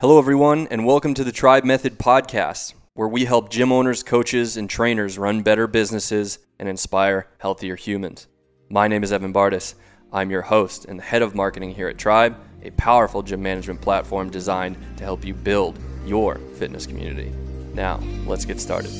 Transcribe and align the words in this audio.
Hello, 0.00 0.16
everyone, 0.20 0.68
and 0.70 0.86
welcome 0.86 1.12
to 1.14 1.24
the 1.24 1.32
Tribe 1.32 1.64
Method 1.64 1.98
Podcast, 1.98 2.74
where 2.94 3.08
we 3.08 3.24
help 3.24 3.50
gym 3.50 3.72
owners, 3.72 4.04
coaches, 4.04 4.56
and 4.56 4.70
trainers 4.70 5.18
run 5.18 5.42
better 5.42 5.66
businesses 5.66 6.38
and 6.60 6.68
inspire 6.68 7.26
healthier 7.38 7.74
humans. 7.74 8.28
My 8.70 8.86
name 8.86 9.02
is 9.02 9.10
Evan 9.10 9.32
Bardis. 9.32 9.74
I'm 10.12 10.30
your 10.30 10.42
host 10.42 10.84
and 10.84 11.00
the 11.00 11.02
head 11.02 11.20
of 11.20 11.34
marketing 11.34 11.74
here 11.74 11.88
at 11.88 11.98
Tribe, 11.98 12.36
a 12.62 12.70
powerful 12.70 13.24
gym 13.24 13.42
management 13.42 13.80
platform 13.80 14.30
designed 14.30 14.76
to 14.98 15.02
help 15.02 15.24
you 15.24 15.34
build 15.34 15.80
your 16.06 16.36
fitness 16.54 16.86
community. 16.86 17.32
Now, 17.74 18.00
let's 18.24 18.44
get 18.44 18.60
started. 18.60 18.92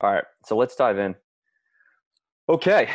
All 0.00 0.12
right, 0.12 0.24
so 0.44 0.56
let's 0.56 0.74
dive 0.74 0.98
in. 0.98 1.14
Okay, 2.48 2.90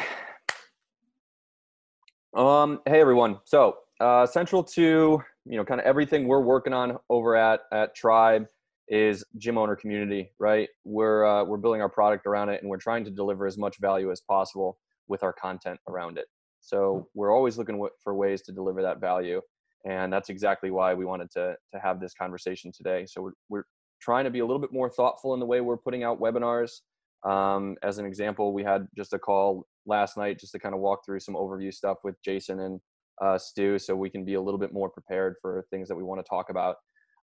um, 2.37 2.81
hey 2.85 3.01
everyone. 3.01 3.39
So, 3.45 3.77
uh, 3.99 4.27
central 4.27 4.63
to 4.63 5.23
you 5.45 5.57
know, 5.57 5.65
kind 5.65 5.81
of 5.81 5.87
everything 5.87 6.27
we're 6.27 6.41
working 6.41 6.71
on 6.71 6.97
over 7.09 7.35
at 7.35 7.61
at 7.71 7.95
Tribe 7.95 8.45
is 8.87 9.23
gym 9.37 9.57
owner 9.57 9.75
community, 9.75 10.31
right? 10.39 10.69
We're 10.85 11.25
uh, 11.25 11.43
we're 11.43 11.57
building 11.57 11.81
our 11.81 11.89
product 11.89 12.27
around 12.27 12.49
it, 12.49 12.61
and 12.61 12.69
we're 12.69 12.77
trying 12.77 13.03
to 13.05 13.11
deliver 13.11 13.47
as 13.47 13.57
much 13.57 13.77
value 13.79 14.11
as 14.11 14.21
possible 14.21 14.77
with 15.07 15.23
our 15.23 15.33
content 15.33 15.79
around 15.89 16.19
it. 16.19 16.25
So 16.61 17.07
we're 17.15 17.33
always 17.33 17.57
looking 17.57 17.85
for 18.03 18.13
ways 18.13 18.43
to 18.43 18.51
deliver 18.51 18.83
that 18.83 19.01
value, 19.01 19.41
and 19.85 20.13
that's 20.13 20.29
exactly 20.29 20.69
why 20.69 20.93
we 20.93 21.05
wanted 21.05 21.31
to 21.31 21.55
to 21.73 21.79
have 21.79 21.99
this 21.99 22.13
conversation 22.13 22.71
today. 22.71 23.07
So 23.07 23.23
we're 23.23 23.33
we're 23.49 23.65
trying 23.99 24.25
to 24.25 24.29
be 24.29 24.39
a 24.39 24.45
little 24.45 24.61
bit 24.61 24.71
more 24.71 24.91
thoughtful 24.91 25.33
in 25.33 25.39
the 25.39 25.45
way 25.47 25.61
we're 25.61 25.77
putting 25.77 26.03
out 26.03 26.21
webinars. 26.21 26.81
Um, 27.23 27.77
as 27.81 27.97
an 27.97 28.05
example, 28.05 28.53
we 28.53 28.63
had 28.63 28.87
just 28.95 29.13
a 29.13 29.17
call 29.19 29.65
last 29.87 30.17
night 30.17 30.39
just 30.39 30.51
to 30.51 30.59
kind 30.59 30.75
of 30.75 30.81
walk 30.81 30.99
through 31.05 31.19
some 31.19 31.35
overview 31.35 31.73
stuff 31.73 31.97
with 32.03 32.15
Jason 32.23 32.59
and 32.59 32.79
uh, 33.21 33.37
Stu, 33.37 33.79
so 33.79 33.95
we 33.95 34.09
can 34.09 34.23
be 34.23 34.35
a 34.35 34.41
little 34.41 34.59
bit 34.59 34.73
more 34.73 34.89
prepared 34.89 35.35
for 35.41 35.65
things 35.71 35.87
that 35.87 35.95
we 35.95 36.03
want 36.03 36.23
to 36.23 36.29
talk 36.29 36.49
about, 36.49 36.75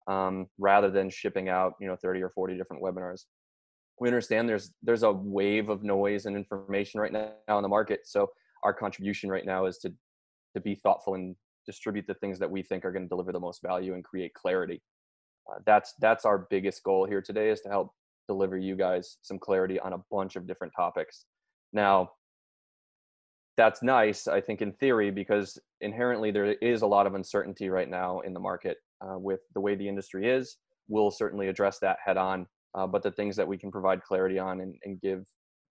um, 0.09 0.47
rather 0.59 0.91
than 0.91 1.09
shipping 1.09 1.49
out 1.49 1.75
you 1.81 1.87
know 1.87 1.97
30 2.03 2.23
or 2.23 2.31
40 2.31 2.57
different 2.57 2.83
webinars. 2.83 3.23
We 4.01 4.09
understand 4.09 4.49
there's 4.49 4.73
there's 4.83 5.05
a 5.05 5.13
wave 5.13 5.69
of 5.69 5.85
noise 5.85 6.27
and 6.27 6.37
information 6.37 7.01
right 7.01 7.13
now 7.13 7.57
in 7.57 7.63
the 7.63 7.69
market, 7.69 8.01
so 8.05 8.29
our 8.65 8.75
contribution 8.75 9.31
right 9.31 9.47
now 9.47 9.67
is 9.67 9.79
to 9.79 9.93
to 10.55 10.61
be 10.61 10.75
thoughtful 10.75 11.15
and 11.15 11.37
distribute 11.67 12.07
the 12.07 12.15
things 12.15 12.39
that 12.39 12.51
we 12.51 12.63
think 12.63 12.85
are 12.85 12.93
going 12.93 13.05
to 13.05 13.09
deliver 13.09 13.33
the 13.33 13.41
most 13.41 13.63
value 13.63 13.95
and 13.95 14.05
create 14.05 14.35
clarity. 14.35 14.83
Uh, 15.51 15.59
that's 15.67 15.95
that's 16.01 16.25
our 16.25 16.47
biggest 16.51 16.83
goal 16.83 17.07
here 17.07 17.23
today 17.23 17.51
is 17.51 17.61
to 17.61 17.69
help 17.69 17.93
deliver 18.27 18.57
you 18.57 18.75
guys 18.77 19.19
some 19.23 19.39
clarity 19.39 19.79
on 19.81 19.93
a 19.93 19.99
bunch 20.11 20.37
of 20.37 20.47
different 20.47 20.73
topics. 20.75 21.27
Now, 21.73 22.11
that's 23.57 23.83
nice, 23.83 24.27
I 24.27 24.41
think, 24.41 24.63
in 24.63 24.73
theory, 24.73 25.11
because 25.11 25.59
inherently 25.81 26.31
there 26.31 26.53
is 26.55 26.83
a 26.83 26.87
lot 26.87 27.07
of 27.07 27.15
uncertainty 27.15 27.69
right 27.69 27.89
now 27.89 28.21
in 28.21 28.33
the 28.33 28.41
market 28.41 28.79
uh, 29.01 29.19
with 29.19 29.41
the 29.55 29.61
way 29.61 29.75
the 29.75 29.89
industry 29.89 30.29
is. 30.29 30.57
We'll 30.89 31.11
certainly 31.11 31.49
address 31.49 31.79
that 31.81 31.99
head 32.05 32.17
on, 32.17 32.47
uh, 32.75 32.87
but 32.87 33.03
the 33.03 33.13
things 33.13 33.37
that 33.37 33.47
we 33.47 33.57
can 33.57 33.71
provide 33.71 34.03
clarity 34.03 34.39
on 34.39 34.61
and, 34.61 34.75
and 34.85 35.01
give 35.01 35.27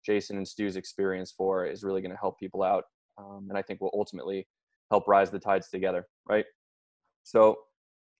Jason 0.05 0.37
and 0.37 0.47
Stu's 0.47 0.77
experience 0.77 1.33
for 1.37 1.67
is 1.67 1.83
really 1.83 2.03
going 2.03 2.13
to 2.13 2.19
help 2.21 2.39
people 2.39 2.63
out, 2.63 2.85
um, 3.19 3.47
and 3.49 3.59
I 3.59 3.63
think 3.63 3.81
will 3.81 3.95
ultimately 3.95 4.47
help 4.91 5.09
rise 5.09 5.31
the 5.31 5.39
tides 5.39 5.69
together, 5.69 6.07
right? 6.29 6.45
So 7.25 7.59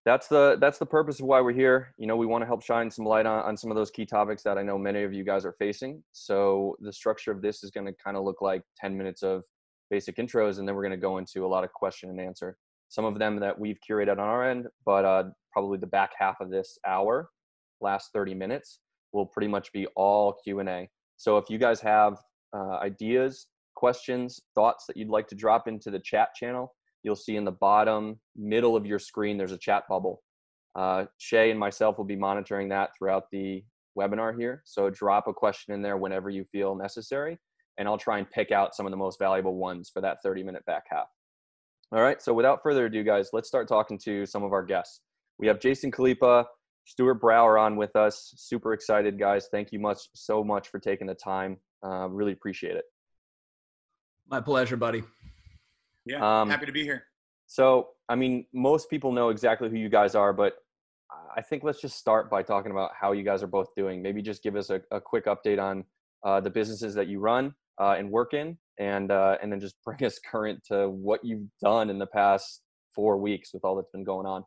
that's 0.05 0.27
the 0.27 0.57
that's 0.61 0.79
the 0.79 0.87
purpose 0.87 1.21
of 1.21 1.27
why 1.27 1.41
we're 1.41 1.53
here. 1.53 1.95
You 1.97 2.07
know, 2.07 2.17
we 2.17 2.27
want 2.27 2.43
to 2.43 2.47
help 2.47 2.63
shine 2.63 2.91
some 2.91 3.05
light 3.05 3.27
on, 3.27 3.45
on 3.45 3.57
some 3.57 3.71
of 3.71 3.77
those 3.77 3.91
key 3.91 4.05
topics 4.05 4.43
that 4.43 4.59
I 4.59 4.63
know 4.63 4.77
many 4.77 5.05
of 5.05 5.13
you 5.13 5.25
guys 5.25 5.45
are 5.45 5.55
facing. 5.59 6.03
So 6.13 6.77
the 6.81 6.93
structure 6.93 7.31
of 7.31 7.41
this 7.41 7.63
is 7.63 7.71
going 7.71 7.87
to 7.87 7.93
kind 8.05 8.17
of 8.17 8.25
look 8.25 8.41
like 8.41 8.63
10 8.79 8.97
minutes 8.97 9.23
of 9.23 9.45
basic 9.93 10.17
intros, 10.17 10.59
and 10.59 10.67
then 10.67 10.75
we're 10.75 10.83
going 10.83 10.91
to 10.91 10.97
go 10.97 11.19
into 11.19 11.45
a 11.45 11.47
lot 11.47 11.65
of 11.65 11.73
question 11.75 12.09
and 12.09 12.19
answer. 12.19 12.57
Some 12.89 13.05
of 13.05 13.19
them 13.19 13.39
that 13.41 13.57
we've 13.57 13.79
curated 13.87 14.13
on 14.13 14.21
our 14.21 14.49
end, 14.49 14.67
but 14.87 15.05
uh, 15.05 15.25
probably 15.53 15.77
the 15.77 15.87
back 15.87 16.13
half 16.19 16.41
of 16.41 16.51
this 16.51 16.79
hour, 16.87 17.29
last 17.83 18.09
30 18.15 18.35
minutes, 18.35 18.81
will 19.13 19.27
pretty 19.27 19.49
much 19.49 19.71
be 19.71 19.87
all 19.95 20.35
Q 20.43 20.61
and 20.61 20.69
A. 20.71 20.89
So 21.19 21.37
if 21.37 21.51
you 21.51 21.59
guys 21.59 21.79
have 21.83 22.17
uh, 22.57 22.79
ideas, 22.79 23.49
questions, 23.77 24.41
thoughts 24.55 24.87
that 24.87 24.97
you'd 24.97 25.11
like 25.11 25.29
to 25.29 25.35
drop 25.35 25.69
into 25.69 25.91
the 25.91 25.99
chat 25.99 26.31
channel, 26.35 26.75
you'll 27.03 27.15
see 27.15 27.37
in 27.37 27.45
the 27.45 27.53
bottom 27.53 28.19
middle 28.35 28.75
of 28.77 28.87
your 28.87 28.99
screen 28.99 29.37
there's 29.37 29.53
a 29.53 29.59
chat 29.59 29.85
bubble. 29.91 30.23
Uh, 30.75 31.05
Shay 31.19 31.51
and 31.51 31.61
myself 31.61 31.99
will 31.99 32.07
be 32.07 32.17
monitoring 32.17 32.71
that 32.71 32.91
throughout 32.97 33.25
the 33.31 33.63
webinar 33.99 34.35
here. 34.39 34.63
So 34.65 34.89
drop 34.89 35.29
a 35.29 35.35
question 35.35 35.75
in 35.75 35.83
there 35.83 35.99
whenever 35.99 36.31
you 36.31 36.45
feel 36.51 36.75
necessary 36.75 37.39
and 37.79 37.89
I'll 37.89 37.99
try 37.99 38.19
and 38.19 38.31
pick 38.31 38.51
out 38.51 38.75
some 38.75 38.87
of 38.87 38.91
the 38.91 38.97
most 38.97 39.19
valuable 39.19 39.57
ones 39.57 39.91
for 39.93 40.01
that 40.01 40.19
30 40.23 40.43
minute 40.43 40.65
back 40.67 40.85
half. 40.91 41.07
All 41.93 42.01
right, 42.01 42.23
so 42.23 42.33
without 42.33 42.63
further 42.63 42.87
ado, 42.87 43.03
guys, 43.03 43.31
let's 43.33 43.49
start 43.49 43.69
talking 43.69 43.99
to 44.05 44.25
some 44.25 44.43
of 44.43 44.53
our 44.53 44.65
guests. 44.65 45.01
We 45.39 45.47
have 45.47 45.61
Jason 45.61 45.91
Khalipa, 45.91 46.47
Stuart 46.85 47.21
Brauer 47.21 47.59
on 47.59 47.77
with 47.77 47.95
us. 47.97 48.33
Super 48.37 48.73
excited, 48.73 49.19
guys. 49.19 49.49
Thank 49.51 49.73
you 49.73 49.79
much 49.79 49.99
so 50.15 50.43
much 50.43 50.69
for 50.69 50.79
taking 50.79 51.07
the 51.07 51.15
time. 51.15 51.59
Uh, 51.85 52.09
really 52.09 52.33
appreciate 52.33 52.77
it. 52.77 52.85
My 54.31 54.41
pleasure, 54.41 54.77
buddy. 54.77 55.03
Yeah, 56.07 56.41
um, 56.41 56.49
happy 56.49 56.67
to 56.67 56.73
be 56.73 56.83
here. 56.83 57.05
So, 57.47 57.89
I 58.09 58.15
mean, 58.15 58.47
most 58.55 58.89
people 58.89 59.13
know 59.13 59.29
exactly 59.29 59.69
who 59.69 59.77
you 59.77 59.91
guys 59.91 60.15
are, 60.15 60.33
but 60.33 60.55
I 61.35 61.41
think 61.41 61.65
let's 61.65 61.81
just 61.81 61.97
start 61.97 62.31
by 62.31 62.43
talking 62.43 62.71
about 62.71 62.91
how 62.99 63.13
you 63.13 63.23
guys 63.23 63.43
are 63.43 63.49
both 63.49 63.75
doing. 63.75 64.03
Maybe 64.03 64.21
just 64.23 64.43
give 64.43 64.57
us 64.57 64.71
a, 64.71 64.83
a 64.91 65.01
quick 65.01 65.27
update 65.27 65.63
on 65.63 65.85
uh, 66.25 66.41
the 66.41 66.51
businesses 66.51 66.95
that 66.95 67.09
you 67.09 67.21
run 67.21 67.55
uh, 67.81 67.95
and 67.99 68.11
work 68.11 68.35
in, 68.35 68.57
and 68.79 69.11
uh, 69.11 69.37
and 69.43 69.53
then 69.53 69.61
just 69.61 69.77
bring 69.85 70.03
us 70.05 70.19
current 70.19 70.61
to 70.69 70.89
what 70.89 71.25
you've 71.25 71.47
done 71.63 71.91
in 71.91 71.99
the 71.99 72.07
past 72.07 72.63
four 72.95 73.17
weeks 73.17 73.53
with 73.55 73.65
all 73.65 73.77
that's 73.77 73.91
been 73.91 74.05
going 74.05 74.27
on. 74.27 74.45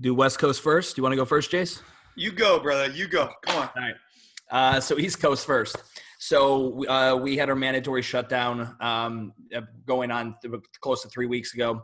Do 0.00 0.14
West 0.14 0.38
Coast 0.38 0.60
first. 0.60 0.96
Do 0.96 1.00
you 1.00 1.02
want 1.04 1.12
to 1.12 1.16
go 1.16 1.24
first, 1.24 1.50
Jace? 1.50 1.80
You 2.16 2.32
go, 2.32 2.60
brother. 2.60 2.90
You 2.90 3.08
go. 3.08 3.30
Come 3.42 3.62
on. 3.62 3.70
All 3.76 3.82
right. 3.82 3.94
Uh, 4.50 4.80
so 4.80 4.98
East 4.98 5.20
Coast 5.20 5.46
first. 5.46 5.76
So 6.18 6.86
uh, 6.88 7.16
we 7.16 7.36
had 7.36 7.48
our 7.48 7.54
mandatory 7.54 8.02
shutdown 8.02 8.76
um, 8.80 9.32
going 9.86 10.10
on 10.10 10.36
th- 10.42 10.54
close 10.80 11.02
to 11.02 11.08
three 11.08 11.26
weeks 11.26 11.54
ago 11.54 11.82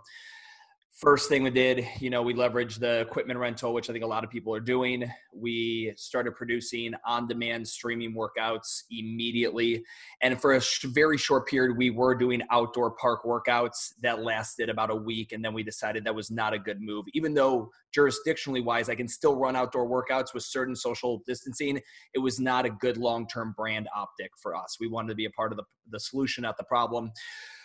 first 1.01 1.31
thing 1.31 1.43
we 1.43 1.49
did, 1.49 1.89
you 1.99 2.11
know, 2.11 2.21
we 2.21 2.35
leveraged 2.35 2.79
the 2.79 3.01
equipment 3.01 3.39
rental, 3.39 3.73
which 3.73 3.89
I 3.89 3.93
think 3.95 4.05
a 4.05 4.09
lot 4.09 4.23
of 4.23 4.29
people 4.29 4.55
are 4.55 4.61
doing. 4.61 5.11
We 5.33 5.95
started 5.97 6.35
producing 6.35 6.93
on 7.07 7.27
demand 7.27 7.67
streaming 7.67 8.15
workouts 8.15 8.83
immediately. 8.91 9.83
And 10.21 10.39
for 10.39 10.53
a 10.53 10.61
sh- 10.61 10.85
very 10.85 11.17
short 11.17 11.49
period, 11.49 11.79
we 11.79 11.89
were 11.89 12.15
doing 12.15 12.43
outdoor 12.51 12.91
park 12.91 13.25
workouts 13.25 13.95
that 14.03 14.23
lasted 14.23 14.69
about 14.69 14.91
a 14.91 14.95
week. 14.95 15.33
And 15.33 15.43
then 15.43 15.55
we 15.55 15.63
decided 15.63 16.05
that 16.05 16.15
was 16.15 16.31
not 16.31 16.53
a 16.53 16.59
good 16.59 16.83
move. 16.83 17.07
Even 17.15 17.33
though 17.33 17.71
jurisdictionally 17.97 18.63
wise, 18.63 18.91
I 18.91 18.95
can 18.95 19.09
still 19.09 19.37
run 19.37 19.57
outdoor 19.57 19.89
workouts 19.89 20.35
with 20.35 20.43
certain 20.43 20.77
social 20.77 21.23
distancing, 21.27 21.81
it 22.13 22.19
was 22.19 22.39
not 22.39 22.67
a 22.67 22.71
good 22.71 22.99
long 22.99 23.27
term 23.27 23.55
brand 23.57 23.89
optic 23.97 24.33
for 24.37 24.55
us. 24.55 24.77
We 24.79 24.87
wanted 24.87 25.09
to 25.09 25.15
be 25.15 25.25
a 25.25 25.31
part 25.31 25.51
of 25.51 25.57
the, 25.57 25.65
the 25.91 25.99
solution, 25.99 26.43
not 26.43 26.59
the 26.59 26.65
problem. 26.65 27.11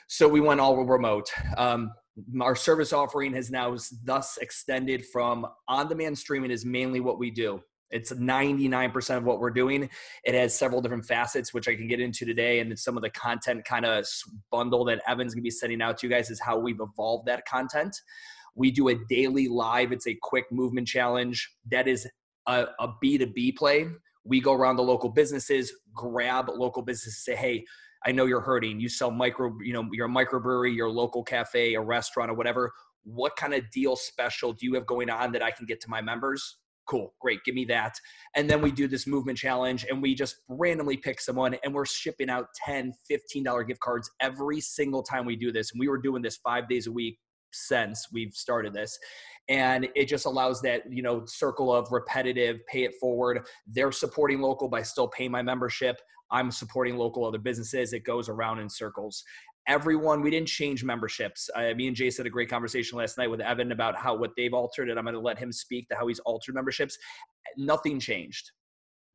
So 0.08 0.28
we 0.28 0.40
went 0.40 0.62
all 0.62 0.78
remote. 0.86 1.30
Um, 1.58 1.92
our 2.42 2.56
service 2.56 2.94
offering 2.94 3.34
has 3.34 3.52
now 3.52 3.76
thus 4.04 4.38
extended 4.38 5.06
from 5.06 5.46
on-demand 5.68 6.18
streaming 6.18 6.52
is 6.52 6.66
mainly 6.66 7.00
what 7.00 7.20
we 7.20 7.30
do. 7.30 7.62
It's 7.92 8.12
99% 8.12 9.18
of 9.18 9.24
what 9.26 9.40
we're 9.40 9.52
doing. 9.52 9.90
It 10.24 10.34
has 10.34 10.58
several 10.58 10.82
different 10.82 11.06
facets 11.06 11.54
which 11.54 11.68
i 11.68 11.76
can 11.76 11.88
get 11.88 12.00
into 12.00 12.26
today 12.26 12.60
and 12.60 12.78
some 12.78 12.98
of 12.98 13.04
the 13.04 13.10
content 13.12 13.64
kind 13.64 13.86
of 13.86 14.06
bundle 14.52 14.84
that 14.86 15.02
evan's 15.08 15.34
going 15.34 15.42
to 15.42 15.44
be 15.44 15.52
sending 15.52 15.82
out 15.82 15.98
to 16.00 16.08
you 16.08 16.12
guys 16.12 16.30
is 16.30 16.40
how 16.40 16.58
we've 16.58 16.82
evolved 16.82 17.28
that 17.28 17.46
content. 17.46 17.96
We 18.56 18.72
do 18.72 18.88
a 18.90 18.96
daily 19.08 19.48
live 19.48 19.92
it's 19.92 20.08
a 20.08 20.18
quick 20.22 20.52
movement 20.52 20.88
challenge. 20.88 21.50
That 21.70 21.88
is 21.88 22.08
a 22.48 22.68
a 22.80 22.90
b2b 23.04 23.56
play. 23.56 23.88
We 24.24 24.42
go 24.42 24.54
around 24.54 24.78
the 24.78 24.84
local 24.84 25.10
businesses 25.10 25.72
grab 25.94 26.50
local 26.50 26.82
businesses 26.82 27.24
say 27.24 27.36
hey 27.36 27.66
I 28.06 28.12
know 28.12 28.26
you're 28.26 28.42
hurting. 28.42 28.80
You 28.80 28.88
sell 28.88 29.12
micro, 29.12 29.58
you 29.62 29.74
know, 29.74 29.88
you're 29.92 30.06
a 30.06 30.10
microbrewery, 30.10 30.76
your 30.76 30.90
local 30.90 31.24
cafe, 31.24 31.74
a 31.74 31.82
restaurant, 31.82 32.30
or 32.30 32.36
whatever. 32.36 32.72
What 33.04 33.36
kind 33.36 33.54
of 33.54 33.70
deal 33.72 33.96
special 33.96 34.54
do 34.54 34.66
you 34.66 34.76
have 34.76 34.86
going 34.86 35.10
on 35.10 35.32
that 35.32 35.44
I 35.44 35.52
can 35.52 35.66
get 35.66 35.82
to 35.82 35.90
my 35.90 36.02
members? 36.02 36.58
Cool, 36.88 37.16
great, 37.20 37.40
give 37.44 37.56
me 37.56 37.66
that. 37.66 37.96
And 38.36 38.48
then 38.48 38.62
we 38.62 38.72
do 38.72 38.88
this 38.88 39.08
movement 39.08 39.40
challenge 39.40 39.88
and 39.90 40.04
we 40.04 40.14
just 40.14 40.36
randomly 40.48 40.98
pick 40.98 41.20
someone 41.20 41.56
and 41.64 41.74
we're 41.74 41.86
shipping 41.86 42.30
out 42.30 42.48
10, 42.64 42.94
$15 43.12 43.68
gift 43.68 43.80
cards 43.80 44.10
every 44.22 44.62
single 44.62 45.02
time 45.02 45.26
we 45.26 45.36
do 45.36 45.52
this. 45.52 45.72
And 45.72 45.80
we 45.80 45.88
were 45.88 45.98
doing 45.98 46.22
this 46.22 46.38
five 46.38 46.70
days 46.70 46.86
a 46.86 46.92
week 46.92 47.18
since 47.52 48.08
we've 48.12 48.34
started 48.34 48.74
this 48.74 49.00
and 49.48 49.88
it 49.96 50.06
just 50.06 50.26
allows 50.26 50.62
that 50.62 50.82
you 50.92 51.02
know 51.02 51.24
circle 51.26 51.74
of 51.74 51.90
repetitive 51.92 52.60
pay 52.68 52.84
it 52.84 52.94
forward 53.00 53.46
they're 53.68 53.92
supporting 53.92 54.42
local 54.42 54.68
by 54.68 54.82
still 54.82 55.08
paying 55.08 55.32
my 55.32 55.42
membership 55.42 56.02
I'm 56.36 56.52
supporting 56.52 56.98
local 56.98 57.26
other 57.26 57.38
businesses. 57.38 57.94
It 57.94 58.04
goes 58.04 58.28
around 58.28 58.60
in 58.60 58.70
circles. 58.70 59.24
Everyone, 59.68 60.22
we 60.22 60.30
didn't 60.30 60.50
change 60.50 60.84
memberships. 60.84 61.50
Uh, 61.56 61.74
me 61.76 61.88
and 61.88 61.96
Jace 61.96 62.18
had 62.18 62.28
a 62.28 62.30
great 62.30 62.50
conversation 62.50 62.98
last 62.98 63.18
night 63.18 63.32
with 63.32 63.40
Evan 63.40 63.72
about 63.72 63.96
how 63.96 64.16
what 64.16 64.32
they've 64.36 64.54
altered, 64.54 64.90
and 64.90 65.00
I'm 65.00 65.06
going 65.06 65.16
to 65.16 65.22
let 65.22 65.40
him 65.40 65.52
speak 65.52 65.88
to 65.90 65.96
how 65.96 66.08
he's 66.08 66.20
altered 66.20 66.54
memberships. 66.54 66.98
Nothing 67.58 68.00
changed. 68.00 68.52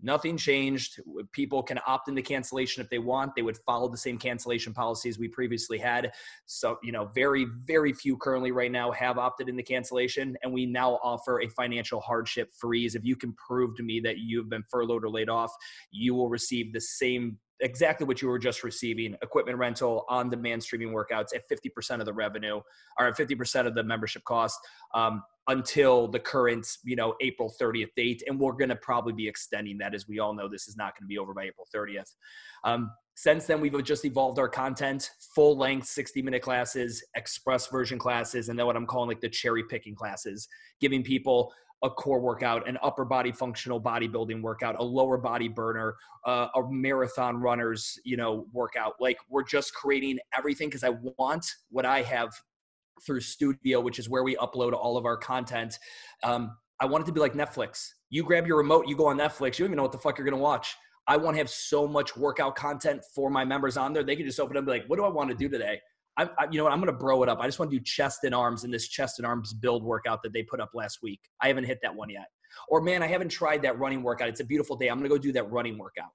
Nothing 0.03 0.37
changed. 0.37 1.01
People 1.33 1.63
can 1.63 1.79
opt 1.87 2.09
into 2.09 2.23
cancellation 2.23 2.83
if 2.83 2.91
they 2.91 2.99
want. 2.99 3.35
They 3.35 3.43
would 3.43 3.59
follow 3.59 3.89
the 3.89 3.97
same 3.97 4.19
cancellation 4.19 4.73
policies 4.73 5.19
we 5.19 5.29
previously 5.29 5.79
had. 5.79 6.13
So, 6.47 6.79
you 6.83 6.93
know, 6.93 7.11
very, 7.15 7.47
very 7.65 7.93
few 7.93 8.17
currently 8.17 8.53
right 8.53 8.73
now 8.73 8.91
have 8.93 9.19
opted 9.19 9.49
into 9.49 9.63
cancellation. 9.63 10.37
And 10.43 10.53
we 10.53 10.67
now 10.67 10.99
offer 11.03 11.41
a 11.41 11.49
financial 11.49 12.01
hardship 12.01 12.51
freeze. 12.55 12.95
If 12.95 13.05
you 13.05 13.17
can 13.17 13.35
prove 13.35 13.77
to 13.77 13.83
me 13.83 14.01
that 14.01 14.19
you've 14.19 14.49
been 14.49 14.65
furloughed 14.71 15.05
or 15.05 15.11
laid 15.11 15.29
off, 15.29 15.53
you 15.91 16.15
will 16.15 16.29
receive 16.29 16.73
the 16.73 16.81
same 16.81 17.39
exactly 17.61 18.07
what 18.07 18.23
you 18.23 18.29
were 18.29 18.39
just 18.39 18.65
receiving 18.65 19.15
equipment 19.23 19.59
rental 19.59 20.05
on 20.09 20.31
demand 20.31 20.63
streaming 20.63 20.89
workouts 20.89 21.35
at 21.35 21.49
50% 21.49 22.01
of 22.01 22.07
the 22.07 22.13
revenue 22.13 22.61
or 22.99 23.07
at 23.07 23.17
50% 23.17 23.67
of 23.67 23.75
the 23.75 23.83
membership 23.83 24.25
cost 24.25 24.59
um, 24.95 25.23
until 25.51 26.09
the 26.09 26.19
current 26.19 26.67
you 26.85 26.97
know 26.97 27.15
april 27.21 27.53
30th 27.61 27.91
date 27.97 28.23
and 28.27 28.39
we're 28.39 28.53
going 28.53 28.69
to 28.69 28.77
probably 28.77 29.13
be 29.13 29.29
extending 29.29 29.77
that 29.79 29.95
as 29.95 30.09
we 30.09 30.19
all 30.19 30.35
know 30.35 30.49
this 30.49 30.69
is 30.69 30.77
not 30.77 30.95
going 30.97 31.05
to 31.05 31.09
be 31.09 31.19
over 31.19 31.35
by 31.35 31.45
april 31.45 31.67
30th 31.75 32.15
um, 32.65 32.91
since 33.15 33.47
then 33.47 33.61
we've 33.61 33.85
just 33.85 34.05
evolved 34.05 34.39
our 34.39 34.49
content 34.49 35.11
full 35.35 35.57
length 35.57 35.87
60 35.87 36.23
minute 36.23 36.43
classes 36.43 37.05
express 37.17 37.67
version 37.67 37.99
classes 37.99 38.49
and 38.49 38.59
then 38.59 38.67
what 38.67 38.77
i'm 38.77 38.87
calling 38.87 39.09
like 39.09 39.21
the 39.21 39.29
cherry 39.29 39.65
picking 39.65 39.95
classes 39.95 40.49
giving 40.81 41.03
people 41.03 41.53
a 41.83 41.89
core 41.89 42.21
workout, 42.21 42.69
an 42.69 42.77
upper 42.83 43.05
body 43.05 43.33
functional 43.33 43.81
bodybuilding 43.81 44.43
workout, 44.43 44.77
a 44.79 44.83
lower 44.83 45.17
body 45.17 45.49
burner, 45.49 45.97
uh, 46.27 46.49
a 46.55 46.63
marathon 46.71 47.39
runners, 47.39 47.99
you 48.05 48.19
know, 48.19 48.47
workout. 48.53 48.95
Like 49.01 49.17
we're 49.31 49.45
just 49.45 49.73
creating 49.73 50.19
everything 50.37 50.69
because 50.69 50.85
I 50.85 50.91
want 50.91 51.47
what 51.71 51.87
I 51.87 52.03
have 52.03 52.35
through 53.05 53.21
Studio, 53.21 53.81
which 53.81 53.99
is 53.99 54.09
where 54.09 54.23
we 54.23 54.37
upload 54.37 54.73
all 54.73 54.97
of 54.97 55.05
our 55.05 55.17
content. 55.17 55.79
Um, 56.23 56.57
I 56.81 56.87
want 56.87 57.03
it 57.03 57.07
to 57.07 57.13
be 57.13 57.21
like 57.21 57.35
Netflix. 57.35 57.89
You 58.09 58.25
grab 58.25 58.47
your 58.47 58.59
remote, 58.59 58.89
you 58.89 58.97
go 58.97 59.07
on 59.07 59.19
Netflix, 59.19 59.59
you 59.59 59.65
don't 59.65 59.69
even 59.69 59.77
know 59.77 59.83
what 59.83 59.93
the 59.93 59.99
fuck 59.99 60.19
you're 60.19 60.25
gonna 60.25 60.43
watch. 60.43 60.77
I 61.07 61.17
want 61.17 61.35
to 61.35 61.39
have 61.39 61.51
so 61.51 61.89
much 61.89 62.17
workout 62.17 62.55
content 62.55 63.03
for 63.15 63.31
my 63.31 63.45
members 63.45 63.77
on 63.77 63.93
there. 63.93 64.05
They 64.05 64.15
can 64.15 64.27
just 64.27 64.39
open 64.39 64.57
up 64.57 64.61
and 64.61 64.67
be 64.67 64.73
like, 64.73 64.85
what 64.87 64.97
do 64.97 65.05
I 65.05 65.09
want 65.09 65.29
to 65.31 65.37
do 65.37 65.49
today? 65.49 65.81
I, 66.17 66.29
I, 66.39 66.47
you 66.51 66.59
know 66.59 66.65
what? 66.65 66.73
I'm 66.73 66.79
going 66.79 66.93
to 66.93 66.97
bro 66.97 67.23
it 67.25 67.29
up. 67.29 67.41
I 67.41 67.47
just 67.47 67.59
want 67.59 67.71
to 67.71 67.77
do 67.77 67.83
chest 67.83 68.23
and 68.23 68.35
arms 68.35 68.63
in 68.63 68.71
this 68.71 68.87
chest 68.87 69.19
and 69.19 69.27
arms 69.27 69.53
build 69.53 69.83
workout 69.83 70.23
that 70.23 70.33
they 70.33 70.45
put 70.45 70.61
up 70.61 70.71
last 70.73 70.99
week. 71.03 71.21
I 71.41 71.49
haven't 71.49 71.65
hit 71.65 71.79
that 71.83 71.95
one 71.95 72.11
yet. 72.11 72.27
Or 72.69 72.81
man, 72.81 73.03
I 73.03 73.07
haven't 73.07 73.31
tried 73.31 73.63
that 73.63 73.79
running 73.79 74.03
workout. 74.03 74.29
It's 74.29 74.41
a 74.41 74.45
beautiful 74.45 74.77
day. 74.77 74.89
I'm 74.89 74.99
going 74.99 75.11
to 75.11 75.17
go 75.17 75.19
do 75.19 75.33
that 75.33 75.51
running 75.51 75.79
workout. 75.79 76.11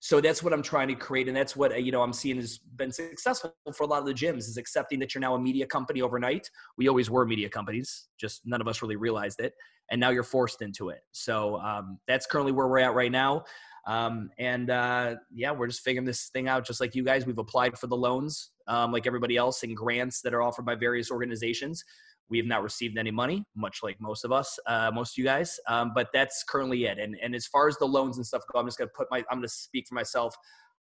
So 0.00 0.20
that's 0.20 0.42
what 0.42 0.52
I'm 0.52 0.62
trying 0.62 0.88
to 0.88 0.94
create, 0.94 1.28
and 1.28 1.36
that's 1.36 1.56
what 1.56 1.72
uh, 1.72 1.76
you 1.76 1.90
know 1.90 2.02
I'm 2.02 2.12
seeing 2.12 2.36
has 2.36 2.58
been 2.58 2.92
successful 2.92 3.54
for 3.74 3.84
a 3.84 3.86
lot 3.86 4.00
of 4.00 4.06
the 4.06 4.12
gyms 4.12 4.40
is 4.40 4.58
accepting 4.58 4.98
that 4.98 5.14
you're 5.14 5.20
now 5.20 5.34
a 5.34 5.38
media 5.38 5.66
company 5.66 6.02
overnight. 6.02 6.50
We 6.76 6.88
always 6.88 7.08
were 7.10 7.24
media 7.24 7.48
companies, 7.48 8.08
just 8.20 8.42
none 8.44 8.60
of 8.60 8.68
us 8.68 8.82
really 8.82 8.96
realized 8.96 9.40
it, 9.40 9.54
and 9.90 9.98
now 9.98 10.10
you're 10.10 10.22
forced 10.22 10.60
into 10.60 10.90
it. 10.90 11.00
So 11.12 11.56
um, 11.60 11.98
that's 12.06 12.26
currently 12.26 12.52
where 12.52 12.68
we're 12.68 12.80
at 12.80 12.94
right 12.94 13.12
now. 13.12 13.44
Um, 13.86 14.30
and 14.38 14.70
uh, 14.70 15.16
yeah, 15.32 15.52
we're 15.52 15.66
just 15.66 15.82
figuring 15.82 16.06
this 16.06 16.28
thing 16.28 16.48
out, 16.48 16.66
just 16.66 16.80
like 16.80 16.94
you 16.94 17.04
guys. 17.04 17.26
We've 17.26 17.38
applied 17.38 17.78
for 17.78 17.86
the 17.86 17.96
loans, 17.96 18.50
um, 18.66 18.92
like 18.92 19.06
everybody 19.06 19.36
else, 19.36 19.62
and 19.62 19.76
grants 19.76 20.22
that 20.22 20.34
are 20.34 20.42
offered 20.42 20.64
by 20.64 20.74
various 20.74 21.10
organizations. 21.10 21.84
We 22.30 22.38
have 22.38 22.46
not 22.46 22.62
received 22.62 22.96
any 22.96 23.10
money, 23.10 23.44
much 23.54 23.80
like 23.82 24.00
most 24.00 24.24
of 24.24 24.32
us, 24.32 24.58
uh, 24.66 24.90
most 24.92 25.14
of 25.14 25.18
you 25.18 25.24
guys. 25.24 25.58
Um, 25.68 25.92
but 25.94 26.08
that's 26.12 26.42
currently 26.48 26.84
it. 26.86 26.98
And 26.98 27.16
and 27.22 27.34
as 27.34 27.46
far 27.46 27.68
as 27.68 27.76
the 27.78 27.86
loans 27.86 28.16
and 28.16 28.26
stuff 28.26 28.42
go, 28.52 28.58
I'm 28.58 28.66
just 28.66 28.78
gonna 28.78 28.90
put 28.96 29.08
my 29.10 29.18
I'm 29.30 29.38
gonna 29.38 29.48
speak 29.48 29.86
for 29.88 29.94
myself. 29.94 30.34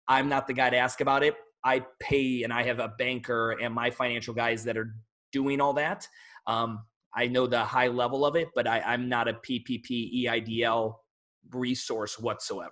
I'm 0.08 0.28
not 0.28 0.48
the 0.48 0.54
guy 0.54 0.70
to 0.70 0.78
ask 0.78 1.02
about 1.02 1.24
it. 1.24 1.36
I 1.64 1.84
pay, 2.00 2.44
and 2.44 2.54
I 2.54 2.64
have 2.64 2.80
a 2.80 2.94
banker 2.98 3.52
and 3.52 3.74
my 3.74 3.92
financial 3.92 4.34
guys 4.34 4.64
that 4.64 4.78
are 4.78 4.94
doing 5.32 5.62
all 5.62 5.74
that. 5.74 6.08
Um, 6.48 6.80
I 7.16 7.28
know 7.28 7.48
the 7.48 7.64
high 7.64 7.88
level 7.88 8.26
of 8.26 8.36
it, 8.36 8.50
but 8.56 8.68
I, 8.68 8.80
I'm 8.82 9.10
not 9.10 9.28
a 9.28 9.34
PPP 9.34 10.26
EIDL 10.26 10.96
resource 11.52 12.20
whatsoever. 12.20 12.72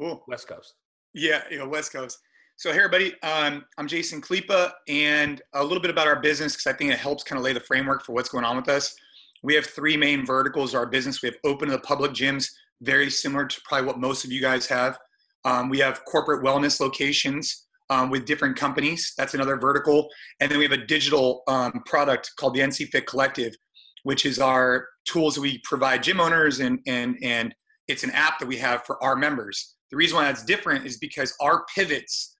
Cool. 0.00 0.24
West 0.28 0.48
Coast. 0.48 0.74
Yeah, 1.14 1.42
you 1.50 1.58
know, 1.58 1.68
West 1.68 1.92
Coast. 1.92 2.18
So, 2.62 2.70
hey, 2.70 2.78
everybody, 2.78 3.20
um, 3.24 3.64
I'm 3.76 3.88
Jason 3.88 4.20
Khalipa, 4.20 4.70
and 4.86 5.42
a 5.52 5.64
little 5.64 5.80
bit 5.80 5.90
about 5.90 6.06
our 6.06 6.20
business 6.20 6.52
because 6.52 6.72
I 6.72 6.76
think 6.78 6.92
it 6.92 6.98
helps 7.00 7.24
kind 7.24 7.36
of 7.36 7.44
lay 7.44 7.52
the 7.52 7.58
framework 7.58 8.04
for 8.04 8.12
what's 8.12 8.28
going 8.28 8.44
on 8.44 8.54
with 8.54 8.68
us. 8.68 8.94
We 9.42 9.56
have 9.56 9.66
three 9.66 9.96
main 9.96 10.24
verticals 10.24 10.72
of 10.72 10.78
our 10.78 10.86
business. 10.86 11.22
We 11.22 11.26
have 11.30 11.38
open 11.42 11.70
to 11.70 11.72
the 11.72 11.80
public 11.80 12.12
gyms, 12.12 12.48
very 12.80 13.10
similar 13.10 13.46
to 13.46 13.60
probably 13.64 13.88
what 13.88 13.98
most 13.98 14.24
of 14.24 14.30
you 14.30 14.40
guys 14.40 14.68
have. 14.68 14.96
Um, 15.44 15.70
we 15.70 15.80
have 15.80 16.04
corporate 16.04 16.44
wellness 16.44 16.78
locations 16.78 17.66
um, 17.90 18.10
with 18.10 18.26
different 18.26 18.56
companies. 18.56 19.12
That's 19.18 19.34
another 19.34 19.56
vertical. 19.56 20.08
And 20.38 20.48
then 20.48 20.58
we 20.58 20.64
have 20.64 20.70
a 20.70 20.86
digital 20.86 21.42
um, 21.48 21.82
product 21.84 22.30
called 22.36 22.54
the 22.54 22.60
NC 22.60 22.90
Fit 22.90 23.08
Collective, 23.08 23.56
which 24.04 24.24
is 24.24 24.38
our 24.38 24.86
tools 25.04 25.34
that 25.34 25.40
we 25.40 25.60
provide 25.64 26.04
gym 26.04 26.20
owners, 26.20 26.60
and 26.60 26.78
and 26.86 27.16
and 27.24 27.52
it's 27.88 28.04
an 28.04 28.12
app 28.12 28.38
that 28.38 28.46
we 28.46 28.58
have 28.58 28.84
for 28.84 29.02
our 29.02 29.16
members. 29.16 29.74
The 29.90 29.96
reason 29.96 30.16
why 30.16 30.26
that's 30.26 30.44
different 30.44 30.86
is 30.86 30.98
because 30.98 31.34
our 31.40 31.64
pivots 31.74 32.36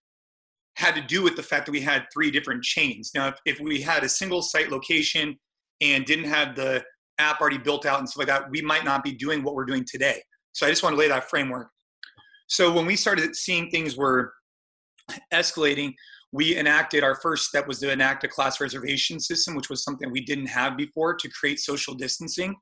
had 0.76 0.94
to 0.94 1.02
do 1.02 1.22
with 1.22 1.36
the 1.36 1.42
fact 1.42 1.66
that 1.66 1.72
we 1.72 1.80
had 1.80 2.06
three 2.12 2.30
different 2.30 2.62
chains. 2.62 3.10
Now, 3.14 3.28
if, 3.28 3.34
if 3.44 3.60
we 3.60 3.80
had 3.80 4.04
a 4.04 4.08
single 4.08 4.42
site 4.42 4.70
location 4.70 5.38
and 5.80 6.04
didn't 6.04 6.24
have 6.24 6.56
the 6.56 6.82
app 7.18 7.40
already 7.40 7.58
built 7.58 7.84
out 7.86 7.98
and 7.98 8.08
stuff 8.08 8.20
like 8.20 8.28
that, 8.28 8.50
we 8.50 8.62
might 8.62 8.84
not 8.84 9.04
be 9.04 9.12
doing 9.12 9.42
what 9.42 9.54
we're 9.54 9.66
doing 9.66 9.84
today. 9.86 10.22
So 10.52 10.66
I 10.66 10.70
just 10.70 10.82
want 10.82 10.94
to 10.94 10.98
lay 10.98 11.08
that 11.08 11.28
framework. 11.28 11.68
So 12.46 12.72
when 12.72 12.86
we 12.86 12.96
started 12.96 13.34
seeing 13.36 13.70
things 13.70 13.96
were 13.96 14.32
escalating, 15.32 15.94
we 16.32 16.56
enacted 16.56 17.04
our 17.04 17.16
first 17.16 17.46
step 17.46 17.66
was 17.66 17.78
to 17.80 17.92
enact 17.92 18.24
a 18.24 18.28
class 18.28 18.60
reservation 18.60 19.20
system, 19.20 19.54
which 19.54 19.68
was 19.68 19.84
something 19.84 20.10
we 20.10 20.24
didn't 20.24 20.46
have 20.46 20.76
before 20.76 21.14
to 21.14 21.28
create 21.28 21.60
social 21.60 21.94
distancing. 21.94 22.54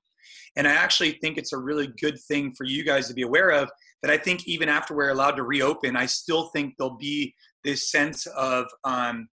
And 0.56 0.66
I 0.66 0.72
actually 0.72 1.12
think 1.22 1.38
it's 1.38 1.52
a 1.52 1.58
really 1.58 1.88
good 2.00 2.18
thing 2.26 2.52
for 2.56 2.64
you 2.64 2.84
guys 2.84 3.06
to 3.08 3.14
be 3.14 3.22
aware 3.22 3.50
of 3.50 3.70
that 4.02 4.10
I 4.10 4.16
think 4.16 4.46
even 4.46 4.68
after 4.68 4.94
we're 4.94 5.10
allowed 5.10 5.36
to 5.36 5.44
reopen, 5.44 5.96
I 5.96 6.06
still 6.06 6.48
think 6.48 6.74
there'll 6.78 6.96
be 6.96 7.34
this 7.64 7.90
sense 7.90 8.26
of 8.26 8.66
um, 8.84 9.28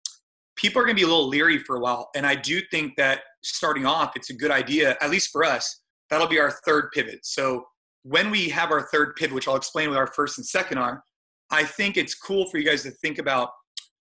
people 0.55 0.81
are 0.81 0.85
going 0.85 0.95
to 0.95 0.99
be 0.99 1.05
a 1.05 1.11
little 1.11 1.27
leery 1.27 1.59
for 1.59 1.77
a 1.77 1.79
while. 1.79 2.09
And 2.15 2.25
I 2.25 2.35
do 2.35 2.61
think 2.71 2.93
that 2.97 3.21
starting 3.43 3.85
off, 3.85 4.13
it's 4.15 4.29
a 4.29 4.35
good 4.35 4.51
idea, 4.51 4.95
at 5.01 5.09
least 5.09 5.29
for 5.31 5.43
us, 5.43 5.81
that'll 6.09 6.27
be 6.27 6.39
our 6.39 6.51
third 6.65 6.89
pivot. 6.93 7.19
So 7.23 7.65
when 8.03 8.29
we 8.29 8.49
have 8.49 8.71
our 8.71 8.87
third 8.91 9.15
pivot, 9.15 9.33
which 9.33 9.47
I'll 9.47 9.55
explain 9.55 9.89
what 9.89 9.97
our 9.97 10.11
first 10.15 10.37
and 10.37 10.45
second 10.45 10.77
are, 10.77 11.03
I 11.51 11.63
think 11.63 11.97
it's 11.97 12.15
cool 12.15 12.49
for 12.49 12.57
you 12.57 12.65
guys 12.65 12.83
to 12.83 12.91
think 12.91 13.19
about 13.19 13.49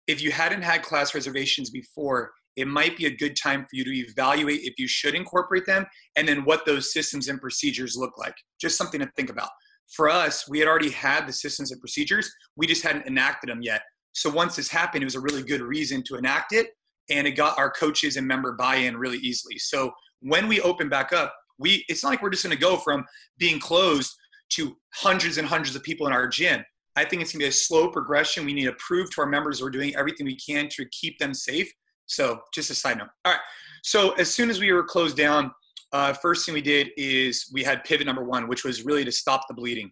if 0.07 0.21
you 0.21 0.31
hadn't 0.31 0.61
had 0.61 0.83
class 0.83 1.15
reservations 1.15 1.69
before, 1.69 2.31
it 2.55 2.67
might 2.67 2.95
be 2.95 3.05
a 3.05 3.15
good 3.15 3.35
time 3.35 3.61
for 3.61 3.69
you 3.73 3.83
to 3.83 3.91
evaluate 3.91 4.61
if 4.63 4.75
you 4.77 4.87
should 4.87 5.15
incorporate 5.15 5.65
them 5.65 5.85
and 6.15 6.27
then 6.27 6.45
what 6.45 6.65
those 6.65 6.93
systems 6.93 7.27
and 7.27 7.41
procedures 7.41 7.95
look 7.97 8.17
like. 8.17 8.35
Just 8.59 8.77
something 8.77 8.99
to 8.99 9.09
think 9.15 9.29
about. 9.29 9.49
For 9.93 10.09
us, 10.09 10.47
we 10.49 10.59
had 10.59 10.67
already 10.67 10.89
had 10.89 11.27
the 11.27 11.33
systems 11.33 11.71
and 11.71 11.79
procedures, 11.79 12.31
we 12.55 12.65
just 12.65 12.83
hadn't 12.83 13.07
enacted 13.07 13.49
them 13.49 13.61
yet. 13.61 13.81
So 14.15 14.29
once 14.29 14.55
this 14.55 14.69
happened, 14.69 15.03
it 15.03 15.05
was 15.05 15.15
a 15.15 15.19
really 15.19 15.43
good 15.43 15.61
reason 15.61 16.01
to 16.03 16.15
enact 16.15 16.53
it, 16.53 16.69
and 17.09 17.27
it 17.27 17.31
got 17.31 17.59
our 17.59 17.69
coaches 17.69 18.15
and 18.15 18.25
member 18.25 18.53
buy-in 18.53 18.97
really 18.97 19.17
easily. 19.17 19.57
So 19.59 19.91
when 20.21 20.47
we 20.47 20.61
open 20.61 20.89
back 20.89 21.13
up, 21.13 21.35
we 21.59 21.85
it's 21.89 22.01
not 22.01 22.09
like 22.09 22.21
we're 22.21 22.29
just 22.29 22.43
going 22.43 22.55
to 22.55 22.61
go 22.61 22.77
from 22.77 23.05
being 23.37 23.59
closed 23.59 24.13
to 24.53 24.75
hundreds 24.93 25.37
and 25.37 25.47
hundreds 25.47 25.75
of 25.75 25.83
people 25.83 26.07
in 26.07 26.13
our 26.13 26.27
gym. 26.27 26.63
I 26.95 27.03
think 27.03 27.21
it's 27.21 27.33
going 27.33 27.41
to 27.41 27.45
be 27.45 27.49
a 27.49 27.51
slow 27.51 27.89
progression. 27.89 28.45
We 28.45 28.53
need 28.53 28.65
to 28.65 28.75
prove 28.79 29.09
to 29.11 29.21
our 29.21 29.27
members 29.27 29.61
we're 29.61 29.69
doing 29.69 29.95
everything 29.95 30.25
we 30.25 30.37
can 30.37 30.69
to 30.69 30.85
keep 30.91 31.19
them 31.19 31.33
safe. 31.33 31.69
So 32.05 32.39
just 32.53 32.69
a 32.69 32.75
side 32.75 32.97
note. 32.97 33.09
All 33.25 33.33
right. 33.33 33.41
So 33.83 34.11
as 34.13 34.33
soon 34.33 34.49
as 34.49 34.59
we 34.59 34.71
were 34.71 34.83
closed 34.83 35.17
down, 35.17 35.51
uh, 35.91 36.13
first 36.13 36.45
thing 36.45 36.53
we 36.53 36.61
did 36.61 36.91
is 36.97 37.49
we 37.53 37.63
had 37.63 37.83
pivot 37.83 38.05
number 38.05 38.23
one, 38.23 38.47
which 38.47 38.63
was 38.63 38.85
really 38.85 39.03
to 39.03 39.11
stop 39.11 39.41
the 39.47 39.53
bleeding. 39.53 39.91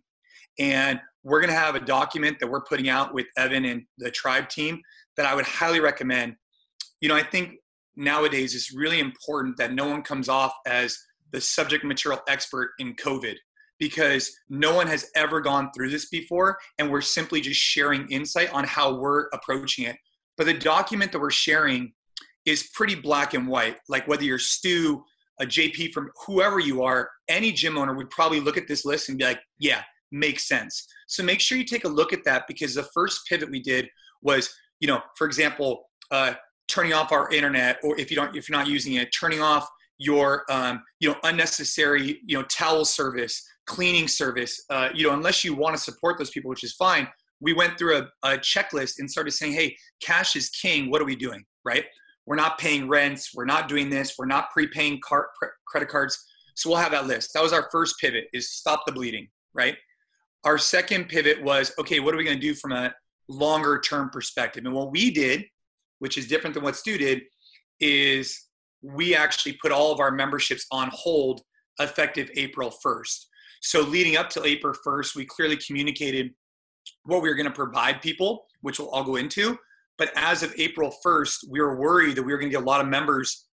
And 0.60 1.00
we're 1.24 1.40
going 1.40 1.54
to 1.54 1.60
have 1.60 1.76
a 1.76 1.80
document 1.80 2.40
that 2.40 2.48
we're 2.48 2.64
putting 2.64 2.90
out 2.90 3.14
with 3.14 3.28
Evan 3.38 3.66
and 3.66 3.84
the 3.98 4.12
tribe 4.12 4.50
team 4.50 4.82
that 5.18 5.26
I 5.26 5.36
would 5.36 5.46
highly 5.46 5.80
recommend. 5.80 6.36
You 7.02 7.10
know, 7.10 7.16
I 7.16 7.24
think 7.24 7.56
nowadays 7.96 8.56
it's 8.56 8.74
really 8.74 9.00
important 9.00 9.58
that 9.58 9.74
no 9.74 9.88
one 9.88 10.02
comes 10.02 10.30
off 10.30 10.54
as 10.66 10.98
the 11.32 11.42
subject 11.42 11.84
material 11.84 12.22
expert 12.28 12.72
in 12.80 12.96
COVID 12.96 13.36
because 13.80 14.32
no 14.50 14.76
one 14.76 14.88
has 14.88 15.10
ever 15.16 15.42
gone 15.42 15.70
through 15.76 15.90
this 15.90 16.10
before. 16.10 16.58
And 16.78 16.92
we're 16.92 17.02
simply 17.02 17.42
just 17.42 17.60
sharing 17.60 18.08
insight 18.10 18.54
on 18.54 18.64
how 18.64 18.96
we're 18.96 19.28
approaching 19.34 19.86
it. 19.86 19.96
But 20.38 20.46
the 20.46 20.54
document 20.54 21.12
that 21.12 21.20
we're 21.20 21.32
sharing 21.32 21.94
is 22.46 22.70
pretty 22.74 22.96
black 22.96 23.34
and 23.34 23.48
white. 23.48 23.78
Like 23.90 24.08
whether 24.08 24.24
you're 24.24 24.40
Stu, 24.40 25.04
a 25.40 25.46
JP 25.46 25.94
from 25.94 26.12
whoever 26.26 26.60
you 26.60 26.84
are, 26.84 27.10
any 27.28 27.52
gym 27.52 27.78
owner 27.78 27.94
would 27.94 28.10
probably 28.10 28.40
look 28.40 28.58
at 28.58 28.68
this 28.68 28.86
list 28.86 29.10
and 29.10 29.18
be 29.18 29.26
like, 29.26 29.40
yeah, 29.60 29.82
makes 30.14 30.48
sense. 30.48 30.88
So 31.08 31.24
make 31.24 31.40
sure 31.40 31.58
you 31.58 31.66
take 31.66 31.86
a 31.86 31.90
look 31.90 32.14
at 32.14 32.24
that 32.26 32.46
because 32.48 32.76
the 32.76 32.88
first 32.94 33.22
pivot 33.28 33.50
we 33.50 33.62
did 33.62 33.90
was, 34.22 34.54
you 34.80 34.88
know, 34.88 35.02
for 35.18 35.28
example, 35.28 35.90
uh, 36.12 36.34
turning 36.68 36.94
off 36.94 37.12
our 37.12 37.32
internet, 37.32 37.80
or 37.84 38.00
if 38.00 38.10
you 38.10 38.16
don't, 38.16 38.36
if 38.36 38.48
you're 38.48 38.58
not 38.58 38.68
using 38.68 38.94
it, 38.94 39.10
turning 39.10 39.42
off 39.42 39.68
your, 39.98 40.44
um, 40.50 40.82
you 41.00 41.10
know, 41.10 41.18
unnecessary, 41.24 42.20
you 42.26 42.38
know, 42.38 42.44
towel 42.44 42.86
service, 42.86 43.44
cleaning 43.66 44.08
service. 44.08 44.64
Uh, 44.70 44.90
you 44.94 45.08
know, 45.08 45.14
unless 45.14 45.44
you 45.44 45.54
want 45.54 45.76
to 45.76 45.82
support 45.82 46.18
those 46.18 46.30
people, 46.30 46.50
which 46.50 46.64
is 46.64 46.74
fine. 46.74 47.08
We 47.42 47.54
went 47.54 47.78
through 47.78 47.98
a, 47.98 48.08
a 48.24 48.38
checklist 48.38 49.00
and 49.00 49.12
started 49.12 49.32
saying, 49.32 49.54
hey, 49.54 49.76
cash 50.02 50.36
is 50.36 50.50
king. 50.50 50.90
What 50.90 51.02
are 51.02 51.06
we 51.06 51.16
doing, 51.16 51.44
right? 51.66 51.86
we're 52.26 52.38
not 52.38 52.58
paying 52.58 52.88
rents 52.88 53.32
we're 53.36 53.44
not 53.44 53.68
doing 53.68 53.90
this 53.90 54.16
we're 54.18 54.26
not 54.26 54.50
prepaying 54.52 54.98
card, 55.04 55.26
credit 55.68 55.90
cards 55.90 56.26
So 56.56 56.70
we'll 56.70 56.80
have 56.80 56.92
that 56.92 57.08
list. 57.08 57.32
That 57.34 57.44
was 57.44 57.54
our 57.54 57.68
first 57.72 57.96
pivot 58.00 58.26
is 58.34 58.52
stop 58.52 58.84
the 58.86 58.92
bleeding, 58.92 59.28
right? 59.54 59.76
Our 60.46 60.58
second 60.58 61.08
pivot 61.08 61.42
was, 61.42 61.72
okay, 61.80 62.00
what 62.00 62.14
are 62.14 62.18
we 62.18 62.24
going 62.24 62.40
to 62.40 62.42
do 62.42 62.54
from 62.54 62.74
a 62.74 62.94
longer 63.30 63.80
term 63.80 64.10
perspective? 64.10 64.66
And 64.66 64.74
what 64.74 64.92
we 64.92 65.12
did, 65.12 65.46
which 66.00 66.18
is 66.18 66.28
different 66.28 66.54
than 66.54 66.64
what 66.64 66.76
Stu 66.76 66.98
did, 66.98 67.22
is 67.80 68.48
we 68.82 69.16
actually 69.16 69.54
put 69.62 69.72
all 69.72 69.92
of 69.92 70.00
our 70.00 70.12
memberships 70.12 70.66
on 70.72 70.90
hold 70.92 71.42
effective 71.80 72.30
April 72.36 72.74
1st. 72.86 73.26
So 73.62 73.82
leading 73.82 74.18
up 74.18 74.30
to 74.32 74.44
April 74.44 74.76
1st, 74.86 75.16
we 75.16 75.26
clearly 75.26 75.58
communicated 75.58 76.32
what 77.04 77.22
we 77.22 77.30
were 77.30 77.36
going 77.36 77.48
to 77.48 77.52
provide 77.52 78.02
people, 78.02 78.46
which 78.62 78.80
we'll 78.80 78.90
all 78.90 79.06
go 79.06 79.16
into. 79.16 79.58
But 79.98 80.12
as 80.16 80.44
of 80.44 80.54
April 80.58 80.94
1st, 81.06 81.46
we 81.50 81.62
were 81.62 81.80
worried 81.80 82.18
that 82.18 82.24
we 82.24 82.34
were 82.34 82.38
going 82.38 82.50
to 82.52 82.58
get 82.58 82.64
a 82.64 82.66
lot 82.66 82.82
of 82.82 82.88
members 82.88 83.46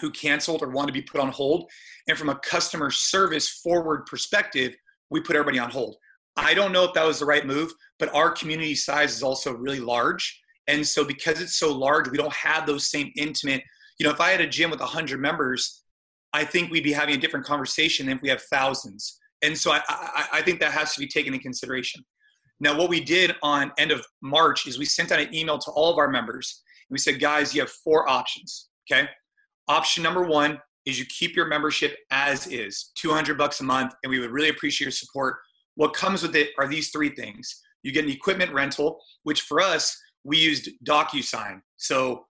who 0.00 0.10
canceled 0.10 0.62
or 0.62 0.70
wanted 0.70 0.88
to 0.88 0.92
be 0.92 1.02
put 1.02 1.20
on 1.20 1.28
hold. 1.28 1.70
And 2.08 2.18
from 2.18 2.30
a 2.30 2.36
customer 2.36 2.90
service 2.90 3.48
forward 3.48 4.06
perspective, 4.06 4.74
we 5.10 5.20
put 5.20 5.36
everybody 5.36 5.58
on 5.58 5.70
hold. 5.70 5.96
I 6.38 6.54
don't 6.54 6.72
know 6.72 6.84
if 6.84 6.94
that 6.94 7.04
was 7.04 7.18
the 7.18 7.26
right 7.26 7.44
move, 7.44 7.72
but 7.98 8.14
our 8.14 8.30
community 8.30 8.74
size 8.74 9.14
is 9.14 9.22
also 9.22 9.52
really 9.52 9.80
large. 9.80 10.40
And 10.68 10.86
so 10.86 11.04
because 11.04 11.40
it's 11.40 11.56
so 11.56 11.76
large, 11.76 12.08
we 12.08 12.16
don't 12.16 12.32
have 12.32 12.66
those 12.66 12.90
same 12.90 13.10
intimate, 13.16 13.62
you 13.98 14.06
know, 14.06 14.12
if 14.12 14.20
I 14.20 14.30
had 14.30 14.40
a 14.40 14.46
gym 14.46 14.70
with 14.70 14.80
100 14.80 15.20
members, 15.20 15.82
I 16.32 16.44
think 16.44 16.70
we'd 16.70 16.84
be 16.84 16.92
having 16.92 17.16
a 17.16 17.18
different 17.18 17.44
conversation 17.44 18.06
than 18.06 18.16
if 18.16 18.22
we 18.22 18.28
have 18.28 18.42
thousands. 18.42 19.18
And 19.42 19.56
so 19.56 19.72
I, 19.72 19.82
I, 19.88 20.26
I 20.34 20.42
think 20.42 20.60
that 20.60 20.72
has 20.72 20.94
to 20.94 21.00
be 21.00 21.08
taken 21.08 21.34
into 21.34 21.42
consideration. 21.42 22.04
Now, 22.60 22.76
what 22.76 22.88
we 22.88 23.00
did 23.00 23.34
on 23.42 23.72
end 23.78 23.90
of 23.90 24.04
March 24.22 24.66
is 24.66 24.78
we 24.78 24.84
sent 24.84 25.10
out 25.10 25.20
an 25.20 25.34
email 25.34 25.58
to 25.58 25.70
all 25.72 25.90
of 25.90 25.98
our 25.98 26.08
members. 26.08 26.62
And 26.88 26.94
we 26.94 26.98
said, 26.98 27.20
guys, 27.20 27.54
you 27.54 27.60
have 27.60 27.70
four 27.70 28.08
options. 28.08 28.68
Okay. 28.90 29.08
Option 29.68 30.02
number 30.02 30.24
one 30.24 30.58
is 30.86 30.98
you 30.98 31.04
keep 31.06 31.36
your 31.36 31.46
membership 31.46 31.96
as 32.10 32.46
is, 32.46 32.90
200 32.96 33.36
bucks 33.36 33.60
a 33.60 33.64
month, 33.64 33.94
and 34.02 34.10
we 34.10 34.18
would 34.18 34.30
really 34.30 34.48
appreciate 34.48 34.86
your 34.86 34.92
support. 34.92 35.36
What 35.78 35.94
comes 35.94 36.22
with 36.22 36.34
it 36.34 36.50
are 36.58 36.66
these 36.66 36.90
three 36.90 37.10
things. 37.10 37.62
You 37.84 37.92
get 37.92 38.04
an 38.04 38.10
equipment 38.10 38.52
rental, 38.52 39.00
which 39.22 39.42
for 39.42 39.60
us, 39.60 39.96
we 40.24 40.36
used 40.36 40.68
DocuSign. 40.84 41.60
So 41.76 42.26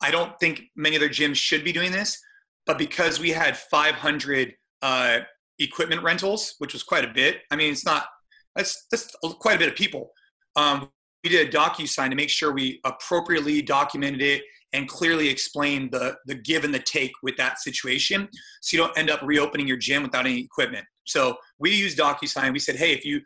I 0.00 0.12
don't 0.12 0.38
think 0.38 0.62
many 0.76 0.94
other 0.94 1.08
gyms 1.08 1.34
should 1.34 1.64
be 1.64 1.72
doing 1.72 1.90
this, 1.90 2.16
but 2.64 2.78
because 2.78 3.18
we 3.18 3.30
had 3.30 3.56
500 3.56 4.54
uh, 4.82 5.18
equipment 5.58 6.04
rentals, 6.04 6.54
which 6.58 6.74
was 6.74 6.84
quite 6.84 7.04
a 7.04 7.12
bit. 7.12 7.40
I 7.50 7.56
mean, 7.56 7.72
it's 7.72 7.84
not 7.84 8.06
that's 8.54 8.86
that's 8.92 9.12
quite 9.40 9.56
a 9.56 9.58
bit 9.58 9.68
of 9.68 9.74
people. 9.74 10.12
Um, 10.54 10.88
we 11.24 11.30
did 11.30 11.48
a 11.48 11.58
DocuSign 11.58 12.10
to 12.10 12.14
make 12.14 12.30
sure 12.30 12.52
we 12.52 12.80
appropriately 12.84 13.62
documented 13.62 14.22
it 14.22 14.42
and 14.72 14.88
clearly 14.88 15.28
explained 15.28 15.90
the 15.90 16.16
the 16.26 16.36
give 16.36 16.62
and 16.62 16.72
the 16.72 16.78
take 16.78 17.12
with 17.24 17.36
that 17.38 17.58
situation, 17.58 18.28
so 18.62 18.76
you 18.76 18.82
don't 18.82 18.96
end 18.96 19.10
up 19.10 19.22
reopening 19.22 19.66
your 19.66 19.76
gym 19.76 20.04
without 20.04 20.24
any 20.24 20.38
equipment. 20.38 20.86
So 21.06 21.36
we 21.58 21.74
used 21.74 21.98
DocuSign. 21.98 22.52
We 22.52 22.58
said, 22.58 22.76
hey, 22.76 22.92
if 22.92 23.04
you 23.04 23.20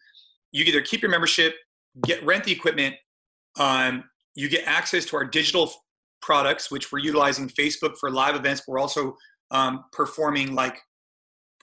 you 0.52 0.64
either 0.64 0.80
keep 0.80 1.02
your 1.02 1.10
membership, 1.10 1.54
get 2.04 2.24
rent 2.24 2.44
the 2.44 2.52
equipment, 2.52 2.96
um, 3.58 4.04
you 4.34 4.48
get 4.48 4.66
access 4.66 5.04
to 5.06 5.16
our 5.16 5.24
digital 5.24 5.72
products, 6.22 6.70
which 6.70 6.90
we're 6.90 6.98
utilizing 6.98 7.48
Facebook 7.48 7.96
for 7.98 8.10
live 8.10 8.34
events. 8.34 8.62
But 8.66 8.72
we're 8.72 8.80
also 8.80 9.16
um, 9.50 9.84
performing 9.92 10.54
like 10.54 10.78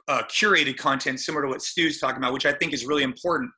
uh, 0.08 0.24
curated 0.24 0.78
content 0.78 1.20
similar 1.20 1.44
to 1.44 1.50
what 1.50 1.62
Stu's 1.62 2.00
talking 2.00 2.18
about, 2.18 2.34
which 2.34 2.46
I 2.46 2.54
think 2.54 2.74
is 2.74 2.86
really 2.86 3.04
important. 3.04 3.52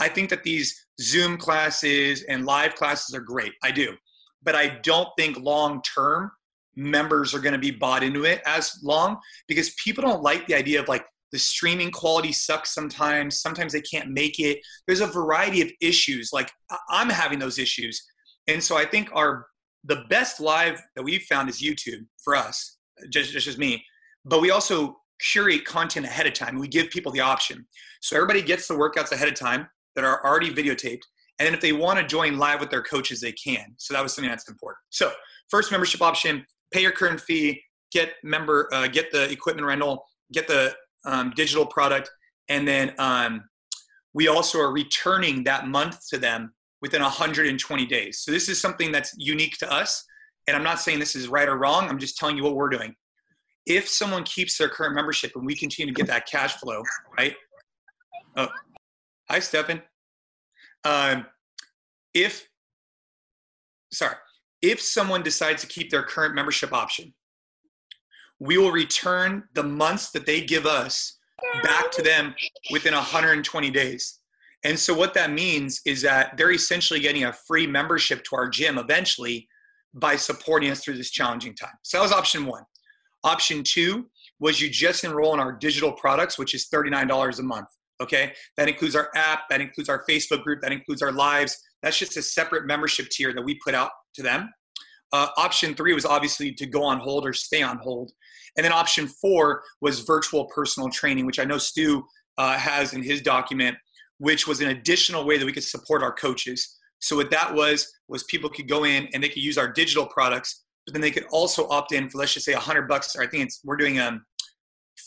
I 0.00 0.08
think 0.08 0.30
that 0.30 0.42
these 0.42 0.86
Zoom 1.00 1.36
classes 1.36 2.22
and 2.28 2.46
live 2.46 2.74
classes 2.74 3.14
are 3.14 3.20
great. 3.20 3.52
I 3.62 3.70
do. 3.70 3.94
But 4.42 4.54
I 4.54 4.78
don't 4.82 5.08
think 5.18 5.38
long 5.38 5.82
term 5.82 6.30
members 6.76 7.34
are 7.34 7.40
going 7.40 7.52
to 7.52 7.58
be 7.58 7.70
bought 7.70 8.02
into 8.02 8.24
it 8.24 8.40
as 8.46 8.78
long 8.82 9.18
because 9.48 9.74
people 9.84 10.02
don't 10.02 10.22
like 10.22 10.46
the 10.46 10.54
idea 10.54 10.80
of 10.80 10.88
like 10.88 11.04
the 11.32 11.38
streaming 11.38 11.90
quality 11.90 12.32
sucks 12.32 12.74
sometimes. 12.74 13.40
Sometimes 13.40 13.72
they 13.72 13.80
can't 13.80 14.10
make 14.10 14.38
it. 14.38 14.60
There's 14.86 15.00
a 15.00 15.06
variety 15.06 15.62
of 15.62 15.70
issues. 15.80 16.30
Like 16.32 16.50
I'm 16.88 17.08
having 17.08 17.38
those 17.38 17.58
issues. 17.58 18.02
And 18.48 18.62
so 18.62 18.76
I 18.76 18.84
think 18.84 19.10
our 19.14 19.46
the 19.84 20.04
best 20.10 20.40
live 20.40 20.80
that 20.94 21.02
we've 21.02 21.22
found 21.22 21.48
is 21.48 21.62
YouTube 21.62 22.04
for 22.22 22.36
us, 22.36 22.78
just, 23.10 23.32
just 23.32 23.46
as 23.46 23.56
me. 23.56 23.82
But 24.24 24.40
we 24.40 24.50
also 24.50 24.96
curate 25.32 25.64
content 25.64 26.06
ahead 26.06 26.26
of 26.26 26.34
time. 26.34 26.58
We 26.58 26.68
give 26.68 26.90
people 26.90 27.12
the 27.12 27.20
option. 27.20 27.66
So 28.00 28.16
everybody 28.16 28.42
gets 28.42 28.68
the 28.68 28.74
workouts 28.74 29.12
ahead 29.12 29.28
of 29.28 29.34
time 29.34 29.68
that 29.94 30.04
are 30.04 30.24
already 30.24 30.52
videotaped. 30.52 31.02
And 31.38 31.46
then 31.46 31.54
if 31.54 31.60
they 31.60 31.72
want 31.72 31.98
to 31.98 32.06
join 32.06 32.36
live 32.36 32.60
with 32.60 32.70
their 32.70 32.82
coaches, 32.82 33.20
they 33.20 33.32
can. 33.32 33.74
So 33.78 33.94
that 33.94 34.02
was 34.02 34.14
something 34.14 34.30
that's 34.30 34.48
important. 34.48 34.78
So 34.90 35.10
first 35.50 35.70
membership 35.70 36.02
option, 36.02 36.44
pay 36.72 36.82
your 36.82 36.92
current 36.92 37.20
fee, 37.20 37.62
get 37.90 38.12
member, 38.22 38.68
uh, 38.72 38.88
get 38.88 39.10
the 39.10 39.30
equipment 39.30 39.66
rental, 39.66 40.04
get 40.32 40.46
the 40.46 40.74
um, 41.04 41.32
digital 41.36 41.66
product, 41.66 42.10
and 42.48 42.66
then 42.66 42.94
um, 42.98 43.44
we 44.14 44.28
also 44.28 44.58
are 44.58 44.72
returning 44.72 45.44
that 45.44 45.68
month 45.68 46.08
to 46.08 46.18
them 46.18 46.52
within 46.82 47.02
120 47.02 47.86
days. 47.86 48.20
So 48.20 48.30
this 48.30 48.48
is 48.48 48.60
something 48.60 48.90
that's 48.90 49.14
unique 49.18 49.56
to 49.58 49.72
us. 49.72 50.04
And 50.46 50.56
I'm 50.56 50.64
not 50.64 50.80
saying 50.80 50.98
this 50.98 51.14
is 51.14 51.28
right 51.28 51.48
or 51.48 51.58
wrong. 51.58 51.88
I'm 51.88 51.98
just 51.98 52.16
telling 52.16 52.36
you 52.36 52.42
what 52.42 52.56
we're 52.56 52.70
doing 52.70 52.94
if 53.66 53.88
someone 53.88 54.24
keeps 54.24 54.58
their 54.58 54.68
current 54.68 54.94
membership 54.94 55.32
and 55.34 55.44
we 55.44 55.54
continue 55.54 55.92
to 55.92 55.96
get 55.96 56.06
that 56.08 56.26
cash 56.26 56.54
flow, 56.54 56.82
right? 57.16 57.34
Oh, 58.36 58.48
hi, 59.28 59.38
Stephen. 59.38 59.82
Um, 60.84 61.26
if, 62.14 62.48
sorry, 63.92 64.16
if 64.62 64.80
someone 64.80 65.22
decides 65.22 65.62
to 65.62 65.68
keep 65.68 65.90
their 65.90 66.02
current 66.02 66.34
membership 66.34 66.72
option, 66.72 67.14
we 68.40 68.58
will 68.58 68.72
return 68.72 69.44
the 69.54 69.62
months 69.62 70.10
that 70.10 70.26
they 70.26 70.40
give 70.40 70.66
us 70.66 71.18
back 71.62 71.90
to 71.92 72.02
them 72.02 72.34
within 72.72 72.94
120 72.94 73.70
days. 73.70 74.18
And 74.64 74.78
so, 74.78 74.92
what 74.92 75.14
that 75.14 75.30
means 75.30 75.80
is 75.86 76.02
that 76.02 76.36
they're 76.36 76.52
essentially 76.52 77.00
getting 77.00 77.24
a 77.24 77.32
free 77.32 77.66
membership 77.66 78.24
to 78.24 78.36
our 78.36 78.48
gym 78.48 78.78
eventually 78.78 79.48
by 79.94 80.16
supporting 80.16 80.70
us 80.70 80.84
through 80.84 80.96
this 80.96 81.10
challenging 81.10 81.54
time. 81.54 81.72
So, 81.82 81.98
that 81.98 82.02
was 82.02 82.12
option 82.12 82.44
one. 82.44 82.64
Option 83.24 83.62
two 83.62 84.10
was 84.38 84.60
you 84.60 84.68
just 84.70 85.04
enroll 85.04 85.34
in 85.34 85.40
our 85.40 85.52
digital 85.52 85.92
products, 85.92 86.38
which 86.38 86.54
is 86.54 86.68
$39 86.72 87.38
a 87.38 87.42
month. 87.42 87.68
Okay. 88.02 88.32
That 88.56 88.68
includes 88.68 88.96
our 88.96 89.10
app, 89.14 89.40
that 89.50 89.60
includes 89.60 89.90
our 89.90 90.04
Facebook 90.08 90.42
group, 90.42 90.62
that 90.62 90.72
includes 90.72 91.02
our 91.02 91.12
lives. 91.12 91.56
That's 91.82 91.98
just 91.98 92.16
a 92.16 92.22
separate 92.22 92.66
membership 92.66 93.08
tier 93.10 93.34
that 93.34 93.42
we 93.42 93.58
put 93.62 93.74
out 93.74 93.90
to 94.14 94.22
them. 94.22 94.50
Uh, 95.12 95.28
option 95.36 95.74
three 95.74 95.92
was 95.92 96.04
obviously 96.04 96.52
to 96.52 96.66
go 96.66 96.82
on 96.82 96.98
hold 96.98 97.26
or 97.26 97.32
stay 97.32 97.62
on 97.62 97.78
hold. 97.78 98.12
And 98.56 98.64
then 98.64 98.72
option 98.72 99.06
four 99.06 99.62
was 99.80 100.00
virtual 100.00 100.46
personal 100.46 100.88
training, 100.88 101.26
which 101.26 101.38
I 101.38 101.44
know 101.44 101.58
Stu 101.58 102.04
uh, 102.38 102.56
has 102.56 102.94
in 102.94 103.02
his 103.02 103.22
document, 103.22 103.76
which 104.18 104.46
was 104.46 104.60
an 104.60 104.68
additional 104.68 105.24
way 105.24 105.38
that 105.38 105.46
we 105.46 105.52
could 105.52 105.64
support 105.64 106.02
our 106.02 106.12
coaches. 106.12 106.76
So 107.00 107.16
what 107.16 107.30
that 107.30 107.54
was 107.54 107.90
was 108.08 108.24
people 108.24 108.50
could 108.50 108.68
go 108.68 108.84
in 108.84 109.08
and 109.14 109.22
they 109.22 109.28
could 109.28 109.42
use 109.42 109.58
our 109.58 109.68
digital 109.72 110.06
products 110.06 110.64
but 110.90 110.94
then 110.94 111.02
they 111.02 111.10
could 111.10 111.26
also 111.30 111.68
opt 111.68 111.92
in 111.92 112.08
for 112.08 112.18
let's 112.18 112.34
just 112.34 112.46
say 112.46 112.52
a 112.52 112.58
hundred 112.58 112.88
bucks. 112.88 113.16
I 113.16 113.26
think 113.26 113.44
it's 113.44 113.60
we're 113.64 113.76
doing 113.76 114.00
um 114.00 114.24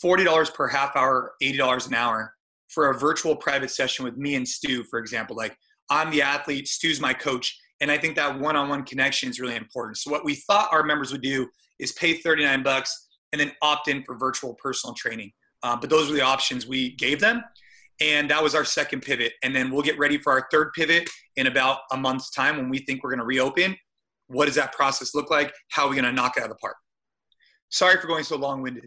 forty 0.00 0.24
dollars 0.24 0.50
per 0.50 0.68
half 0.68 0.96
hour, 0.96 1.32
eighty 1.42 1.58
dollars 1.58 1.86
an 1.86 1.94
hour 1.94 2.32
for 2.68 2.90
a 2.90 2.98
virtual 2.98 3.36
private 3.36 3.70
session 3.70 4.04
with 4.04 4.16
me 4.16 4.34
and 4.34 4.48
Stu, 4.48 4.84
for 4.84 4.98
example. 4.98 5.36
Like 5.36 5.56
I'm 5.90 6.10
the 6.10 6.22
athlete, 6.22 6.68
Stu's 6.68 7.00
my 7.00 7.12
coach, 7.12 7.58
and 7.84 7.92
I 7.92 7.98
think 7.98 8.16
that 8.16 8.40
one-on-one 8.40 8.84
connection 8.84 9.28
is 9.28 9.38
really 9.38 9.56
important. 9.56 9.98
So 9.98 10.10
what 10.10 10.24
we 10.24 10.36
thought 10.36 10.70
our 10.72 10.82
members 10.82 11.12
would 11.12 11.20
do 11.20 11.50
is 11.78 11.92
pay 11.92 12.14
39 12.14 12.62
bucks 12.62 13.08
and 13.30 13.38
then 13.38 13.52
opt 13.60 13.88
in 13.88 14.02
for 14.04 14.16
virtual 14.16 14.54
personal 14.54 14.94
training. 14.94 15.32
Uh, 15.62 15.76
but 15.76 15.90
those 15.90 16.08
were 16.08 16.16
the 16.16 16.22
options 16.22 16.66
we 16.66 16.96
gave 16.96 17.20
them. 17.20 17.44
And 18.00 18.30
that 18.30 18.42
was 18.42 18.54
our 18.54 18.64
second 18.64 19.02
pivot. 19.02 19.34
And 19.42 19.54
then 19.54 19.70
we'll 19.70 19.82
get 19.82 19.98
ready 19.98 20.16
for 20.16 20.32
our 20.32 20.48
third 20.50 20.72
pivot 20.72 21.10
in 21.36 21.46
about 21.46 21.80
a 21.92 21.96
month's 21.98 22.30
time 22.30 22.56
when 22.56 22.70
we 22.70 22.78
think 22.78 23.04
we're 23.04 23.10
going 23.10 23.18
to 23.18 23.26
reopen 23.26 23.76
what 24.28 24.46
does 24.46 24.54
that 24.54 24.72
process 24.72 25.14
look 25.14 25.30
like? 25.30 25.52
How 25.70 25.84
are 25.84 25.90
we 25.90 25.96
going 25.96 26.06
to 26.06 26.12
knock 26.12 26.38
it 26.38 26.40
out 26.40 26.44
of 26.44 26.56
the 26.56 26.60
park? 26.60 26.76
Sorry 27.68 28.00
for 28.00 28.06
going 28.06 28.24
so 28.24 28.36
long 28.36 28.62
winded. 28.62 28.86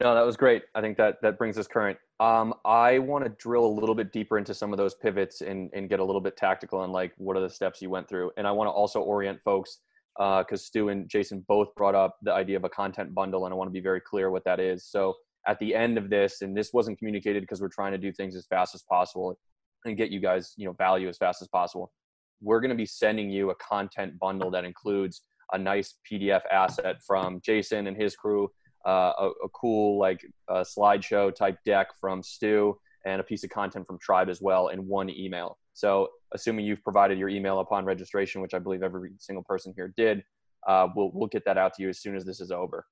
No, 0.00 0.16
that 0.16 0.26
was 0.26 0.36
great. 0.36 0.64
I 0.74 0.80
think 0.80 0.96
that 0.96 1.18
that 1.22 1.38
brings 1.38 1.56
us 1.56 1.68
current. 1.68 1.96
Um, 2.22 2.54
I 2.64 3.00
want 3.00 3.24
to 3.24 3.30
drill 3.30 3.66
a 3.66 3.74
little 3.80 3.96
bit 3.96 4.12
deeper 4.12 4.38
into 4.38 4.54
some 4.54 4.72
of 4.72 4.76
those 4.76 4.94
pivots 4.94 5.40
and, 5.40 5.68
and 5.72 5.88
get 5.88 5.98
a 5.98 6.04
little 6.04 6.20
bit 6.20 6.36
tactical 6.36 6.78
on 6.78 6.92
like 6.92 7.12
what 7.16 7.36
are 7.36 7.40
the 7.40 7.50
steps 7.50 7.82
you 7.82 7.90
went 7.90 8.08
through. 8.08 8.30
And 8.36 8.46
I 8.46 8.52
want 8.52 8.68
to 8.68 8.70
also 8.70 9.00
orient 9.00 9.40
folks 9.44 9.80
because 10.16 10.44
uh, 10.52 10.56
Stu 10.56 10.90
and 10.90 11.08
Jason 11.08 11.44
both 11.48 11.74
brought 11.74 11.96
up 11.96 12.18
the 12.22 12.32
idea 12.32 12.56
of 12.56 12.62
a 12.62 12.68
content 12.68 13.12
bundle, 13.12 13.44
and 13.44 13.52
I 13.52 13.56
want 13.56 13.68
to 13.68 13.72
be 13.72 13.80
very 13.80 14.00
clear 14.00 14.30
what 14.30 14.44
that 14.44 14.60
is. 14.60 14.86
So 14.86 15.14
at 15.48 15.58
the 15.58 15.74
end 15.74 15.98
of 15.98 16.10
this, 16.10 16.42
and 16.42 16.56
this 16.56 16.72
wasn't 16.72 16.98
communicated 16.98 17.42
because 17.42 17.60
we're 17.60 17.68
trying 17.68 17.92
to 17.92 17.98
do 17.98 18.12
things 18.12 18.36
as 18.36 18.46
fast 18.46 18.74
as 18.74 18.82
possible 18.82 19.36
and 19.84 19.96
get 19.96 20.10
you 20.10 20.20
guys, 20.20 20.52
you 20.56 20.66
know, 20.66 20.74
value 20.74 21.08
as 21.08 21.18
fast 21.18 21.42
as 21.42 21.48
possible 21.48 21.90
we're 22.42 22.60
going 22.60 22.70
to 22.70 22.76
be 22.76 22.86
sending 22.86 23.30
you 23.30 23.50
a 23.50 23.54
content 23.54 24.18
bundle 24.18 24.50
that 24.50 24.64
includes 24.64 25.22
a 25.52 25.58
nice 25.58 25.94
PDF 26.10 26.40
asset 26.50 26.96
from 27.06 27.40
Jason 27.44 27.86
and 27.86 27.96
his 27.96 28.16
crew, 28.16 28.50
uh, 28.86 29.12
a, 29.18 29.30
a, 29.44 29.48
cool 29.50 29.98
like 29.98 30.24
uh, 30.48 30.64
slideshow 30.64 31.34
type 31.34 31.58
deck 31.64 31.88
from 32.00 32.22
Stu, 32.22 32.76
and 33.04 33.20
a 33.20 33.24
piece 33.24 33.44
of 33.44 33.50
content 33.50 33.86
from 33.86 33.98
Tribe 33.98 34.28
as 34.28 34.40
well 34.40 34.68
in 34.68 34.86
one 34.86 35.10
email. 35.10 35.58
So, 35.74 36.08
assuming 36.34 36.64
you've 36.64 36.82
provided 36.82 37.18
your 37.18 37.28
email 37.28 37.60
upon 37.60 37.84
registration, 37.84 38.40
which 38.42 38.54
I 38.54 38.58
believe 38.58 38.82
every 38.82 39.12
single 39.18 39.44
person 39.44 39.72
here 39.76 39.92
did, 39.96 40.22
uh, 40.66 40.88
we'll 40.94 41.10
we'll 41.12 41.28
get 41.28 41.44
that 41.44 41.58
out 41.58 41.74
to 41.74 41.82
you 41.82 41.88
as 41.88 42.00
soon 42.00 42.16
as 42.16 42.24
this 42.24 42.40
is 42.40 42.50
over. 42.50 42.84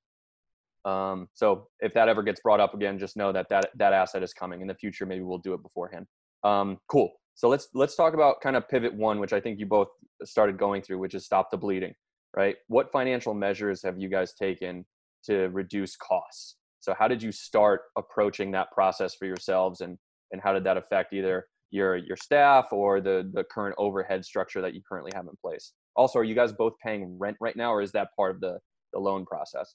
Um, 0.85 1.29
so 1.35 1.69
if 1.81 1.93
that 1.95 2.09
ever 2.09 2.23
gets 2.23 2.41
brought 2.41 2.61
up 2.61 2.75
again, 2.75 2.99
just 2.99 3.17
know 3.17 3.33
that 3.33 3.49
that 3.51 3.71
that 3.77 3.93
asset 3.93 4.23
is 4.23 4.33
coming 4.33 4.61
in 4.61 4.67
the 4.67 4.75
future. 4.75 5.07
Maybe 5.07 5.23
we'll 5.23 5.39
do 5.39 5.55
it 5.55 5.63
beforehand. 5.63 6.07
Um, 6.43 6.79
cool. 6.89 7.11
So 7.35 7.49
let's 7.49 7.69
let's 7.75 7.97
talk 7.97 8.15
about 8.15 8.41
kind 8.41 8.57
of 8.57 8.69
pivot 8.69 8.95
one, 8.95 9.19
which 9.19 9.33
I 9.33 9.41
think 9.41 9.59
you 9.59 9.67
both 9.67 9.89
started 10.25 10.59
going 10.59 10.83
through, 10.83 10.99
which 10.99 11.15
is 11.15 11.25
stop 11.25 11.51
the 11.51 11.57
bleeding. 11.57 11.95
Right? 12.37 12.57
What 12.69 12.93
financial 12.93 13.35
measures 13.35 13.83
have 13.83 13.99
you 13.99 14.09
guys 14.09 14.35
taken 14.35 14.85
to 15.25 15.49
reduce 15.49 15.97
costs? 15.97 16.57
So 16.81 16.95
how 16.99 17.09
did 17.09 17.23
you 17.23 17.33
start 17.33 17.83
approaching 17.97 18.51
that 18.53 18.71
process 18.73 19.15
for 19.15 19.27
yourselves, 19.27 19.81
and 19.81 19.99
and 20.33 20.41
how 20.43 20.53
did 20.53 20.65
that 20.65 20.77
affect 20.77 21.13
either 21.13 21.47
your 21.71 21.97
your 21.97 22.17
staff 22.17 22.67
or 22.73 23.01
the 23.01 23.31
the 23.35 23.45
current 23.45 23.75
overhead 23.79 24.25
structure 24.25 24.61
that 24.61 24.75
you 24.75 24.81
currently 24.89 25.13
have 25.15 25.27
in 25.27 25.35
place? 25.45 25.73
Also, 25.97 26.19
are 26.19 26.25
you 26.25 26.35
guys 26.35 26.53
both 26.53 26.73
paying 26.83 27.17
rent 27.19 27.37
right 27.41 27.57
now, 27.57 27.73
or 27.73 27.83
is 27.83 27.93
that 27.93 28.09
part 28.17 28.35
of 28.35 28.41
the 28.41 28.59
the 28.93 28.99
loan 28.99 29.25
process? 29.27 29.75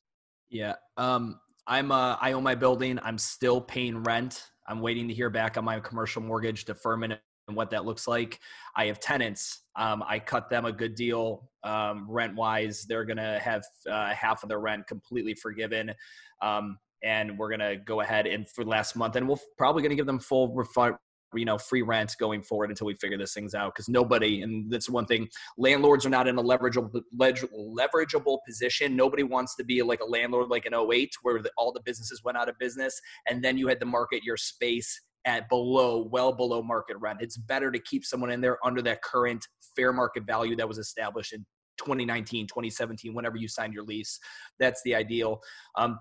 Yeah. 0.50 0.76
Um, 0.98 1.40
I'm 1.68 1.92
uh, 1.92 2.18
I 2.20 2.34
own 2.34 2.44
my 2.44 2.56
building. 2.56 3.00
I'm 3.02 3.18
still 3.18 3.62
paying 3.62 4.04
rent. 4.04 4.50
I'm 4.68 4.82
waiting 4.82 5.08
to 5.08 5.14
hear 5.14 5.30
back 5.30 5.58
on 5.58 5.66
my 5.66 5.80
commercial 5.80 6.22
mortgage 6.22 6.66
deferment 6.66 7.14
and 7.48 7.56
what 7.56 7.70
that 7.72 7.86
looks 7.86 8.08
like. 8.08 8.40
I 8.76 8.86
have 8.86 9.00
tenants. 9.00 9.64
Um, 9.76 10.04
I 10.08 10.20
cut 10.20 10.50
them 10.50 10.66
a 10.66 10.72
good 10.72 10.96
deal 10.96 11.50
um, 11.64 12.06
rent 12.10 12.36
wise. 12.36 12.86
They're 12.88 13.06
gonna 13.06 13.40
have 13.40 13.64
uh, 13.90 14.14
half 14.14 14.44
of 14.44 14.50
their 14.50 14.60
rent 14.60 14.88
completely 14.88 15.34
forgiven. 15.34 15.94
Um, 16.42 16.78
and 17.04 17.38
we're 17.38 17.50
gonna 17.50 17.76
go 17.76 18.02
ahead 18.02 18.26
and 18.26 18.50
for 18.50 18.66
last 18.66 18.96
month, 18.96 19.16
and 19.16 19.28
we're 19.28 19.38
probably 19.58 19.84
gonna 19.84 19.96
give 19.96 20.08
them 20.08 20.20
full 20.20 20.54
refund, 20.54 20.96
you 21.34 21.46
know 21.46 21.58
free 21.58 21.82
rent 21.82 22.16
going 22.20 22.42
forward 22.42 22.70
until 22.70 22.88
we 22.88 22.96
figure 22.96 23.18
this 23.18 23.34
things 23.34 23.54
out 23.54 23.74
because 23.74 23.90
nobody 23.90 24.42
and 24.42 24.72
that's 24.72 24.90
one 24.90 25.06
thing 25.06 25.28
landlords 25.58 26.06
are 26.06 26.10
not 26.10 26.28
in 26.28 26.38
a 26.38 26.44
leverageable 26.44 26.90
leverageable 27.18 28.38
position 28.48 28.96
nobody 28.96 29.24
wants 29.24 29.56
to 29.56 29.64
be 29.64 29.82
like 29.82 30.00
a 30.02 30.06
landlord 30.06 30.48
like 30.50 30.66
an 30.66 30.74
08 30.74 31.12
where 31.24 31.42
the, 31.42 31.52
all 31.58 31.74
the 31.74 31.82
businesses 31.84 32.24
went 32.24 32.38
out 32.38 32.48
of 32.48 32.58
business 32.58 33.02
and 33.28 33.44
then 33.44 33.58
you 33.58 33.68
had 33.68 33.80
to 33.80 33.86
market 33.86 34.24
your 34.24 34.38
space 34.38 35.02
at 35.26 35.50
below 35.50 36.08
well 36.12 36.32
below 36.32 36.62
market 36.62 36.98
rent. 36.98 37.20
It's 37.22 37.38
better 37.38 37.72
to 37.72 37.80
keep 37.80 38.06
someone 38.06 38.32
in 38.32 38.42
there 38.42 38.58
under 38.66 38.82
that 38.84 39.02
current 39.02 39.46
fair 39.76 39.92
market 39.92 40.24
value 40.26 40.56
that 40.56 40.68
was 40.68 40.78
established 40.78 41.34
in 41.34 41.46
2019 41.80 42.48
2017 42.48 43.14
whenever 43.14 43.38
you 43.38 43.48
signed 43.48 43.74
your 43.74 43.84
lease. 43.84 44.20
That's 44.60 44.82
the 44.86 44.96
ideal. 44.96 45.42
Um, 45.78 46.00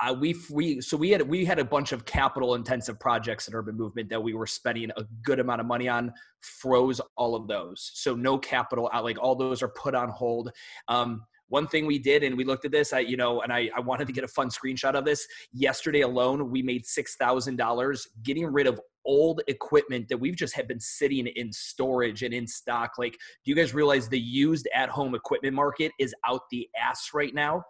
uh, 0.00 0.14
we 0.18 0.34
we 0.50 0.80
so 0.80 0.96
we 0.96 1.10
had 1.10 1.22
we 1.22 1.44
had 1.44 1.58
a 1.58 1.64
bunch 1.64 1.92
of 1.92 2.04
capital 2.04 2.54
intensive 2.54 2.98
projects 2.98 3.48
in 3.48 3.54
urban 3.54 3.76
movement 3.76 4.08
that 4.08 4.22
we 4.22 4.34
were 4.34 4.46
spending 4.46 4.90
a 4.96 5.04
good 5.22 5.40
amount 5.40 5.60
of 5.60 5.66
money 5.66 5.88
on 5.88 6.12
froze 6.40 7.00
all 7.16 7.34
of 7.34 7.46
those. 7.48 7.90
So 7.94 8.14
no 8.14 8.38
capital 8.38 8.90
out 8.92 9.04
like 9.04 9.18
all 9.20 9.34
those 9.34 9.62
are 9.62 9.68
put 9.68 9.94
on 9.94 10.08
hold. 10.08 10.50
Um, 10.88 11.22
one 11.48 11.66
thing 11.66 11.86
we 11.86 11.98
did 11.98 12.22
and 12.22 12.36
we 12.36 12.44
looked 12.44 12.64
at 12.64 12.72
this 12.72 12.92
i 12.92 12.98
you 12.98 13.16
know 13.16 13.42
and 13.42 13.52
i, 13.52 13.70
I 13.76 13.80
wanted 13.80 14.06
to 14.06 14.12
get 14.12 14.24
a 14.24 14.28
fun 14.28 14.48
screenshot 14.48 14.94
of 14.94 15.04
this 15.04 15.26
yesterday 15.52 16.00
alone 16.00 16.50
we 16.50 16.62
made 16.62 16.84
$6000 16.84 18.06
getting 18.22 18.46
rid 18.46 18.66
of 18.66 18.80
old 19.06 19.42
equipment 19.48 20.08
that 20.08 20.16
we've 20.16 20.36
just 20.36 20.54
had 20.54 20.66
been 20.66 20.80
sitting 20.80 21.26
in 21.26 21.52
storage 21.52 22.22
and 22.22 22.32
in 22.32 22.46
stock 22.46 22.92
like 22.98 23.12
do 23.44 23.50
you 23.50 23.54
guys 23.54 23.74
realize 23.74 24.08
the 24.08 24.18
used 24.18 24.68
at 24.74 24.88
home 24.88 25.14
equipment 25.14 25.54
market 25.54 25.92
is 25.98 26.14
out 26.26 26.42
the 26.50 26.68
ass 26.80 27.10
right 27.12 27.34
now 27.34 27.62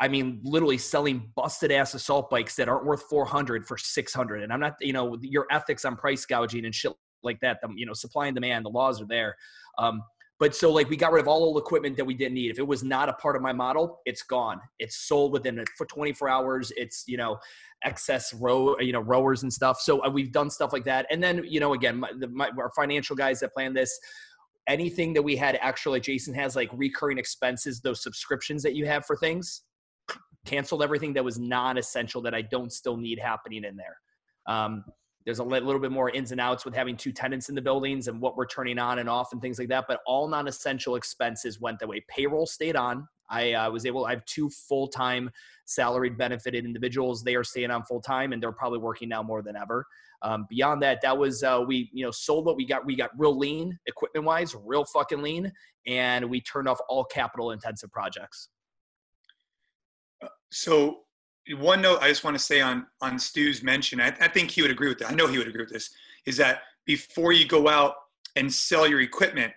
I 0.00 0.08
mean, 0.08 0.40
literally 0.44 0.78
selling 0.78 1.30
busted 1.34 1.72
ass 1.72 1.94
assault 1.94 2.30
bikes 2.30 2.54
that 2.56 2.68
aren't 2.68 2.86
worth 2.86 3.02
400 3.10 3.66
for 3.66 3.76
600. 3.76 4.42
And 4.42 4.52
I'm 4.52 4.60
not, 4.60 4.76
you 4.80 4.92
know, 4.92 5.16
your 5.20 5.46
ethics 5.50 5.84
on 5.84 5.96
price 5.96 6.24
gouging 6.24 6.64
and 6.64 6.74
shit 6.74 6.92
like 7.22 7.40
that, 7.40 7.58
the, 7.62 7.68
you 7.74 7.84
know, 7.84 7.94
supply 7.94 8.26
and 8.26 8.34
demand, 8.34 8.64
the 8.64 8.70
laws 8.70 9.02
are 9.02 9.06
there. 9.08 9.34
Um, 9.76 10.02
but 10.38 10.54
so 10.54 10.72
like 10.72 10.88
we 10.88 10.96
got 10.96 11.12
rid 11.12 11.20
of 11.20 11.28
all 11.28 11.42
old 11.42 11.58
equipment 11.58 11.96
that 11.96 12.04
we 12.04 12.14
didn't 12.14 12.34
need. 12.34 12.50
If 12.50 12.58
it 12.58 12.66
was 12.66 12.84
not 12.84 13.08
a 13.08 13.12
part 13.14 13.34
of 13.34 13.42
my 13.42 13.52
model, 13.52 14.00
it's 14.06 14.22
gone. 14.22 14.60
It's 14.78 14.96
sold 14.96 15.32
within 15.32 15.64
for 15.76 15.84
24 15.86 16.28
hours. 16.28 16.72
It's, 16.76 17.04
you 17.06 17.16
know, 17.16 17.38
excess 17.84 18.32
row, 18.34 18.78
you 18.78 18.92
know, 18.92 19.00
rowers 19.00 19.42
and 19.42 19.52
stuff. 19.52 19.80
So 19.80 20.04
uh, 20.04 20.10
we've 20.10 20.32
done 20.32 20.50
stuff 20.50 20.72
like 20.72 20.84
that. 20.84 21.06
And 21.10 21.22
then, 21.22 21.42
you 21.44 21.58
know, 21.58 21.74
again, 21.74 21.98
my, 21.98 22.10
the, 22.18 22.28
my, 22.28 22.50
our 22.58 22.70
financial 22.76 23.16
guys 23.16 23.40
that 23.40 23.52
plan 23.52 23.74
this, 23.74 23.98
anything 24.68 25.12
that 25.14 25.22
we 25.22 25.34
had 25.34 25.58
actually, 25.60 26.00
Jason 26.00 26.34
has 26.34 26.54
like 26.54 26.70
recurring 26.72 27.18
expenses, 27.18 27.80
those 27.80 28.02
subscriptions 28.02 28.62
that 28.62 28.74
you 28.74 28.86
have 28.86 29.06
for 29.06 29.16
things 29.16 29.62
canceled 30.48 30.82
everything 30.82 31.12
that 31.12 31.24
was 31.24 31.38
non-essential 31.38 32.22
that 32.22 32.34
I 32.34 32.42
don't 32.42 32.72
still 32.72 32.96
need 32.96 33.18
happening 33.18 33.64
in 33.64 33.76
there. 33.76 33.98
Um, 34.46 34.84
there's 35.28 35.40
a 35.40 35.44
little 35.44 35.78
bit 35.78 35.92
more 35.92 36.08
ins 36.08 36.32
and 36.32 36.40
outs 36.40 36.64
with 36.64 36.74
having 36.74 36.96
two 36.96 37.12
tenants 37.12 37.50
in 37.50 37.54
the 37.54 37.60
buildings 37.60 38.08
and 38.08 38.18
what 38.18 38.34
we're 38.34 38.46
turning 38.46 38.78
on 38.78 38.98
and 38.98 39.10
off 39.10 39.30
and 39.32 39.42
things 39.42 39.58
like 39.58 39.68
that. 39.68 39.84
But 39.86 40.00
all 40.06 40.26
non-essential 40.26 40.96
expenses 40.96 41.60
went 41.60 41.78
that 41.80 41.86
way. 41.86 42.02
Payroll 42.08 42.46
stayed 42.46 42.76
on. 42.76 43.06
I 43.28 43.52
uh, 43.52 43.70
was 43.70 43.84
able. 43.84 44.06
I 44.06 44.12
have 44.12 44.24
two 44.24 44.48
full-time 44.48 45.30
salaried 45.66 46.16
benefited 46.16 46.64
individuals. 46.64 47.22
They 47.22 47.34
are 47.34 47.44
staying 47.44 47.70
on 47.70 47.82
full 47.84 48.00
time 48.00 48.32
and 48.32 48.42
they're 48.42 48.52
probably 48.52 48.78
working 48.78 49.10
now 49.10 49.22
more 49.22 49.42
than 49.42 49.54
ever. 49.54 49.84
Um, 50.22 50.46
beyond 50.48 50.80
that, 50.80 51.02
that 51.02 51.18
was 51.18 51.42
uh, 51.42 51.62
we 51.66 51.90
you 51.92 52.06
know 52.06 52.10
sold 52.10 52.46
what 52.46 52.56
we 52.56 52.64
got. 52.64 52.86
We 52.86 52.96
got 52.96 53.10
real 53.18 53.36
lean 53.36 53.78
equipment 53.84 54.24
wise, 54.24 54.56
real 54.64 54.86
fucking 54.86 55.20
lean, 55.20 55.52
and 55.86 56.30
we 56.30 56.40
turned 56.40 56.68
off 56.68 56.78
all 56.88 57.04
capital 57.04 57.50
intensive 57.50 57.92
projects. 57.92 58.48
So 60.50 61.00
one 61.56 61.80
note 61.80 62.00
I 62.00 62.08
just 62.08 62.24
want 62.24 62.36
to 62.36 62.42
say 62.42 62.60
on 62.60 62.86
on 63.00 63.18
Stu's 63.18 63.62
mention, 63.62 64.00
I, 64.00 64.08
I 64.20 64.28
think 64.28 64.50
he 64.50 64.62
would 64.62 64.70
agree 64.70 64.88
with 64.88 64.98
that. 64.98 65.10
I 65.10 65.14
know 65.14 65.26
he 65.26 65.38
would 65.38 65.48
agree 65.48 65.62
with 65.62 65.72
this. 65.72 65.90
Is 66.26 66.36
that 66.38 66.62
before 66.84 67.32
you 67.32 67.46
go 67.46 67.68
out 67.68 67.94
and 68.36 68.52
sell 68.52 68.86
your 68.86 69.00
equipment, 69.00 69.52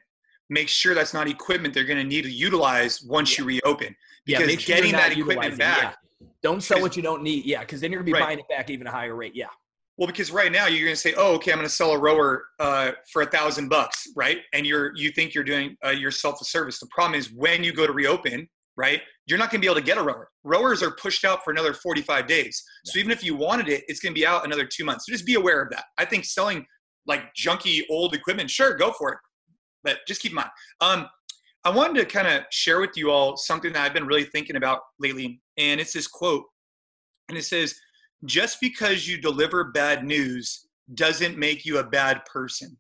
make 0.50 0.68
sure 0.68 0.94
that's 0.94 1.14
not 1.14 1.28
equipment 1.28 1.74
they're 1.74 1.86
going 1.86 1.98
to 1.98 2.04
need 2.04 2.24
to 2.24 2.32
utilize 2.32 3.02
once 3.02 3.32
yeah. 3.38 3.44
you 3.44 3.48
reopen. 3.48 3.96
Because 4.26 4.48
yeah, 4.48 4.58
sure 4.58 4.76
getting 4.76 4.92
that 4.92 5.18
equipment 5.18 5.58
back. 5.58 5.98
Yeah. 6.20 6.28
Don't 6.44 6.62
sell 6.62 6.82
what 6.82 6.96
you 6.96 7.04
don't 7.04 7.24
need. 7.24 7.46
Yeah, 7.46 7.62
because 7.62 7.82
then 7.82 7.92
you're 7.92 8.02
going 8.02 8.14
to 8.14 8.18
be 8.18 8.20
right. 8.20 8.28
buying 8.28 8.40
it 8.40 8.48
back 8.50 8.70
even 8.70 8.88
a 8.88 8.92
higher 8.92 9.16
rate. 9.16 9.36
Yeah. 9.36 9.48
Well, 9.98 10.08
because 10.08 10.32
right 10.32 10.52
now 10.52 10.68
you're 10.68 10.86
going 10.86 10.96
to 10.96 11.00
say, 11.00 11.14
"Oh, 11.16 11.36
okay, 11.36 11.52
I'm 11.52 11.58
going 11.58 11.68
to 11.68 11.74
sell 11.74 11.92
a 11.92 12.00
rower 12.00 12.46
uh, 12.60 12.92
for 13.12 13.22
a 13.22 13.26
thousand 13.26 13.70
bucks," 13.70 14.08
right? 14.16 14.40
And 14.54 14.66
you're 14.66 14.96
you 14.96 15.12
think 15.12 15.34
you're 15.34 15.44
doing 15.44 15.76
uh, 15.86 15.90
yourself 15.90 16.42
a 16.42 16.46
service. 16.46 16.80
The 16.80 16.88
problem 16.88 17.20
is 17.20 17.32
when 17.32 17.64
you 17.64 17.74
go 17.74 17.86
to 17.86 17.94
reopen, 17.94 18.48
right? 18.78 19.02
You're 19.26 19.38
not 19.38 19.52
going 19.52 19.62
to 19.62 19.66
be 19.66 19.72
able 19.72 19.80
to 19.80 19.86
get 19.86 19.98
a 19.98 20.02
rower. 20.02 20.30
Rowers 20.44 20.82
are 20.82 20.92
pushed 20.92 21.26
out 21.26 21.44
for 21.44 21.52
another 21.52 21.74
45 21.74 22.28
days. 22.28 22.64
So 22.86 23.00
even 23.00 23.12
if 23.12 23.24
you 23.24 23.36
wanted 23.36 23.70
it, 23.70 23.84
it's 23.88 24.00
going 24.00 24.14
to 24.14 24.20
be 24.20 24.26
out 24.26 24.46
another 24.46 24.66
two 24.66 24.86
months. 24.86 25.06
So 25.06 25.12
just 25.12 25.26
be 25.26 25.36
aware 25.36 25.62
of 25.62 25.70
that. 25.72 25.86
I 25.98 26.06
think 26.06 26.26
selling 26.26 26.66
like 27.08 27.24
junky 27.36 27.82
old 27.90 28.14
equipment, 28.14 28.50
sure, 28.50 28.76
go 28.76 28.92
for 28.94 29.14
it, 29.14 29.18
but 29.84 30.00
just 30.08 30.22
keep 30.22 30.32
in 30.32 30.36
mind. 30.36 30.50
Um, 30.80 31.08
I 31.64 31.70
wanted 31.70 32.00
to 32.00 32.06
kind 32.06 32.28
of 32.28 32.44
share 32.52 32.80
with 32.80 32.92
you 32.96 33.12
all 33.12 33.38
something 33.38 33.74
that 33.74 33.84
I've 33.84 33.94
been 33.94 34.08
really 34.08 34.24
thinking 34.26 34.56
about 34.56 34.80
lately, 35.00 35.42
and 35.58 35.80
it's 35.80 35.94
this 35.94 36.08
quote, 36.08 36.44
and 37.30 37.38
it 37.38 37.44
says, 37.44 37.76
"Just 38.26 38.60
because 38.60 39.08
you 39.08 39.22
deliver 39.22 39.66
bad 39.66 40.04
news 40.04 40.68
doesn't 40.96 41.38
make 41.38 41.66
you 41.66 41.78
a 41.78 41.84
bad 41.84 42.26
person." 42.26 42.78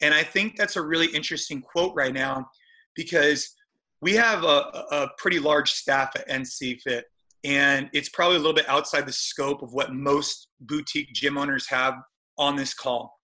And 0.00 0.14
I 0.14 0.22
think 0.22 0.56
that's 0.56 0.76
a 0.76 0.82
really 0.82 1.06
interesting 1.08 1.60
quote 1.60 1.94
right 1.96 2.12
now 2.12 2.48
because 2.94 3.54
we 4.04 4.12
have 4.12 4.44
a, 4.44 4.84
a 4.90 5.08
pretty 5.16 5.38
large 5.38 5.72
staff 5.72 6.10
at 6.14 6.28
NC 6.28 6.78
Fit, 6.82 7.06
and 7.42 7.88
it's 7.94 8.10
probably 8.10 8.36
a 8.36 8.38
little 8.38 8.52
bit 8.52 8.68
outside 8.68 9.06
the 9.06 9.12
scope 9.12 9.62
of 9.62 9.72
what 9.72 9.94
most 9.94 10.48
boutique 10.60 11.10
gym 11.14 11.38
owners 11.38 11.66
have 11.70 11.94
on 12.36 12.54
this 12.54 12.74
call. 12.74 13.18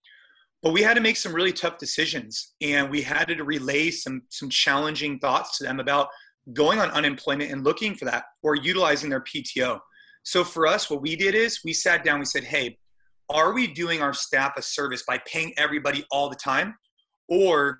But 0.62 0.72
we 0.72 0.80
had 0.80 0.94
to 0.94 1.02
make 1.02 1.18
some 1.18 1.34
really 1.34 1.52
tough 1.52 1.76
decisions, 1.76 2.54
and 2.62 2.90
we 2.90 3.02
had 3.02 3.28
to 3.28 3.44
relay 3.44 3.90
some 3.90 4.22
some 4.30 4.48
challenging 4.48 5.18
thoughts 5.18 5.58
to 5.58 5.64
them 5.64 5.80
about 5.80 6.08
going 6.54 6.78
on 6.78 6.90
unemployment 6.92 7.52
and 7.52 7.62
looking 7.62 7.94
for 7.94 8.06
that 8.06 8.24
or 8.42 8.54
utilizing 8.54 9.10
their 9.10 9.22
PTO. 9.22 9.78
So 10.22 10.44
for 10.44 10.66
us, 10.66 10.88
what 10.88 11.02
we 11.02 11.14
did 11.14 11.34
is 11.34 11.60
we 11.62 11.74
sat 11.74 12.04
down. 12.04 12.20
We 12.20 12.24
said, 12.24 12.44
"Hey, 12.44 12.78
are 13.28 13.52
we 13.52 13.66
doing 13.66 14.00
our 14.00 14.14
staff 14.14 14.54
a 14.56 14.62
service 14.62 15.02
by 15.06 15.20
paying 15.26 15.52
everybody 15.58 16.06
all 16.10 16.30
the 16.30 16.36
time, 16.36 16.74
or 17.28 17.76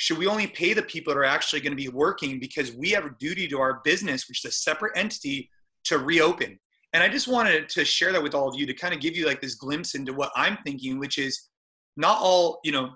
should 0.00 0.16
we 0.16 0.26
only 0.26 0.46
pay 0.46 0.72
the 0.72 0.80
people 0.80 1.12
that 1.12 1.20
are 1.20 1.24
actually 1.24 1.60
going 1.60 1.72
to 1.72 1.76
be 1.76 1.90
working 1.90 2.40
because 2.40 2.72
we 2.72 2.88
have 2.88 3.04
a 3.04 3.14
duty 3.20 3.46
to 3.46 3.60
our 3.60 3.82
business, 3.84 4.26
which 4.26 4.42
is 4.42 4.48
a 4.48 4.50
separate 4.50 4.96
entity, 4.96 5.50
to 5.84 5.98
reopen? 5.98 6.58
And 6.94 7.02
I 7.02 7.08
just 7.10 7.28
wanted 7.28 7.68
to 7.68 7.84
share 7.84 8.10
that 8.12 8.22
with 8.22 8.34
all 8.34 8.48
of 8.48 8.58
you 8.58 8.64
to 8.64 8.72
kind 8.72 8.94
of 8.94 9.00
give 9.00 9.14
you 9.14 9.26
like 9.26 9.42
this 9.42 9.56
glimpse 9.56 9.94
into 9.94 10.14
what 10.14 10.32
I'm 10.34 10.56
thinking, 10.64 10.98
which 10.98 11.18
is 11.18 11.48
not 11.98 12.16
all, 12.18 12.60
you 12.64 12.72
know, 12.72 12.92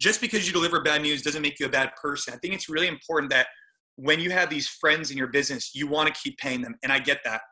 just 0.00 0.18
because 0.22 0.46
you 0.46 0.52
deliver 0.54 0.80
bad 0.80 1.02
news 1.02 1.20
doesn't 1.20 1.42
make 1.42 1.60
you 1.60 1.66
a 1.66 1.68
bad 1.68 1.90
person. 2.00 2.32
I 2.32 2.38
think 2.38 2.54
it's 2.54 2.70
really 2.70 2.88
important 2.88 3.30
that 3.32 3.48
when 3.96 4.18
you 4.18 4.30
have 4.30 4.48
these 4.48 4.66
friends 4.66 5.10
in 5.10 5.18
your 5.18 5.26
business, 5.26 5.74
you 5.74 5.86
want 5.86 6.08
to 6.08 6.18
keep 6.18 6.38
paying 6.38 6.62
them. 6.62 6.76
And 6.82 6.90
I 6.90 7.00
get 7.00 7.18
that. 7.24 7.42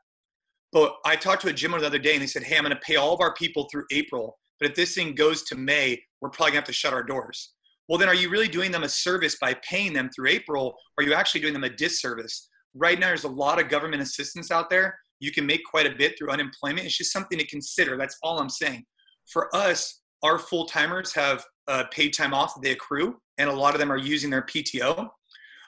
But 0.72 0.94
I 1.04 1.16
talked 1.16 1.42
to 1.42 1.48
a 1.48 1.52
gym 1.52 1.72
the 1.72 1.84
other 1.84 1.98
day 1.98 2.14
and 2.14 2.22
they 2.22 2.26
said, 2.26 2.42
Hey, 2.42 2.56
I'm 2.56 2.64
going 2.64 2.74
to 2.74 2.80
pay 2.80 2.96
all 2.96 3.12
of 3.12 3.20
our 3.20 3.34
people 3.34 3.68
through 3.70 3.84
April. 3.90 4.38
But 4.58 4.70
if 4.70 4.74
this 4.74 4.94
thing 4.94 5.14
goes 5.14 5.42
to 5.42 5.56
May, 5.56 6.02
we're 6.22 6.30
probably 6.30 6.52
going 6.52 6.62
to 6.64 6.68
have 6.68 6.68
to 6.68 6.72
shut 6.72 6.94
our 6.94 7.02
doors 7.02 7.50
well 7.88 7.98
then 7.98 8.08
are 8.08 8.14
you 8.14 8.30
really 8.30 8.48
doing 8.48 8.70
them 8.70 8.82
a 8.82 8.88
service 8.88 9.36
by 9.40 9.54
paying 9.68 9.92
them 9.92 10.10
through 10.14 10.28
april? 10.28 10.74
Or 10.96 11.04
are 11.04 11.06
you 11.06 11.14
actually 11.14 11.40
doing 11.40 11.52
them 11.52 11.64
a 11.64 11.70
disservice? 11.70 12.48
Right 12.74 12.98
now 12.98 13.08
there's 13.08 13.24
a 13.24 13.28
lot 13.28 13.60
of 13.60 13.68
government 13.68 14.02
assistance 14.02 14.50
out 14.50 14.70
there. 14.70 14.98
You 15.20 15.32
can 15.32 15.46
make 15.46 15.60
quite 15.64 15.86
a 15.86 15.94
bit 15.94 16.18
through 16.18 16.30
unemployment. 16.30 16.86
It's 16.86 16.98
just 16.98 17.12
something 17.12 17.38
to 17.38 17.46
consider. 17.46 17.96
That's 17.96 18.16
all 18.22 18.38
i'm 18.40 18.50
saying. 18.50 18.84
For 19.30 19.54
us 19.54 20.00
our 20.22 20.38
full 20.38 20.66
timers 20.66 21.12
have 21.14 21.44
uh, 21.68 21.84
paid 21.90 22.12
time 22.12 22.34
off 22.34 22.54
that 22.54 22.62
they 22.62 22.72
accrue 22.72 23.16
and 23.38 23.48
a 23.48 23.52
lot 23.52 23.74
of 23.74 23.80
them 23.80 23.90
are 23.90 23.98
using 23.98 24.30
their 24.30 24.42
pto 24.42 25.08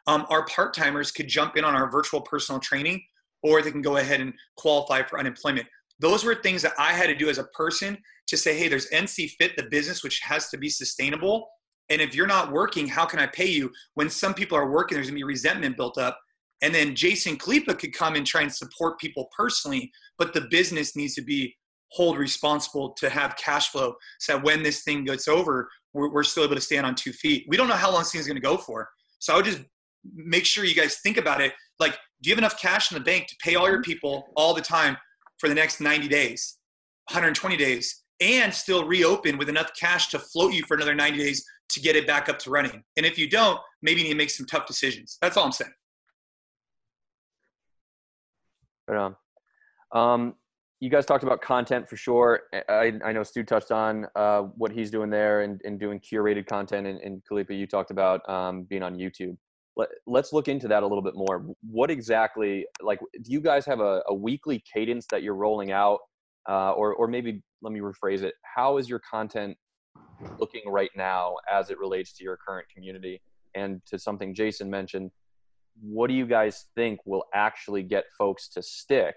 um, 0.07 0.27
our 0.31 0.45
part 0.47 0.75
timers 0.75 1.11
could 1.11 1.29
jump 1.29 1.57
in 1.57 1.65
on 1.65 1.75
our 1.75 1.91
virtual 1.91 2.21
personal 2.21 2.61
training 2.61 3.03
or 3.43 3.63
they 3.63 3.71
can 3.71 3.83
go 3.83 3.97
ahead 3.97 4.21
and 4.21 4.33
qualify 4.57 5.03
for 5.03 5.19
unemployment. 5.19 5.67
Those 5.99 6.25
were 6.25 6.35
things 6.35 6.63
that 6.63 6.75
I 6.79 6.93
had 6.93 7.07
to 7.07 7.15
do 7.15 7.29
as 7.29 7.39
a 7.39 7.45
person 7.45 7.99
to 8.29 8.37
say, 8.37 8.57
hey, 8.57 8.69
there's 8.69 8.91
NC 8.91 9.31
Fit, 9.39 9.57
the 9.57 9.65
business, 9.65 10.03
which 10.03 10.21
has 10.21 10.49
to 10.51 10.59
be 10.59 10.69
sustainable. 10.69 11.49
And 11.91 12.01
if 12.01 12.15
you're 12.15 12.27
not 12.27 12.53
working, 12.53 12.87
how 12.87 13.05
can 13.05 13.21
I 13.21 13.27
pay 13.27 13.47
you? 13.47 13.71
When 13.95 14.11
some 14.11 14.35
people 14.35 14.59
are 14.59 14.71
working, 14.71 14.97
there's 14.97 15.09
gonna 15.09 15.17
be 15.17 15.25
resentment 15.25 15.77
built 15.77 15.99
up. 15.99 16.19
And 16.63 16.75
then 16.75 16.95
Jason 16.95 17.37
Khalipa 17.37 17.79
could 17.79 17.93
come 17.93 18.15
and 18.15 18.27
try 18.27 18.43
and 18.43 18.53
support 18.53 18.99
people 18.99 19.29
personally, 19.37 19.91
but 20.19 20.33
the 20.33 20.43
business 20.51 20.97
needs 20.97 21.15
to 21.15 21.23
be 21.23 21.55
hold 21.93 22.19
responsible 22.19 22.93
to 22.99 23.09
have 23.09 23.37
cash 23.37 23.69
flow 23.69 23.95
so 24.19 24.35
that 24.35 24.45
when 24.45 24.63
this 24.63 24.83
thing 24.83 25.05
gets 25.05 25.29
over, 25.29 25.69
we're, 25.93 26.13
we're 26.13 26.25
still 26.25 26.45
able 26.45 26.57
to 26.57 26.61
stand 26.61 26.85
on 26.85 26.95
two 26.95 27.13
feet. 27.13 27.45
We 27.49 27.57
don't 27.57 27.69
know 27.69 27.75
how 27.75 27.91
long 27.91 28.01
this 28.01 28.13
thing's 28.13 28.27
gonna 28.27 28.41
go 28.41 28.57
for. 28.57 28.89
So 29.19 29.33
I 29.33 29.37
would 29.37 29.45
just 29.45 29.63
make 30.15 30.45
sure 30.45 30.65
you 30.65 30.75
guys 30.75 30.99
think 31.03 31.17
about 31.17 31.41
it. 31.41 31.53
Like, 31.79 31.93
do 32.23 32.31
you 32.31 32.35
have 32.35 32.39
enough 32.39 32.61
cash 32.61 32.91
in 32.91 32.99
the 32.99 33.05
bank 33.05 33.27
to 33.29 33.37
pay 33.43 33.55
all 33.55 33.67
your 33.67 33.77
mm-hmm. 33.77 33.91
people 33.91 34.25
all 34.37 34.55
the 34.55 34.63
time 34.63 34.97
for 35.39 35.49
the 35.49 35.55
next 35.55 35.81
90 35.81 36.09
days, 36.09 36.59
120 37.11 37.57
days, 37.57 38.05
and 38.21 38.53
still 38.53 38.87
reopen 38.87 39.37
with 39.37 39.49
enough 39.49 39.71
cash 39.79 40.09
to 40.09 40.19
float 40.19 40.55
you 40.55 40.65
for 40.65 40.75
another 40.75 40.95
90 40.95 41.19
days 41.19 41.45
to 41.71 41.81
get 41.81 41.97
it 41.97 42.07
back 42.07 42.29
up 42.29 42.39
to 42.41 42.51
running? 42.51 42.83
And 42.97 43.05
if 43.07 43.19
you 43.19 43.29
don't, 43.29 43.61
maybe 43.83 44.01
you 44.01 44.07
need 44.07 44.13
to 44.13 44.19
make 44.19 44.31
some 44.31 44.47
tough 44.47 44.67
decisions. 44.67 45.19
That's 45.21 45.37
all 45.37 45.45
I'm 45.45 45.53
saying. 45.53 45.73
Right. 48.89 49.13
Um, 49.93 50.35
you 50.81 50.91
guys 50.91 51.07
talked 51.07 51.25
about 51.25 51.41
content 51.41 51.89
for 51.89 51.97
sure. 51.97 52.43
I, 52.69 52.93
I 53.05 53.13
know 53.13 53.23
Stu 53.23 53.43
touched 53.43 53.73
on 53.73 54.07
uh, 54.15 54.43
what 54.43 54.71
he's 54.71 54.91
doing 54.91 55.11
there 55.11 55.41
and, 55.41 55.61
and 55.65 55.81
doing 55.81 56.01
curated 56.01 56.47
content. 56.47 56.87
And, 56.87 57.01
and 57.01 57.23
Khalipa, 57.31 57.57
you 57.59 57.67
talked 57.67 57.91
about 57.91 58.29
um, 58.29 58.65
being 58.65 58.83
on 58.83 58.97
YouTube. 58.97 59.37
Let, 59.77 59.89
let's 60.07 60.33
look 60.33 60.49
into 60.49 60.69
that 60.69 60.83
a 60.83 60.87
little 60.87 61.03
bit 61.03 61.15
more. 61.15 61.47
What 61.69 61.91
exactly, 61.91 62.67
like, 62.83 63.01
do 63.23 63.33
you 63.33 63.41
guys 63.41 63.67
have 63.67 63.81
a, 63.81 64.03
a 64.09 64.15
weekly 64.15 64.63
cadence 64.73 65.07
that 65.11 65.23
you're 65.23 65.35
rolling 65.35 65.73
out? 65.73 66.01
Uh, 66.49 66.71
or, 66.73 66.95
or 66.95 67.09
maybe 67.09 67.43
let 67.61 67.73
me 67.73 67.81
rephrase 67.81 68.23
it. 68.23 68.35
How 68.43 68.77
is 68.77 68.89
your 68.89 69.01
content 69.01 69.57
looking 70.39 70.63
right 70.67 70.91
now 70.97 71.37
as 71.51 71.71
it 71.71 71.79
relates 71.79 72.13
to 72.15 72.25
your 72.25 72.37
current 72.37 72.69
community? 72.69 73.21
And 73.55 73.81
to 73.87 73.99
something 73.99 74.35
Jason 74.35 74.71
mentioned, 74.71 75.11
what 75.81 76.09
do 76.09 76.15
you 76.15 76.27
guys 76.27 76.67
think 76.75 77.01
will 77.05 77.25
actually 77.35 77.83
get 77.83 78.05
folks 78.17 78.49
to 78.49 78.63
stick 78.63 79.15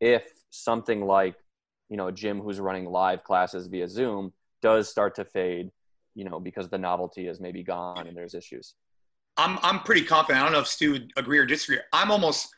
if 0.00 0.24
something 0.50 1.04
like 1.04 1.34
you 1.88 1.96
know 1.96 2.10
gym 2.10 2.40
who's 2.40 2.60
running 2.60 2.86
live 2.86 3.24
classes 3.24 3.66
via 3.66 3.88
zoom 3.88 4.32
does 4.60 4.88
start 4.88 5.14
to 5.14 5.24
fade 5.24 5.70
you 6.14 6.24
know 6.24 6.38
because 6.38 6.68
the 6.68 6.78
novelty 6.78 7.26
is 7.26 7.40
maybe 7.40 7.62
gone 7.62 8.06
and 8.06 8.16
there's 8.16 8.34
issues? 8.34 8.74
I'm 9.36 9.58
i'm 9.62 9.80
pretty 9.80 10.04
confident. 10.04 10.40
I 10.40 10.44
don't 10.44 10.52
know 10.52 10.60
if 10.60 10.66
stu 10.66 10.92
would 10.92 11.12
agree 11.16 11.38
or 11.38 11.46
disagree. 11.46 11.78
I'm 11.92 12.10
almost 12.10 12.48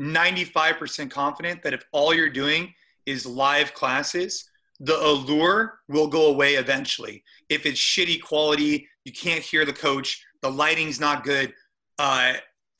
95% 0.00 1.10
confident 1.10 1.62
that 1.62 1.74
if 1.74 1.84
all 1.92 2.14
you're 2.14 2.30
doing 2.30 2.72
is 3.04 3.26
live 3.26 3.74
classes 3.74 4.48
the 4.82 4.98
allure 5.00 5.78
will 5.88 6.08
go 6.08 6.26
away 6.26 6.54
eventually 6.54 7.22
if 7.48 7.66
it's 7.66 7.78
shitty 7.78 8.20
quality 8.20 8.88
you 9.04 9.12
can't 9.12 9.42
hear 9.42 9.64
the 9.64 9.72
coach 9.72 10.22
the 10.42 10.50
lighting's 10.50 11.00
not 11.00 11.24
good 11.24 11.52
uh, 11.98 12.34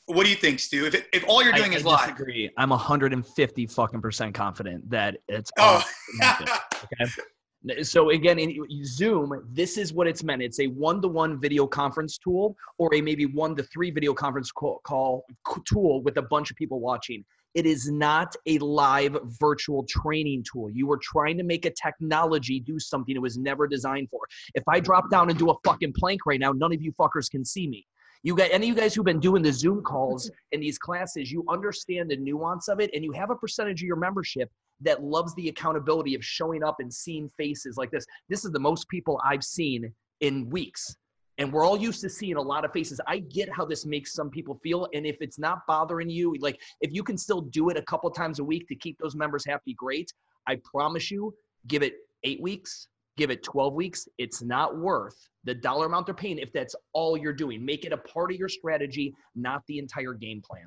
what 0.07 0.25
do 0.25 0.31
you 0.31 0.37
think, 0.37 0.59
Stu? 0.59 0.87
If, 0.87 0.95
it, 0.95 1.07
if 1.13 1.25
all 1.29 1.43
you're 1.43 1.53
doing 1.53 1.75
I, 1.75 1.77
is 1.77 1.87
I 1.87 2.15
live. 2.19 2.51
I'm 2.57 2.71
150 2.71 3.67
fucking 3.67 4.01
percent 4.01 4.35
confident 4.35 4.89
that 4.91 5.19
it's 5.29 5.51
oh. 5.59 5.85
okay. 6.21 7.83
So 7.85 8.11
again, 8.11 8.41
in 8.41 8.67
Zoom, 8.85 9.49
this 9.53 9.79
is 9.79 9.93
what 9.93 10.09
it's 10.09 10.25
meant. 10.25 10.43
It's 10.43 10.59
a 10.59 10.67
one-to-one 10.67 11.41
video 11.41 11.65
conference 11.67 12.19
tool, 12.19 12.57
or 12.79 12.93
a 12.93 13.01
maybe 13.01 13.27
one 13.27 13.55
to 13.55 13.63
three 13.63 13.93
video 13.93 14.13
conference 14.13 14.51
call, 14.51 14.81
call 14.83 15.25
tool 15.65 16.03
with 16.03 16.17
a 16.17 16.23
bunch 16.23 16.51
of 16.51 16.57
people 16.57 16.81
watching. 16.81 17.25
It 17.55 17.67
is 17.67 17.91
not 17.91 18.35
a 18.47 18.59
live 18.59 19.17
virtual 19.41 19.85
training 19.85 20.45
tool. 20.51 20.71
You 20.71 20.87
were 20.87 20.99
trying 21.03 21.37
to 21.39 21.45
make 21.45 21.67
a 21.67 21.71
technology 21.71 22.61
do 22.61 22.79
something 22.79 23.15
it 23.15 23.21
was 23.21 23.37
never 23.37 23.67
designed 23.67 24.09
for. 24.11 24.21
If 24.55 24.65
I 24.69 24.81
drop 24.81 25.11
down 25.11 25.29
and 25.29 25.39
do 25.39 25.51
a 25.51 25.55
fucking 25.65 25.93
plank 25.97 26.21
right 26.27 26.41
now, 26.41 26.53
none 26.53 26.73
of 26.73 26.81
you 26.81 26.93
fuckers 26.93 27.31
can 27.31 27.45
see 27.45 27.67
me. 27.67 27.87
You 28.25 28.37
got 28.37 28.53
any 28.53 28.71
of 28.71 28.77
you 28.77 28.81
guys 28.81 28.95
who've 28.95 29.05
been 29.05 29.19
doing 29.19 29.43
the 29.43 29.53
Zoom 29.53 29.83
calls 29.83 30.31
in 30.53 30.61
these 30.61 30.79
classes, 30.79 31.33
you 31.33 31.45
understand 31.49 32.09
the 32.09 32.17
nuance 32.17 32.69
of 32.69 32.79
it, 32.79 32.91
and 32.95 33.03
you 33.03 33.11
have 33.13 33.31
a 33.31 33.35
percentage 33.35 33.83
of 33.83 33.87
your 33.87 33.97
membership 33.97 34.49
that 34.81 35.03
loves 35.03 35.35
the 35.35 35.49
accountability 35.49 36.15
of 36.15 36.25
showing 36.25 36.63
up 36.63 36.77
and 36.79 36.93
seeing 36.93 37.29
faces 37.37 37.77
like 37.77 37.91
this. 37.91 38.07
This 38.29 38.45
is 38.45 38.53
the 38.53 38.61
most 38.61 38.89
people 38.89 39.21
I've 39.25 39.43
seen 39.43 39.93
in 40.21 40.49
weeks. 40.51 40.97
And 41.39 41.53
we're 41.53 41.65
all 41.65 41.79
used 41.79 42.01
to 42.03 42.11
seeing 42.11 42.37
a 42.37 42.43
lot 42.43 42.65
of 42.65 42.73
faces. 42.73 43.01
I 43.07 43.19
get 43.19 43.49
how 43.51 43.65
this 43.65 43.87
makes 43.87 44.13
some 44.13 44.31
people 44.31 44.61
feel. 44.63 44.89
And 44.93 45.07
if 45.07 45.17
it's 45.21 45.39
not 45.39 45.61
bothering 45.67 46.11
you, 46.11 46.35
like 46.41 46.61
if 46.81 46.93
you 46.93 47.03
can 47.03 47.17
still 47.17 47.41
do 47.41 47.71
it 47.71 47.77
a 47.77 47.83
couple 47.83 48.11
times 48.11 48.39
a 48.39 48.45
week 48.45 48.69
to 48.69 48.75
keep 48.75 48.99
those 48.99 49.17
members 49.17 49.45
happy, 49.47 49.75
great. 49.75 50.13
I 50.47 50.59
promise 50.65 51.11
you, 51.11 51.35
give 51.69 51.83
it 51.83 51.95
eight 52.25 52.41
weeks, 52.43 52.89
give 53.17 53.31
it 53.31 53.43
12 53.43 53.75
weeks. 53.75 54.09
It's 54.19 54.43
not 54.43 54.77
worth 54.79 55.17
the 55.45 55.55
dollar 55.55 55.87
amount 55.87 56.07
they're 56.07 56.15
paying 56.15 56.39
if 56.39 56.53
that's 56.53 56.75
all 56.93 57.17
you're 57.17 57.33
doing. 57.33 57.65
Make 57.65 57.85
it 57.85 57.93
a 57.93 57.99
part 57.99 58.31
of 58.33 58.39
your 58.39 58.49
strategy, 58.49 59.15
not 59.35 59.63
the 59.67 59.79
entire 59.79 60.15
game 60.15 60.43
plan. 60.43 60.67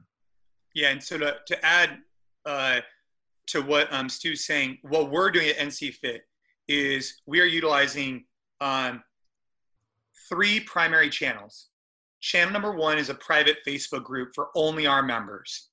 Yeah, 0.73 0.89
and 0.89 1.01
so 1.01 1.17
to, 1.17 1.38
to 1.47 1.65
add 1.65 1.99
uh, 2.45 2.82
to 3.47 3.62
what 3.62 3.91
um, 3.91 4.10
Stu's 4.10 4.45
saying, 4.45 4.80
what 4.82 5.10
we're 5.10 5.32
doing 5.32 5.49
at 5.49 5.58
NC 5.58 5.93
Fit 5.93 6.23
is 6.67 7.21
we 7.25 7.39
are 7.39 7.45
utilizing 7.45 8.25
um, 8.60 9.04
three 10.29 10.59
primary 10.59 11.09
channels. 11.09 11.67
Channel 12.21 12.53
number 12.53 12.71
one 12.71 12.97
is 12.97 13.09
a 13.09 13.15
private 13.15 13.57
Facebook 13.67 14.03
group 14.03 14.33
for 14.33 14.49
only 14.55 14.88
our 14.88 15.03
members. 15.03 15.69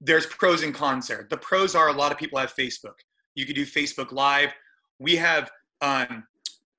There's 0.00 0.26
pros 0.26 0.62
and 0.62 0.74
cons 0.74 1.08
there. 1.08 1.26
The 1.28 1.36
pros 1.36 1.74
are 1.74 1.88
a 1.88 1.92
lot 1.92 2.12
of 2.12 2.18
people 2.18 2.38
have 2.38 2.54
Facebook. 2.54 2.94
You 3.34 3.46
could 3.46 3.56
do 3.56 3.66
Facebook 3.66 4.12
Live. 4.12 4.52
We 4.98 5.16
have 5.16 5.50
um, 5.80 6.24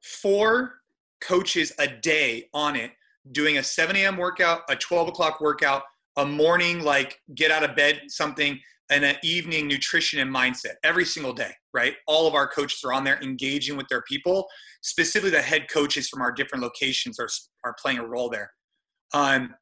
four 0.01 0.81
coaches 1.19 1.71
a 1.79 1.88
day 1.88 2.49
on 2.53 2.75
it 2.75 2.91
doing 3.31 3.57
a 3.57 3.63
7 3.63 3.95
a.m. 3.95 4.17
workout, 4.17 4.62
a 4.69 4.75
12 4.75 5.10
o'clock 5.10 5.41
workout, 5.41 5.84
a 6.17 6.25
morning 6.25 6.84
like 6.84 7.19
get 7.36 7.51
out 7.51 7.63
of 7.63 7.75
bed 7.75 8.01
something, 8.07 8.60
and 8.91 9.06
an 9.06 9.15
evening 9.23 9.67
nutrition 9.67 10.19
and 10.19 10.34
mindset 10.34 10.75
every 10.84 11.06
single 11.06 11.34
day, 11.34 11.51
right? 11.73 11.95
All 12.08 12.27
of 12.27 12.36
our 12.36 12.47
coaches 12.47 12.82
are 12.86 12.93
on 12.93 13.04
there 13.04 13.19
engaging 13.21 13.77
with 13.77 13.88
their 13.88 14.01
people. 14.04 14.47
Specifically, 14.82 15.32
the 15.32 15.41
head 15.41 15.67
coaches 15.71 16.10
from 16.10 16.21
our 16.21 16.32
different 16.32 16.62
locations 16.62 17.19
are, 17.19 17.30
are 17.63 17.75
playing 17.82 17.99
a 17.99 18.06
role 18.06 18.30
there. 18.30 18.51
Um, 19.13 19.56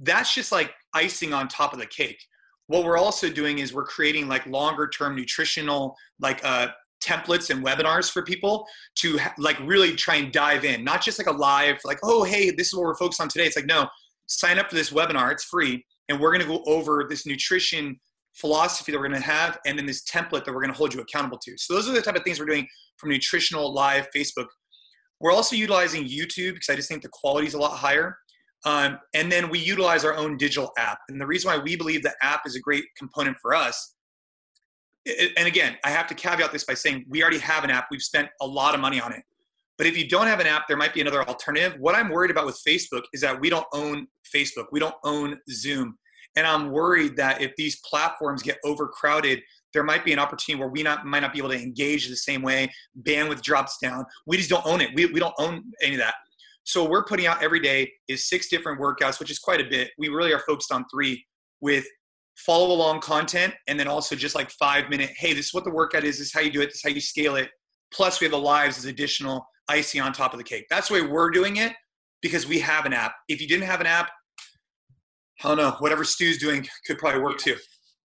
that's 0.00 0.34
just 0.34 0.52
like 0.52 0.72
icing 0.94 1.32
on 1.32 1.48
top 1.48 1.72
of 1.72 1.78
the 1.78 1.86
cake. 1.86 2.20
What 2.66 2.84
we're 2.84 2.98
also 2.98 3.30
doing 3.30 3.60
is 3.60 3.72
we're 3.72 3.84
creating 3.84 4.28
like 4.28 4.44
longer 4.46 4.88
term 4.88 5.16
nutritional, 5.16 5.96
like 6.20 6.44
uh, 6.44 6.68
templates 7.02 7.50
and 7.50 7.64
webinars 7.64 8.10
for 8.10 8.22
people 8.22 8.66
to 8.96 9.18
like 9.38 9.58
really 9.60 9.94
try 9.94 10.16
and 10.16 10.32
dive 10.32 10.64
in, 10.64 10.84
not 10.84 11.02
just 11.02 11.18
like 11.18 11.28
a 11.28 11.32
live, 11.32 11.78
like, 11.84 11.98
oh, 12.02 12.24
hey, 12.24 12.50
this 12.50 12.68
is 12.68 12.74
what 12.74 12.82
we're 12.82 12.96
focused 12.96 13.20
on 13.20 13.28
today. 13.28 13.46
It's 13.46 13.56
like, 13.56 13.66
no, 13.66 13.88
sign 14.26 14.58
up 14.58 14.68
for 14.68 14.74
this 14.74 14.90
webinar, 14.90 15.32
it's 15.32 15.44
free. 15.44 15.84
And 16.08 16.20
we're 16.20 16.36
to 16.38 16.44
go 16.46 16.62
over 16.66 17.06
this 17.08 17.26
nutrition 17.26 17.98
philosophy 18.40 18.92
that 18.92 18.98
we're 18.98 19.08
going 19.08 19.20
to 19.20 19.26
have 19.26 19.58
and 19.66 19.78
then 19.78 19.86
this 19.86 20.04
template 20.04 20.44
that 20.44 20.54
we're 20.54 20.60
going 20.60 20.72
to 20.72 20.76
hold 20.76 20.94
you 20.94 21.00
accountable 21.00 21.38
to. 21.38 21.56
So 21.56 21.74
those 21.74 21.88
are 21.88 21.92
the 21.92 22.02
type 22.02 22.16
of 22.16 22.22
things 22.22 22.38
we're 22.38 22.46
doing 22.46 22.66
from 22.96 23.10
nutritional 23.10 23.72
live 23.72 24.06
Facebook. 24.14 24.46
We're 25.20 25.32
also 25.32 25.56
utilizing 25.56 26.04
YouTube 26.04 26.54
because 26.54 26.68
I 26.68 26.76
just 26.76 26.88
think 26.88 27.02
the 27.02 27.08
quality 27.08 27.46
is 27.46 27.54
a 27.54 27.58
lot 27.58 27.76
higher. 27.76 28.16
Um, 28.64 28.98
and 29.14 29.30
then 29.30 29.50
we 29.50 29.58
utilize 29.58 30.04
our 30.04 30.14
own 30.14 30.36
digital 30.36 30.72
app. 30.78 30.98
And 31.08 31.20
the 31.20 31.26
reason 31.26 31.50
why 31.50 31.58
we 31.58 31.76
believe 31.76 32.02
the 32.02 32.14
app 32.22 32.42
is 32.46 32.56
a 32.56 32.60
great 32.60 32.84
component 32.96 33.36
for 33.40 33.54
us 33.54 33.94
and 35.36 35.46
again, 35.46 35.76
I 35.84 35.90
have 35.90 36.06
to 36.08 36.14
caveat 36.14 36.52
this 36.52 36.64
by 36.64 36.74
saying 36.74 37.06
we 37.08 37.22
already 37.22 37.38
have 37.38 37.64
an 37.64 37.70
app. 37.70 37.86
We've 37.90 38.02
spent 38.02 38.28
a 38.40 38.46
lot 38.46 38.74
of 38.74 38.80
money 38.80 39.00
on 39.00 39.12
it. 39.12 39.22
But 39.76 39.86
if 39.86 39.96
you 39.96 40.08
don't 40.08 40.26
have 40.26 40.40
an 40.40 40.46
app, 40.46 40.66
there 40.66 40.76
might 40.76 40.92
be 40.92 41.00
another 41.00 41.22
alternative. 41.22 41.76
What 41.78 41.94
I'm 41.94 42.08
worried 42.08 42.30
about 42.30 42.46
with 42.46 42.60
Facebook 42.66 43.02
is 43.12 43.20
that 43.20 43.40
we 43.40 43.48
don't 43.48 43.66
own 43.72 44.08
Facebook, 44.34 44.66
we 44.72 44.80
don't 44.80 44.94
own 45.04 45.38
Zoom. 45.50 45.96
And 46.38 46.46
I'm 46.46 46.70
worried 46.70 47.16
that 47.16 47.42
if 47.42 47.50
these 47.56 47.80
platforms 47.80 48.44
get 48.44 48.58
overcrowded, 48.64 49.42
there 49.74 49.82
might 49.82 50.04
be 50.04 50.12
an 50.12 50.20
opportunity 50.20 50.60
where 50.60 50.68
we 50.68 50.84
not, 50.84 51.04
might 51.04 51.18
not 51.18 51.32
be 51.32 51.40
able 51.40 51.48
to 51.48 51.60
engage 51.60 52.06
the 52.06 52.14
same 52.14 52.42
way. 52.42 52.70
Bandwidth 53.02 53.42
drops 53.42 53.78
down. 53.82 54.04
We 54.24 54.36
just 54.36 54.48
don't 54.48 54.64
own 54.64 54.80
it. 54.80 54.90
We, 54.94 55.06
we 55.06 55.18
don't 55.18 55.34
own 55.40 55.64
any 55.82 55.94
of 55.94 55.98
that. 55.98 56.14
So 56.62 56.82
what 56.82 56.92
we're 56.92 57.04
putting 57.04 57.26
out 57.26 57.42
every 57.42 57.58
day 57.58 57.90
is 58.06 58.28
six 58.28 58.48
different 58.48 58.80
workouts, 58.80 59.18
which 59.18 59.32
is 59.32 59.40
quite 59.40 59.60
a 59.60 59.68
bit. 59.68 59.90
We 59.98 60.10
really 60.10 60.32
are 60.32 60.42
focused 60.46 60.70
on 60.70 60.84
three 60.94 61.26
with 61.60 61.84
follow 62.36 62.72
along 62.72 63.00
content 63.00 63.52
and 63.66 63.80
then 63.80 63.88
also 63.88 64.14
just 64.14 64.36
like 64.36 64.48
five 64.48 64.88
minute 64.88 65.10
hey 65.16 65.32
this 65.32 65.46
is 65.46 65.54
what 65.54 65.64
the 65.64 65.70
workout 65.72 66.04
is 66.04 66.18
this 66.18 66.28
is 66.28 66.32
how 66.32 66.38
you 66.38 66.52
do 66.52 66.60
it 66.60 66.66
this 66.66 66.76
is 66.76 66.82
how 66.84 66.88
you 66.88 67.00
scale 67.00 67.34
it 67.34 67.50
plus 67.92 68.20
we 68.20 68.26
have 68.26 68.30
the 68.30 68.38
lives 68.38 68.78
as 68.78 68.84
additional 68.84 69.44
icing 69.68 70.00
on 70.00 70.12
top 70.12 70.32
of 70.32 70.38
the 70.38 70.44
cake 70.44 70.64
that's 70.70 70.86
the 70.86 70.94
way 70.94 71.02
we're 71.02 71.30
doing 71.30 71.56
it 71.56 71.72
because 72.22 72.46
we 72.46 72.60
have 72.60 72.86
an 72.86 72.92
app 72.92 73.12
if 73.28 73.40
you 73.40 73.48
didn't 73.48 73.66
have 73.66 73.80
an 73.80 73.88
app 73.88 74.08
i 75.44 75.48
don't 75.48 75.56
know 75.56 75.74
whatever 75.78 76.04
stu's 76.04 76.38
doing 76.38 76.66
could 76.86 76.98
probably 76.98 77.20
work 77.20 77.38
too 77.38 77.56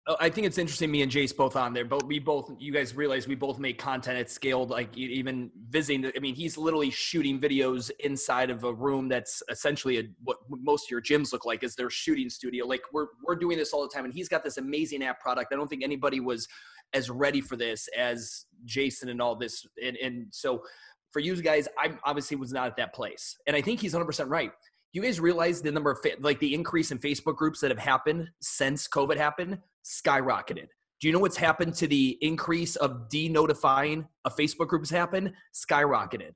Oh, 0.08 0.18
I 0.20 0.30
think 0.30 0.48
it's 0.48 0.58
interesting. 0.58 0.90
Me 0.90 1.04
and 1.04 1.12
Jace 1.12 1.36
both 1.36 1.56
on 1.56 1.74
there, 1.74 1.86
but 1.86 2.08
we 2.08 2.18
both, 2.18 2.52
you 2.58 2.74
guys 2.74 2.96
realize 2.96 3.28
we 3.28 3.36
both 3.36 3.60
make 3.60 3.78
content 3.78 4.18
at 4.18 4.32
scaled, 4.32 4.72
Like 4.72 4.98
even 4.98 5.52
visiting, 5.70 6.12
I 6.16 6.20
mean, 6.20 6.34
he's 6.34 6.58
literally 6.58 6.90
shooting 6.90 7.40
videos 7.40 7.92
inside 8.00 8.50
of 8.50 8.64
a 8.64 8.74
room 8.74 9.10
that's 9.10 9.44
essentially 9.52 10.00
a, 10.00 10.04
what 10.24 10.38
most 10.50 10.88
of 10.88 10.92
your 10.92 11.04
gyms 11.04 11.32
look 11.32 11.46
like 11.46 11.62
is 11.64 11.76
their 11.76 11.92
shooting 11.92 12.32
studio. 12.32 12.66
Like 12.66 12.82
we're 12.92 13.08
we're 13.24 13.36
doing 13.36 13.60
this 13.60 13.74
all 13.74 13.84
the 13.84 13.94
time, 13.94 14.06
and 14.06 14.14
he's 14.14 14.28
got 14.28 14.44
this 14.44 14.58
amazing 14.58 15.04
app 15.04 15.20
product. 15.20 15.54
I 15.54 15.56
don't 15.56 15.68
think 15.68 15.84
anybody 15.84 16.20
was 16.20 16.48
as 16.94 17.12
ready 17.12 17.40
for 17.40 17.56
this 17.56 17.88
as 17.96 18.46
Jason 18.66 19.10
and 19.10 19.22
all 19.22 19.36
this. 19.36 19.68
And 19.86 19.98
and 19.98 20.26
so 20.32 20.64
for 21.12 21.20
you 21.20 21.40
guys, 21.44 21.68
I 21.78 21.92
obviously 22.06 22.38
was 22.38 22.52
not 22.52 22.66
at 22.66 22.76
that 22.78 22.96
place, 22.96 23.38
and 23.46 23.56
I 23.56 23.62
think 23.62 23.82
he's 23.82 23.94
100 23.94 24.08
percent 24.08 24.30
right 24.30 24.52
you 24.94 25.02
guys 25.02 25.20
realize 25.20 25.62
the 25.62 25.72
number 25.72 25.92
of 25.92 26.00
like 26.20 26.40
the 26.40 26.54
increase 26.54 26.92
in 26.92 27.00
Facebook 27.00 27.36
groups 27.36 27.60
that 27.62 27.72
have 27.72 27.80
happened 27.80 28.30
since 28.42 28.88
COVID 28.88 29.18
happened 29.18 29.60
skyrocketed. 29.86 30.68
Do 31.00 31.08
you 31.08 31.14
know 31.14 31.20
what's 31.20 31.38
happened 31.38 31.74
to 31.76 31.88
the 31.88 32.18
increase 32.22 32.76
of 32.76 33.10
denotifying 33.12 34.08
a 34.26 34.30
Facebook 34.30 34.68
group 34.68 34.84
has 34.84 34.92
happened? 34.92 35.34
Skyrocketed. 35.54 36.34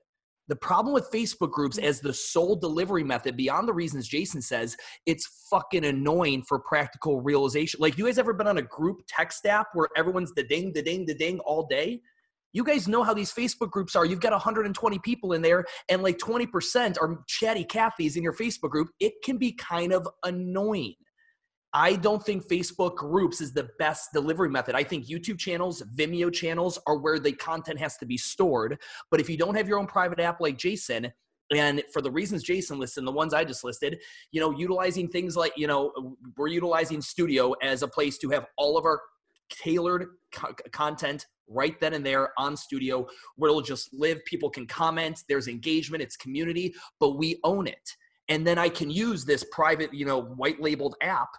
The 0.47 0.55
problem 0.55 0.93
with 0.93 1.11
Facebook 1.11 1.51
groups 1.51 1.77
as 1.77 1.99
the 1.99 2.13
sole 2.13 2.55
delivery 2.55 3.03
method, 3.03 3.35
beyond 3.35 3.67
the 3.67 3.73
reasons 3.73 4.07
Jason 4.07 4.41
says, 4.41 4.77
it's 5.05 5.47
fucking 5.49 5.85
annoying 5.85 6.43
for 6.43 6.59
practical 6.59 7.19
realization. 7.21 7.79
Like, 7.79 7.97
you 7.97 8.05
guys 8.05 8.19
ever 8.19 8.33
been 8.33 8.47
on 8.47 8.59
a 8.59 8.63
group 8.63 9.01
text 9.07 9.45
app 9.47 9.67
where 9.73 9.87
everyone's 9.97 10.33
the 10.33 10.43
ding, 10.43 10.71
the 10.73 10.83
ding, 10.83 11.05
the 11.05 11.15
ding 11.15 11.39
all 11.39 11.65
day? 11.65 12.01
You 12.55 12.63
guys 12.63 12.87
know 12.87 13.03
how 13.03 13.13
these 13.13 13.33
Facebook 13.33 13.69
groups 13.69 13.97
are. 13.97 14.05
You've 14.05 14.21
got 14.21 14.31
120 14.31 14.97
people 14.99 15.33
in 15.33 15.41
there, 15.41 15.65
and 15.89 16.01
like 16.01 16.17
20% 16.17 16.97
are 17.01 17.21
chatty 17.27 17.65
Cathy's 17.65 18.15
in 18.15 18.23
your 18.23 18.33
Facebook 18.33 18.69
group. 18.69 18.87
It 19.01 19.15
can 19.25 19.37
be 19.37 19.51
kind 19.51 19.91
of 19.91 20.07
annoying. 20.23 20.95
I 21.73 21.97
don't 21.97 22.23
think 22.25 22.47
Facebook 22.47 22.95
groups 22.95 23.41
is 23.41 23.51
the 23.51 23.67
best 23.77 24.13
delivery 24.13 24.49
method. 24.49 24.73
I 24.73 24.83
think 24.83 25.05
YouTube 25.05 25.37
channels, 25.37 25.83
Vimeo 25.97 26.31
channels 26.31 26.79
are 26.87 26.97
where 26.97 27.19
the 27.19 27.33
content 27.33 27.77
has 27.79 27.97
to 27.97 28.05
be 28.05 28.17
stored. 28.17 28.79
But 29.11 29.19
if 29.19 29.29
you 29.29 29.35
don't 29.35 29.55
have 29.55 29.67
your 29.67 29.77
own 29.77 29.87
private 29.87 30.21
app 30.21 30.39
like 30.39 30.57
Jason, 30.57 31.11
and 31.53 31.83
for 31.91 32.01
the 32.01 32.09
reasons 32.09 32.41
Jason 32.41 32.79
listed, 32.79 33.05
the 33.05 33.11
ones 33.11 33.33
I 33.33 33.43
just 33.43 33.65
listed, 33.65 33.99
you 34.31 34.39
know, 34.39 34.51
utilizing 34.51 35.09
things 35.09 35.35
like, 35.35 35.51
you 35.57 35.67
know, 35.67 36.15
we're 36.37 36.47
utilizing 36.47 37.01
Studio 37.01 37.51
as 37.61 37.83
a 37.83 37.87
place 37.89 38.17
to 38.19 38.29
have 38.29 38.45
all 38.57 38.77
of 38.77 38.85
our 38.85 39.01
tailored 39.49 40.07
co- 40.33 40.53
content 40.71 41.25
right 41.47 41.79
then 41.79 41.93
and 41.93 42.05
there 42.05 42.31
on 42.37 42.57
studio 42.57 43.05
where 43.35 43.49
it'll 43.49 43.61
just 43.61 43.93
live 43.93 44.23
people 44.25 44.49
can 44.49 44.65
comment 44.65 45.23
there's 45.29 45.47
engagement 45.47 46.01
it's 46.01 46.17
community 46.17 46.73
but 46.99 47.17
we 47.17 47.39
own 47.43 47.67
it. 47.67 47.89
And 48.29 48.45
then 48.45 48.57
i 48.57 48.69
can 48.69 48.89
use 48.89 49.25
this 49.25 49.45
private 49.51 49.93
you 49.93 50.05
know 50.05 50.21
white 50.21 50.61
labeled 50.61 50.95
app 51.01 51.29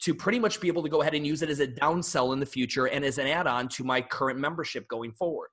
to 0.00 0.14
pretty 0.14 0.38
much 0.38 0.60
be 0.60 0.68
able 0.68 0.82
to 0.82 0.88
go 0.90 1.00
ahead 1.00 1.14
and 1.14 1.26
use 1.26 1.40
it 1.40 1.48
as 1.48 1.60
a 1.60 1.66
downsell 1.66 2.34
in 2.34 2.40
the 2.40 2.46
future 2.46 2.86
and 2.86 3.04
as 3.04 3.16
an 3.16 3.26
add-on 3.26 3.68
to 3.68 3.84
my 3.84 4.02
current 4.02 4.38
membership 4.38 4.86
going 4.88 5.12
forward. 5.12 5.48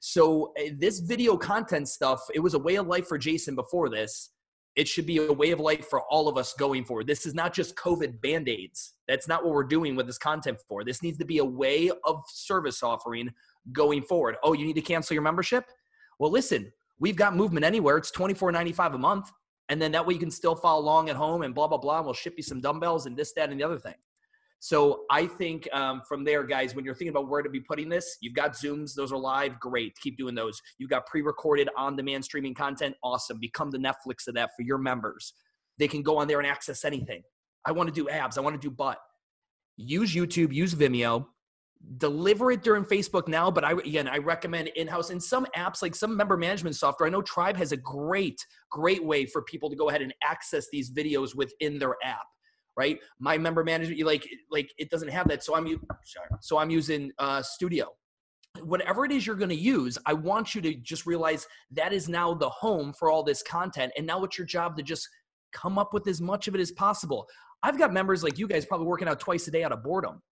So 0.00 0.52
eh, 0.58 0.72
this 0.76 0.98
video 0.98 1.36
content 1.36 1.88
stuff 1.88 2.20
it 2.34 2.40
was 2.40 2.54
a 2.54 2.58
way 2.58 2.76
of 2.76 2.86
life 2.86 3.06
for 3.06 3.16
jason 3.16 3.54
before 3.54 3.88
this 3.88 4.30
it 4.76 4.86
should 4.86 5.06
be 5.06 5.16
a 5.16 5.32
way 5.32 5.50
of 5.50 5.60
life 5.60 5.88
for 5.88 6.02
all 6.02 6.28
of 6.28 6.36
us 6.36 6.52
going 6.52 6.84
forward. 6.84 7.06
This 7.06 7.24
is 7.24 7.34
not 7.34 7.54
just 7.54 7.76
COVID 7.76 8.20
band 8.20 8.48
aids. 8.48 8.94
That's 9.08 9.26
not 9.26 9.42
what 9.42 9.54
we're 9.54 9.64
doing 9.64 9.96
with 9.96 10.06
this 10.06 10.18
content 10.18 10.58
for. 10.68 10.84
This 10.84 11.02
needs 11.02 11.18
to 11.18 11.24
be 11.24 11.38
a 11.38 11.44
way 11.44 11.90
of 12.04 12.22
service 12.28 12.82
offering 12.82 13.32
going 13.72 14.02
forward. 14.02 14.36
Oh, 14.42 14.52
you 14.52 14.66
need 14.66 14.74
to 14.74 14.82
cancel 14.82 15.14
your 15.14 15.22
membership? 15.22 15.64
Well, 16.18 16.30
listen, 16.30 16.72
we've 16.98 17.16
got 17.16 17.34
movement 17.34 17.64
anywhere. 17.64 17.96
It's 17.96 18.10
twenty 18.10 18.34
four 18.34 18.52
ninety 18.52 18.72
five 18.72 18.94
a 18.94 18.98
month. 18.98 19.32
And 19.68 19.82
then 19.82 19.90
that 19.92 20.06
way 20.06 20.14
you 20.14 20.20
can 20.20 20.30
still 20.30 20.54
follow 20.54 20.80
along 20.80 21.08
at 21.08 21.16
home 21.16 21.42
and 21.42 21.52
blah, 21.52 21.66
blah, 21.66 21.78
blah. 21.78 21.96
And 21.96 22.04
we'll 22.04 22.14
ship 22.14 22.34
you 22.36 22.42
some 22.44 22.60
dumbbells 22.60 23.06
and 23.06 23.16
this, 23.16 23.32
that, 23.32 23.50
and 23.50 23.58
the 23.58 23.64
other 23.64 23.78
thing. 23.78 23.94
So 24.58 25.04
I 25.10 25.26
think 25.26 25.68
um, 25.72 26.02
from 26.08 26.24
there, 26.24 26.42
guys, 26.42 26.74
when 26.74 26.84
you're 26.84 26.94
thinking 26.94 27.10
about 27.10 27.28
where 27.28 27.42
to 27.42 27.50
be 27.50 27.60
putting 27.60 27.88
this, 27.88 28.16
you've 28.20 28.34
got 28.34 28.54
Zooms. 28.54 28.94
Those 28.94 29.12
are 29.12 29.18
live. 29.18 29.60
Great. 29.60 29.94
Keep 30.02 30.16
doing 30.16 30.34
those. 30.34 30.60
You've 30.78 30.90
got 30.90 31.06
pre-recorded 31.06 31.68
on-demand 31.76 32.24
streaming 32.24 32.54
content. 32.54 32.96
Awesome. 33.04 33.38
Become 33.38 33.70
the 33.70 33.78
Netflix 33.78 34.26
of 34.26 34.34
that 34.34 34.50
for 34.56 34.62
your 34.62 34.78
members. 34.78 35.34
They 35.78 35.88
can 35.88 36.02
go 36.02 36.16
on 36.18 36.26
there 36.26 36.38
and 36.38 36.46
access 36.46 36.84
anything. 36.84 37.22
I 37.64 37.72
want 37.72 37.88
to 37.88 37.94
do 37.94 38.08
abs. 38.08 38.38
I 38.38 38.40
want 38.40 38.60
to 38.60 38.68
do 38.68 38.74
butt. 38.74 38.98
Use 39.76 40.14
YouTube. 40.14 40.52
Use 40.52 40.74
Vimeo. 40.74 41.26
Deliver 41.98 42.50
it 42.50 42.62
during 42.62 42.84
Facebook 42.84 43.28
now, 43.28 43.50
but 43.50 43.62
I 43.62 43.72
again 43.72 44.08
I 44.08 44.16
recommend 44.16 44.68
in-house 44.68 45.10
in 45.10 45.20
some 45.20 45.46
apps 45.54 45.82
like 45.82 45.94
some 45.94 46.16
member 46.16 46.38
management 46.38 46.74
software. 46.74 47.06
I 47.06 47.10
know 47.10 47.20
Tribe 47.20 47.56
has 47.58 47.70
a 47.72 47.76
great, 47.76 48.40
great 48.70 49.04
way 49.04 49.26
for 49.26 49.42
people 49.42 49.68
to 49.68 49.76
go 49.76 49.90
ahead 49.90 50.00
and 50.00 50.12
access 50.24 50.68
these 50.72 50.90
videos 50.90 51.34
within 51.34 51.78
their 51.78 51.96
app 52.02 52.24
right? 52.76 52.98
My 53.18 53.38
member 53.38 53.64
management, 53.64 53.98
you 53.98 54.04
like 54.04 54.28
like 54.50 54.72
it 54.78 54.90
doesn't 54.90 55.08
have 55.08 55.28
that. 55.28 55.42
So 55.42 55.56
I'm 55.56 55.66
sorry. 56.04 56.28
So 56.40 56.58
I'm 56.58 56.70
using 56.70 57.12
uh, 57.18 57.42
Studio. 57.42 57.88
Whatever 58.62 59.04
it 59.04 59.12
is 59.12 59.26
you're 59.26 59.36
going 59.36 59.50
to 59.50 59.54
use, 59.54 59.98
I 60.06 60.14
want 60.14 60.54
you 60.54 60.62
to 60.62 60.74
just 60.74 61.04
realize 61.04 61.46
that 61.72 61.92
is 61.92 62.08
now 62.08 62.32
the 62.32 62.48
home 62.48 62.94
for 62.94 63.10
all 63.10 63.22
this 63.22 63.42
content, 63.42 63.92
and 63.96 64.06
now 64.06 64.24
it's 64.24 64.38
your 64.38 64.46
job 64.46 64.76
to 64.78 64.82
just 64.82 65.08
come 65.52 65.78
up 65.78 65.92
with 65.92 66.06
as 66.08 66.20
much 66.20 66.48
of 66.48 66.54
it 66.54 66.60
as 66.60 66.72
possible. 66.72 67.26
I've 67.62 67.78
got 67.78 67.92
members 67.92 68.22
like 68.22 68.38
you 68.38 68.46
guys 68.46 68.64
probably 68.64 68.86
working 68.86 69.08
out 69.08 69.20
twice 69.20 69.46
a 69.48 69.50
day 69.50 69.64
out 69.64 69.72
of 69.72 69.82
boredom. 69.82 70.22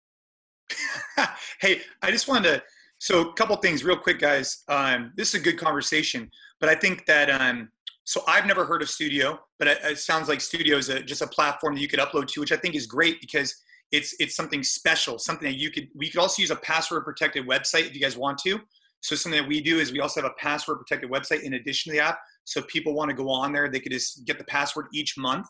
hey, 1.60 1.80
I 2.02 2.10
just 2.10 2.28
wanted 2.28 2.44
to. 2.44 2.62
So, 2.98 3.28
a 3.28 3.32
couple 3.34 3.56
things, 3.56 3.84
real 3.84 3.98
quick, 3.98 4.18
guys. 4.18 4.62
Um, 4.68 5.12
this 5.16 5.34
is 5.34 5.40
a 5.40 5.44
good 5.44 5.58
conversation, 5.58 6.30
but 6.60 6.68
I 6.68 6.74
think 6.74 7.04
that 7.06 7.28
um, 7.28 7.68
so 8.04 8.22
I've 8.28 8.46
never 8.46 8.66
heard 8.66 8.82
of 8.82 8.90
Studio, 8.90 9.38
but 9.58 9.66
it, 9.66 9.78
it 9.82 9.98
sounds 9.98 10.28
like 10.28 10.40
Studio 10.40 10.76
is 10.76 10.90
a, 10.90 11.02
just 11.02 11.22
a 11.22 11.26
platform 11.26 11.74
that 11.74 11.80
you 11.80 11.88
could 11.88 12.00
upload 12.00 12.28
to, 12.28 12.40
which 12.40 12.52
I 12.52 12.56
think 12.56 12.74
is 12.74 12.86
great 12.86 13.20
because 13.20 13.54
it's 13.92 14.14
it's 14.18 14.36
something 14.36 14.62
special, 14.62 15.18
something 15.18 15.48
that 15.48 15.58
you 15.58 15.70
could. 15.70 15.88
We 15.94 16.10
could 16.10 16.20
also 16.20 16.42
use 16.42 16.50
a 16.50 16.56
password 16.56 17.04
protected 17.04 17.46
website 17.46 17.86
if 17.86 17.94
you 17.94 18.00
guys 18.00 18.16
want 18.16 18.38
to. 18.38 18.60
So 19.00 19.14
something 19.14 19.40
that 19.40 19.48
we 19.48 19.60
do 19.60 19.78
is 19.78 19.92
we 19.92 20.00
also 20.00 20.22
have 20.22 20.30
a 20.30 20.42
password 20.42 20.78
protected 20.78 21.10
website 21.10 21.42
in 21.42 21.54
addition 21.54 21.92
to 21.92 21.98
the 21.98 22.04
app. 22.04 22.18
So 22.44 22.62
people 22.62 22.94
want 22.94 23.10
to 23.10 23.14
go 23.14 23.28
on 23.30 23.52
there, 23.52 23.70
they 23.70 23.80
could 23.80 23.92
just 23.92 24.24
get 24.26 24.38
the 24.38 24.44
password 24.44 24.86
each 24.94 25.16
month. 25.16 25.46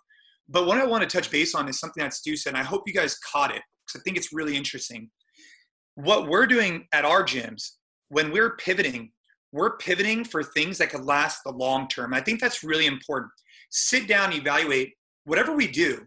But 0.48 0.66
what 0.66 0.78
I 0.78 0.84
want 0.84 1.08
to 1.08 1.08
touch 1.08 1.30
base 1.30 1.54
on 1.54 1.68
is 1.68 1.78
something 1.80 2.02
that 2.02 2.14
Stu 2.14 2.36
said, 2.36 2.50
and 2.50 2.58
I 2.58 2.64
hope 2.64 2.82
you 2.86 2.92
guys 2.92 3.16
caught 3.18 3.54
it 3.54 3.62
because 3.86 4.00
I 4.00 4.02
think 4.02 4.16
it's 4.16 4.32
really 4.32 4.56
interesting. 4.56 5.10
What 5.94 6.28
we're 6.28 6.46
doing 6.46 6.86
at 6.92 7.04
our 7.04 7.24
gyms 7.24 7.70
when 8.08 8.30
we're 8.30 8.56
pivoting 8.56 9.12
we're 9.54 9.76
pivoting 9.76 10.24
for 10.24 10.42
things 10.42 10.78
that 10.78 10.90
could 10.90 11.04
last 11.04 11.44
the 11.44 11.52
long 11.52 11.86
term. 11.86 12.12
I 12.12 12.20
think 12.20 12.40
that's 12.40 12.64
really 12.64 12.86
important. 12.86 13.30
Sit 13.70 14.08
down, 14.08 14.32
evaluate 14.32 14.94
whatever 15.26 15.54
we 15.54 15.68
do. 15.68 16.04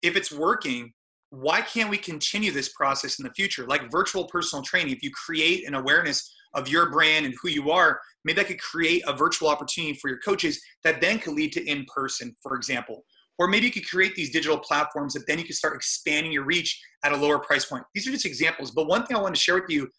If 0.00 0.16
it's 0.16 0.32
working, 0.32 0.94
why 1.28 1.60
can't 1.60 1.90
we 1.90 1.98
continue 1.98 2.50
this 2.50 2.70
process 2.72 3.18
in 3.18 3.24
the 3.24 3.34
future? 3.34 3.66
Like 3.66 3.92
virtual 3.92 4.26
personal 4.28 4.62
training, 4.62 4.94
if 4.94 5.02
you 5.02 5.10
create 5.10 5.68
an 5.68 5.74
awareness 5.74 6.34
of 6.54 6.68
your 6.68 6.90
brand 6.90 7.26
and 7.26 7.34
who 7.42 7.50
you 7.50 7.70
are, 7.70 8.00
maybe 8.24 8.40
I 8.40 8.44
could 8.44 8.60
create 8.62 9.02
a 9.06 9.14
virtual 9.14 9.48
opportunity 9.48 9.98
for 9.98 10.08
your 10.08 10.20
coaches 10.20 10.58
that 10.82 11.02
then 11.02 11.18
could 11.18 11.34
lead 11.34 11.52
to 11.52 11.64
in 11.66 11.84
person, 11.94 12.34
for 12.42 12.56
example. 12.56 13.04
Or 13.38 13.46
maybe 13.46 13.66
you 13.66 13.72
could 13.72 13.86
create 13.86 14.14
these 14.14 14.30
digital 14.30 14.58
platforms 14.58 15.12
that 15.12 15.26
then 15.26 15.38
you 15.38 15.44
could 15.44 15.54
start 15.56 15.76
expanding 15.76 16.32
your 16.32 16.44
reach 16.44 16.82
at 17.04 17.12
a 17.12 17.16
lower 17.16 17.40
price 17.40 17.66
point. 17.66 17.84
These 17.94 18.08
are 18.08 18.12
just 18.12 18.24
examples. 18.24 18.70
But 18.70 18.86
one 18.86 19.04
thing 19.04 19.18
I 19.18 19.20
want 19.20 19.34
to 19.34 19.40
share 19.40 19.56
with 19.56 19.68
you 19.68 19.90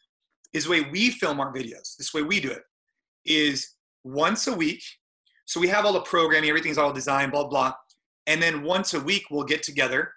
is 0.51 0.63
the 0.63 0.71
way 0.71 0.81
we 0.91 1.11
film 1.11 1.39
our 1.39 1.53
videos, 1.53 1.95
this 1.95 2.11
way 2.11 2.23
we 2.23 2.39
do 2.39 2.49
it 2.49 2.63
is 3.27 3.75
once 4.03 4.47
a 4.47 4.53
week. 4.53 4.83
So 5.45 5.59
we 5.59 5.67
have 5.67 5.85
all 5.85 5.93
the 5.93 6.01
programming, 6.01 6.49
everything's 6.49 6.77
all 6.77 6.91
designed, 6.91 7.31
blah, 7.31 7.47
blah. 7.47 7.73
And 8.25 8.41
then 8.41 8.63
once 8.63 8.93
a 8.93 8.99
week, 8.99 9.25
we'll 9.31 9.43
get 9.43 9.63
together. 9.63 10.11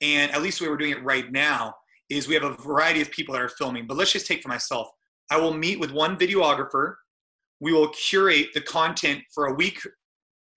And 0.00 0.30
at 0.32 0.42
least 0.42 0.58
the 0.58 0.64
way 0.64 0.70
we're 0.70 0.76
doing 0.76 0.92
it 0.92 1.02
right 1.02 1.30
now 1.32 1.74
is 2.10 2.28
we 2.28 2.34
have 2.34 2.44
a 2.44 2.54
variety 2.54 3.00
of 3.00 3.10
people 3.10 3.32
that 3.34 3.42
are 3.42 3.48
filming. 3.48 3.86
But 3.86 3.96
let's 3.96 4.12
just 4.12 4.26
take 4.26 4.42
for 4.42 4.48
myself. 4.48 4.88
I 5.30 5.38
will 5.38 5.54
meet 5.54 5.80
with 5.80 5.90
one 5.90 6.18
videographer. 6.18 6.96
We 7.60 7.72
will 7.72 7.88
curate 7.88 8.48
the 8.52 8.60
content 8.60 9.22
for 9.34 9.46
a 9.46 9.54
week. 9.54 9.80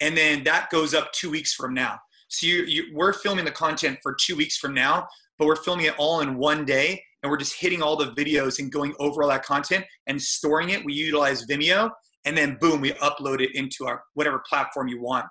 And 0.01 0.17
then 0.17 0.43
that 0.43 0.69
goes 0.69 0.93
up 0.93 1.13
two 1.13 1.29
weeks 1.29 1.53
from 1.53 1.73
now. 1.73 1.97
So 2.27 2.45
you, 2.45 2.63
you, 2.63 2.83
we're 2.93 3.13
filming 3.13 3.45
the 3.45 3.51
content 3.51 3.99
for 4.03 4.15
two 4.19 4.35
weeks 4.35 4.57
from 4.57 4.73
now, 4.73 5.07
but 5.39 5.45
we're 5.45 5.55
filming 5.55 5.85
it 5.85 5.95
all 5.97 6.19
in 6.19 6.37
one 6.37 6.65
day 6.65 7.01
and 7.27 7.31
we're 7.31 7.37
just 7.37 7.59
hitting 7.59 7.81
all 7.81 7.97
the 7.97 8.11
videos 8.11 8.59
and 8.59 8.71
going 8.71 8.93
over 8.99 9.21
all 9.21 9.27
that 9.27 9.43
content 9.43 9.83
and 10.07 10.21
storing 10.21 10.69
it. 10.69 10.85
We 10.85 10.93
utilize 10.93 11.45
Vimeo 11.45 11.89
and 12.23 12.37
then 12.37 12.57
boom, 12.61 12.79
we 12.79 12.93
upload 12.93 13.41
it 13.41 13.53
into 13.53 13.85
our 13.85 14.01
whatever 14.13 14.41
platform 14.47 14.87
you 14.87 15.01
want. 15.01 15.25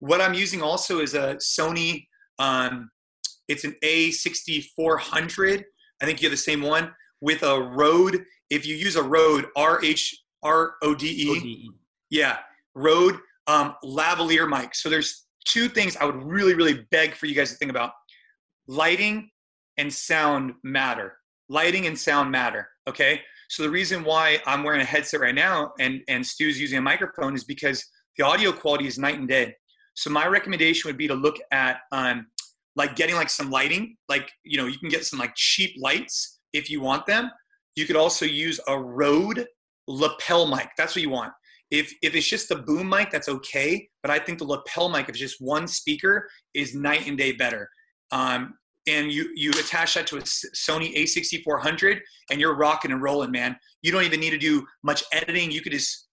What 0.00 0.20
I'm 0.20 0.34
using 0.34 0.60
also 0.60 0.98
is 0.98 1.14
a 1.14 1.36
Sony, 1.36 2.04
um, 2.40 2.90
it's 3.46 3.62
an 3.62 3.76
A6400. 3.84 5.62
I 6.02 6.04
think 6.04 6.20
you 6.20 6.26
have 6.26 6.32
the 6.32 6.36
same 6.36 6.62
one 6.62 6.92
with 7.20 7.44
a 7.44 7.62
Rode. 7.62 8.24
If 8.50 8.66
you 8.66 8.74
use 8.74 8.96
a 8.96 9.02
Rode, 9.04 9.46
R 9.56 9.80
H 9.84 10.20
R 10.42 10.74
O 10.82 10.96
D 10.96 11.06
E, 11.06 11.70
yeah, 12.10 12.38
Rode 12.74 13.18
um, 13.46 13.76
lavalier 13.84 14.48
mic. 14.48 14.74
So 14.74 14.88
there's 14.88 15.26
two 15.44 15.68
things 15.68 15.96
I 15.96 16.06
would 16.06 16.20
really, 16.24 16.54
really 16.54 16.84
beg 16.90 17.14
for 17.14 17.26
you 17.26 17.36
guys 17.36 17.52
to 17.52 17.56
think 17.56 17.70
about. 17.70 17.92
Lighting 18.66 19.30
and 19.78 19.92
sound 19.92 20.54
matter 20.64 21.18
lighting 21.48 21.86
and 21.86 21.98
sound 21.98 22.30
matter. 22.30 22.68
Okay. 22.88 23.20
So 23.48 23.62
the 23.62 23.70
reason 23.70 24.02
why 24.02 24.40
I'm 24.46 24.64
wearing 24.64 24.80
a 24.80 24.84
headset 24.84 25.20
right 25.20 25.34
now 25.34 25.72
and, 25.78 26.00
and 26.08 26.24
Stu's 26.24 26.60
using 26.60 26.78
a 26.78 26.82
microphone 26.82 27.34
is 27.34 27.44
because 27.44 27.84
the 28.16 28.24
audio 28.24 28.50
quality 28.52 28.86
is 28.86 28.98
night 28.98 29.18
and 29.18 29.28
day. 29.28 29.54
So 29.94 30.10
my 30.10 30.26
recommendation 30.26 30.88
would 30.88 30.98
be 30.98 31.08
to 31.08 31.14
look 31.14 31.36
at 31.52 31.78
um, 31.92 32.26
like 32.74 32.96
getting 32.96 33.14
like 33.14 33.30
some 33.30 33.50
lighting, 33.50 33.96
like 34.08 34.30
you 34.44 34.58
know, 34.58 34.66
you 34.66 34.78
can 34.78 34.88
get 34.88 35.04
some 35.04 35.18
like 35.18 35.32
cheap 35.34 35.74
lights 35.80 36.40
if 36.52 36.70
you 36.70 36.80
want 36.80 37.06
them. 37.06 37.30
You 37.76 37.86
could 37.86 37.96
also 37.96 38.24
use 38.24 38.60
a 38.68 38.78
Rode 38.78 39.46
lapel 39.88 40.46
mic. 40.46 40.68
That's 40.76 40.94
what 40.94 41.02
you 41.02 41.10
want. 41.10 41.32
If 41.70 41.92
if 42.02 42.14
it's 42.14 42.28
just 42.28 42.48
the 42.48 42.56
boom 42.56 42.88
mic, 42.88 43.10
that's 43.10 43.28
okay. 43.28 43.88
But 44.02 44.10
I 44.10 44.18
think 44.18 44.38
the 44.38 44.44
lapel 44.44 44.88
mic, 44.88 45.04
if 45.04 45.10
it's 45.10 45.18
just 45.18 45.40
one 45.40 45.66
speaker, 45.66 46.28
is 46.54 46.74
night 46.74 47.06
and 47.06 47.16
day 47.16 47.32
better. 47.32 47.68
Um, 48.12 48.54
and 48.86 49.10
you 49.10 49.30
you 49.34 49.50
attach 49.50 49.94
that 49.94 50.06
to 50.08 50.18
a 50.18 50.20
Sony 50.20 50.94
A6400, 50.96 52.00
and 52.30 52.40
you're 52.40 52.56
rocking 52.56 52.92
and 52.92 53.02
rolling, 53.02 53.30
man. 53.30 53.56
You 53.82 53.92
don't 53.92 54.04
even 54.04 54.20
need 54.20 54.30
to 54.30 54.38
do 54.38 54.66
much 54.82 55.02
editing. 55.12 55.50
You 55.50 55.60
could 55.60 55.72
just 55.72 56.06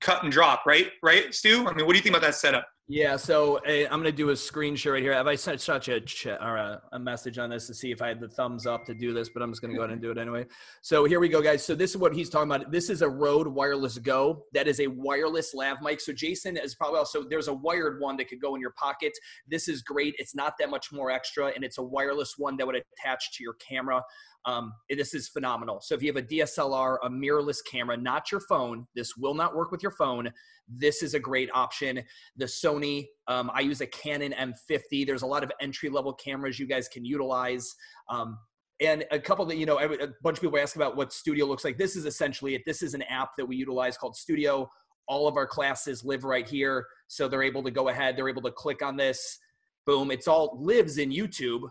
cut 0.00 0.22
and 0.22 0.32
drop, 0.32 0.64
right? 0.66 0.90
Right, 1.02 1.34
Stu? 1.34 1.66
I 1.66 1.74
mean, 1.74 1.86
what 1.86 1.92
do 1.92 1.98
you 1.98 2.02
think 2.02 2.16
about 2.16 2.26
that 2.26 2.34
setup? 2.34 2.66
Yeah, 2.92 3.14
so 3.14 3.58
uh, 3.58 3.86
I'm 3.88 4.00
gonna 4.00 4.10
do 4.10 4.30
a 4.30 4.36
screen 4.36 4.74
share 4.74 4.94
right 4.94 5.02
here. 5.02 5.12
Have 5.12 5.28
I 5.28 5.36
sent 5.36 5.60
such 5.60 5.86
a 5.86 6.00
chat 6.00 6.40
or 6.42 6.56
a, 6.56 6.82
a, 6.90 6.98
message 6.98 7.38
on 7.38 7.48
this 7.48 7.68
to 7.68 7.74
see 7.74 7.92
if 7.92 8.02
I 8.02 8.08
had 8.08 8.18
the 8.18 8.26
thumbs 8.26 8.66
up 8.66 8.84
to 8.86 8.94
do 8.94 9.14
this? 9.14 9.28
But 9.28 9.44
I'm 9.44 9.52
just 9.52 9.62
gonna 9.62 9.74
go 9.74 9.82
ahead 9.82 9.92
and 9.92 10.02
do 10.02 10.10
it 10.10 10.18
anyway. 10.18 10.44
So 10.82 11.04
here 11.04 11.20
we 11.20 11.28
go, 11.28 11.40
guys. 11.40 11.64
So 11.64 11.76
this 11.76 11.92
is 11.92 11.98
what 11.98 12.12
he's 12.12 12.28
talking 12.28 12.50
about. 12.50 12.72
This 12.72 12.90
is 12.90 13.02
a 13.02 13.08
Rode 13.08 13.46
Wireless 13.46 13.96
Go. 13.98 14.42
That 14.54 14.66
is 14.66 14.80
a 14.80 14.88
wireless 14.88 15.54
lav 15.54 15.76
mic. 15.82 16.00
So 16.00 16.12
Jason 16.12 16.56
is 16.56 16.74
probably 16.74 16.98
also 16.98 17.22
there's 17.22 17.46
a 17.46 17.54
wired 17.54 18.00
one 18.00 18.16
that 18.16 18.28
could 18.28 18.40
go 18.40 18.56
in 18.56 18.60
your 18.60 18.72
pocket. 18.72 19.12
This 19.46 19.68
is 19.68 19.82
great. 19.82 20.16
It's 20.18 20.34
not 20.34 20.54
that 20.58 20.68
much 20.68 20.90
more 20.90 21.12
extra, 21.12 21.52
and 21.54 21.62
it's 21.62 21.78
a 21.78 21.84
wireless 21.84 22.34
one 22.38 22.56
that 22.56 22.66
would 22.66 22.74
attach 22.74 23.36
to 23.36 23.44
your 23.44 23.54
camera. 23.54 24.02
Um, 24.46 24.72
this 24.88 25.14
is 25.14 25.28
phenomenal. 25.28 25.80
So 25.80 25.94
if 25.94 26.02
you 26.02 26.12
have 26.12 26.16
a 26.16 26.26
DSLR, 26.26 26.96
a 27.02 27.10
mirrorless 27.10 27.58
camera, 27.64 27.96
not 27.96 28.32
your 28.32 28.40
phone, 28.40 28.86
this 28.94 29.16
will 29.16 29.34
not 29.34 29.54
work 29.54 29.70
with 29.70 29.82
your 29.82 29.92
phone. 29.92 30.30
This 30.70 31.02
is 31.02 31.14
a 31.14 31.20
great 31.20 31.50
option. 31.52 32.02
The 32.36 32.44
Sony, 32.44 33.06
um, 33.26 33.50
I 33.54 33.60
use 33.60 33.80
a 33.80 33.86
Canon 33.86 34.32
M50. 34.32 35.06
There's 35.06 35.22
a 35.22 35.26
lot 35.26 35.42
of 35.42 35.50
entry 35.60 35.88
level 35.88 36.12
cameras 36.12 36.58
you 36.58 36.66
guys 36.66 36.88
can 36.88 37.04
utilize. 37.04 37.74
Um, 38.08 38.38
and 38.80 39.04
a 39.10 39.18
couple 39.18 39.44
that 39.46 39.56
you 39.56 39.66
know 39.66 39.78
a 39.78 40.08
bunch 40.22 40.38
of 40.38 40.40
people 40.40 40.58
ask 40.58 40.76
about 40.76 40.96
what 40.96 41.12
studio 41.12 41.46
looks 41.46 41.64
like 41.64 41.76
this 41.76 41.96
is 41.96 42.06
essentially 42.06 42.54
it 42.54 42.62
this 42.66 42.82
is 42.82 42.94
an 42.94 43.02
app 43.02 43.30
that 43.36 43.44
we 43.44 43.56
utilize 43.56 43.96
called 43.96 44.16
studio 44.16 44.68
all 45.06 45.28
of 45.28 45.36
our 45.36 45.46
classes 45.46 46.04
live 46.04 46.24
right 46.24 46.48
here 46.48 46.86
so 47.06 47.28
they're 47.28 47.42
able 47.42 47.62
to 47.62 47.70
go 47.70 47.88
ahead 47.88 48.16
they're 48.16 48.28
able 48.28 48.42
to 48.42 48.50
click 48.50 48.82
on 48.82 48.96
this 48.96 49.38
boom 49.86 50.10
it's 50.10 50.26
all 50.26 50.58
lives 50.60 50.98
in 50.98 51.10
youtube 51.10 51.62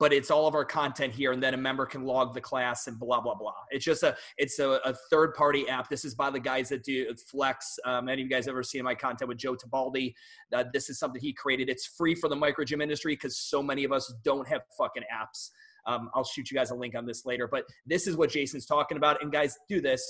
but 0.00 0.14
it's 0.14 0.30
all 0.30 0.46
of 0.46 0.54
our 0.54 0.64
content 0.64 1.12
here 1.12 1.32
and 1.32 1.42
then 1.42 1.52
a 1.52 1.58
member 1.58 1.84
can 1.84 2.04
log 2.04 2.32
the 2.32 2.40
class 2.40 2.86
and 2.86 2.98
blah 2.98 3.20
blah 3.20 3.34
blah. 3.34 3.52
It's 3.70 3.84
just 3.84 4.02
a 4.02 4.16
it's 4.38 4.58
a, 4.58 4.80
a 4.84 4.94
third 5.10 5.34
party 5.34 5.68
app. 5.68 5.88
This 5.90 6.04
is 6.06 6.14
by 6.14 6.30
the 6.30 6.40
guys 6.40 6.70
that 6.70 6.82
do 6.82 7.14
flex. 7.30 7.78
Um, 7.84 8.08
any 8.08 8.22
of 8.22 8.26
you 8.28 8.34
guys 8.34 8.48
ever 8.48 8.62
seen 8.62 8.82
my 8.82 8.94
content 8.94 9.28
with 9.28 9.38
joe 9.38 9.54
tabaldi 9.54 10.14
uh, 10.52 10.64
this 10.72 10.88
is 10.88 10.98
something 10.98 11.20
he 11.20 11.32
created. 11.34 11.68
It's 11.68 11.86
free 11.86 12.14
for 12.14 12.28
the 12.28 12.34
micro 12.34 12.64
gym 12.64 12.80
industry 12.80 13.12
because 13.12 13.36
so 13.36 13.62
many 13.62 13.84
of 13.84 13.92
us 13.92 14.12
don't 14.24 14.48
have 14.48 14.62
fucking 14.76 15.04
apps. 15.14 15.50
Um, 15.86 16.10
i'll 16.14 16.24
shoot 16.24 16.50
you 16.50 16.56
guys 16.56 16.70
a 16.70 16.74
link 16.74 16.94
on 16.94 17.06
this 17.06 17.24
later 17.24 17.48
but 17.50 17.64
this 17.86 18.06
is 18.06 18.16
what 18.16 18.30
jason's 18.30 18.66
talking 18.66 18.96
about. 18.96 19.22
And 19.22 19.30
guys 19.30 19.56
do 19.68 19.80
this. 19.82 20.02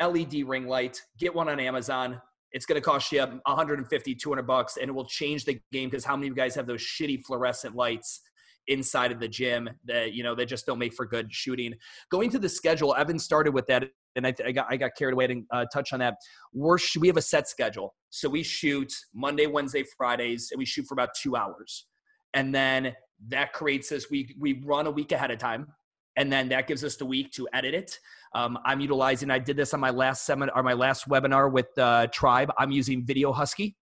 Led 0.00 0.34
ring 0.46 0.68
light. 0.68 1.00
Get 1.18 1.34
one 1.34 1.48
on 1.48 1.58
amazon. 1.58 2.20
It's 2.52 2.66
going 2.66 2.80
to 2.80 2.84
cost 2.84 3.12
you 3.12 3.20
150 3.20 4.14
200 4.14 4.42
bucks 4.42 4.76
and 4.76 4.90
it 4.90 4.92
will 4.92 5.06
change 5.06 5.46
the 5.46 5.58
game 5.72 5.88
because 5.88 6.04
how 6.04 6.16
many 6.16 6.28
of 6.28 6.36
you 6.36 6.36
guys 6.36 6.54
have 6.54 6.66
those 6.66 6.82
shitty 6.82 7.24
fluorescent 7.24 7.74
lights 7.74 8.20
inside 8.68 9.12
of 9.12 9.20
the 9.20 9.28
gym 9.28 9.68
that 9.84 10.12
you 10.12 10.22
know 10.22 10.34
they 10.34 10.46
just 10.46 10.66
don't 10.66 10.78
make 10.78 10.94
for 10.94 11.06
good 11.06 11.32
shooting. 11.32 11.74
Going 12.10 12.30
to 12.30 12.38
the 12.38 12.48
schedule, 12.48 12.94
Evan 12.94 13.18
started 13.18 13.52
with 13.52 13.66
that, 13.66 13.84
and 14.14 14.26
I, 14.26 14.34
I 14.44 14.52
got 14.52 14.66
I 14.68 14.76
got 14.76 14.92
carried 14.96 15.12
away 15.12 15.26
and 15.26 15.44
uh, 15.50 15.66
touch 15.72 15.92
on 15.92 16.00
that. 16.00 16.16
We're 16.52 16.78
we 16.98 17.08
have 17.08 17.16
a 17.16 17.22
set 17.22 17.48
schedule, 17.48 17.94
so 18.10 18.28
we 18.28 18.42
shoot 18.42 18.92
Monday, 19.14 19.46
Wednesday, 19.46 19.84
Fridays, 19.96 20.48
and 20.52 20.58
we 20.58 20.64
shoot 20.64 20.86
for 20.86 20.94
about 20.94 21.10
two 21.14 21.36
hours, 21.36 21.86
and 22.34 22.54
then 22.54 22.94
that 23.28 23.52
creates 23.52 23.92
us. 23.92 24.10
We 24.10 24.34
we 24.38 24.62
run 24.64 24.86
a 24.86 24.90
week 24.90 25.12
ahead 25.12 25.30
of 25.30 25.38
time, 25.38 25.68
and 26.16 26.32
then 26.32 26.48
that 26.50 26.66
gives 26.66 26.84
us 26.84 26.96
the 26.96 27.06
week 27.06 27.32
to 27.32 27.48
edit 27.52 27.74
it. 27.74 27.98
Um, 28.34 28.58
I'm 28.64 28.80
utilizing. 28.80 29.30
I 29.30 29.38
did 29.38 29.56
this 29.56 29.72
on 29.72 29.80
my 29.80 29.90
last 29.90 30.26
seminar 30.26 30.54
or 30.56 30.62
my 30.62 30.74
last 30.74 31.08
webinar 31.08 31.50
with 31.50 31.66
uh, 31.78 32.08
Tribe. 32.08 32.50
I'm 32.58 32.70
using 32.70 33.04
Video 33.04 33.32
Husky. 33.32 33.76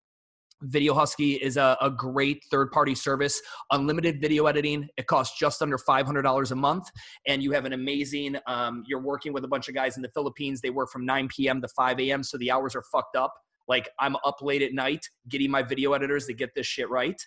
Video 0.64 0.94
Husky 0.94 1.34
is 1.34 1.58
a, 1.58 1.78
a 1.82 1.90
great 1.90 2.44
third 2.50 2.72
party 2.72 2.96
service, 2.96 3.42
unlimited 3.72 4.22
video 4.22 4.46
editing. 4.46 4.88
It 4.98 5.08
costs 5.08 5.38
just 5.38 5.62
under 5.62 5.78
$500 5.78 6.52
a 6.52 6.56
month. 6.56 6.90
And 7.28 7.44
you 7.44 7.52
have 7.52 7.66
an 7.66 7.74
amazing, 7.74 8.38
um, 8.48 8.84
you're 8.88 9.02
working 9.02 9.34
with 9.34 9.44
a 9.44 9.48
bunch 9.48 9.68
of 9.68 9.76
guys 9.76 9.98
in 9.98 10.02
the 10.02 10.10
Philippines. 10.10 10.62
They 10.62 10.70
work 10.70 10.90
from 10.90 11.06
9 11.06 11.28
p.m. 11.28 11.62
to 11.62 11.68
5 11.68 12.00
a.m. 12.00 12.24
So 12.24 12.38
the 12.38 12.52
hours 12.52 12.76
are 12.76 12.84
fucked 12.92 13.16
up. 13.16 13.34
Like 13.68 13.90
I'm 14.00 14.16
up 14.26 14.42
late 14.42 14.62
at 14.62 14.74
night 14.74 15.08
getting 15.30 15.52
my 15.52 15.64
video 15.64 15.94
editors 15.94 16.26
to 16.28 16.34
get 16.34 16.54
this 16.56 16.68
shit 16.68 16.90
right. 16.90 17.22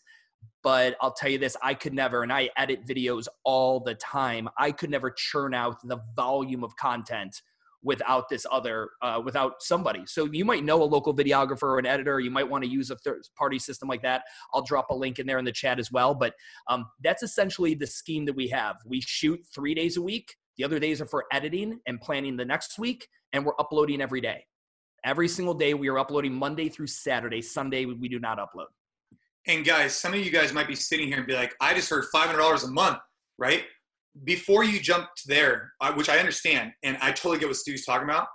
But 0.62 0.96
I'll 1.00 1.12
tell 1.12 1.30
you 1.30 1.38
this, 1.38 1.56
I 1.62 1.74
could 1.74 1.94
never, 1.94 2.22
and 2.22 2.32
I 2.32 2.50
edit 2.56 2.86
videos 2.86 3.26
all 3.44 3.80
the 3.80 3.94
time. 3.94 4.48
I 4.58 4.72
could 4.72 4.90
never 4.90 5.10
churn 5.10 5.54
out 5.54 5.76
the 5.86 5.98
volume 6.14 6.62
of 6.62 6.76
content 6.76 7.40
without 7.86 8.28
this 8.28 8.44
other 8.50 8.90
uh, 9.00 9.22
without 9.24 9.62
somebody. 9.62 10.02
So 10.06 10.26
you 10.26 10.44
might 10.44 10.64
know 10.64 10.82
a 10.82 10.84
local 10.84 11.14
videographer 11.14 11.62
or 11.62 11.78
an 11.78 11.86
editor 11.86 12.18
you 12.18 12.32
might 12.32 12.48
want 12.48 12.64
to 12.64 12.68
use 12.68 12.90
a 12.90 12.96
third 12.96 13.22
party 13.38 13.60
system 13.60 13.88
like 13.88 14.02
that. 14.02 14.24
I'll 14.52 14.64
drop 14.64 14.90
a 14.90 14.94
link 14.94 15.20
in 15.20 15.26
there 15.26 15.38
in 15.38 15.44
the 15.44 15.52
chat 15.52 15.78
as 15.78 15.90
well 15.92 16.14
but 16.14 16.34
um, 16.68 16.86
that's 17.02 17.22
essentially 17.22 17.74
the 17.74 17.86
scheme 17.86 18.24
that 18.26 18.34
we 18.34 18.48
have. 18.48 18.76
We 18.84 19.00
shoot 19.00 19.40
three 19.54 19.74
days 19.74 19.96
a 19.96 20.02
week 20.02 20.34
the 20.58 20.64
other 20.64 20.78
days 20.78 21.00
are 21.00 21.06
for 21.06 21.24
editing 21.32 21.78
and 21.86 22.00
planning 22.00 22.36
the 22.36 22.44
next 22.44 22.78
week 22.78 23.08
and 23.32 23.44
we're 23.44 23.58
uploading 23.58 24.00
every 24.00 24.20
day. 24.20 24.44
Every 25.04 25.28
single 25.28 25.54
day 25.54 25.74
we 25.74 25.88
are 25.88 25.98
uploading 25.98 26.34
monday 26.34 26.68
through 26.68 26.88
saturday. 26.88 27.40
Sunday 27.40 27.84
we 27.84 28.08
do 28.08 28.18
not 28.18 28.38
upload. 28.38 28.66
And 29.46 29.64
guys 29.64 29.94
some 29.94 30.12
of 30.12 30.20
you 30.20 30.30
guys 30.30 30.52
might 30.52 30.66
be 30.66 30.74
sitting 30.74 31.06
here 31.08 31.18
and 31.18 31.26
be 31.26 31.34
like 31.34 31.54
i 31.60 31.72
just 31.72 31.88
heard 31.90 32.04
$500 32.12 32.64
a 32.64 32.68
month 32.68 32.98
right 33.38 33.64
before 34.24 34.64
you 34.64 34.80
jump 34.80 35.08
to 35.16 35.28
there, 35.28 35.72
which 35.94 36.08
I 36.08 36.18
understand, 36.18 36.72
and 36.82 36.96
I 37.00 37.12
totally 37.12 37.38
get 37.38 37.48
what 37.48 37.56
Stu's 37.56 37.84
talking 37.84 38.08
about, 38.08 38.26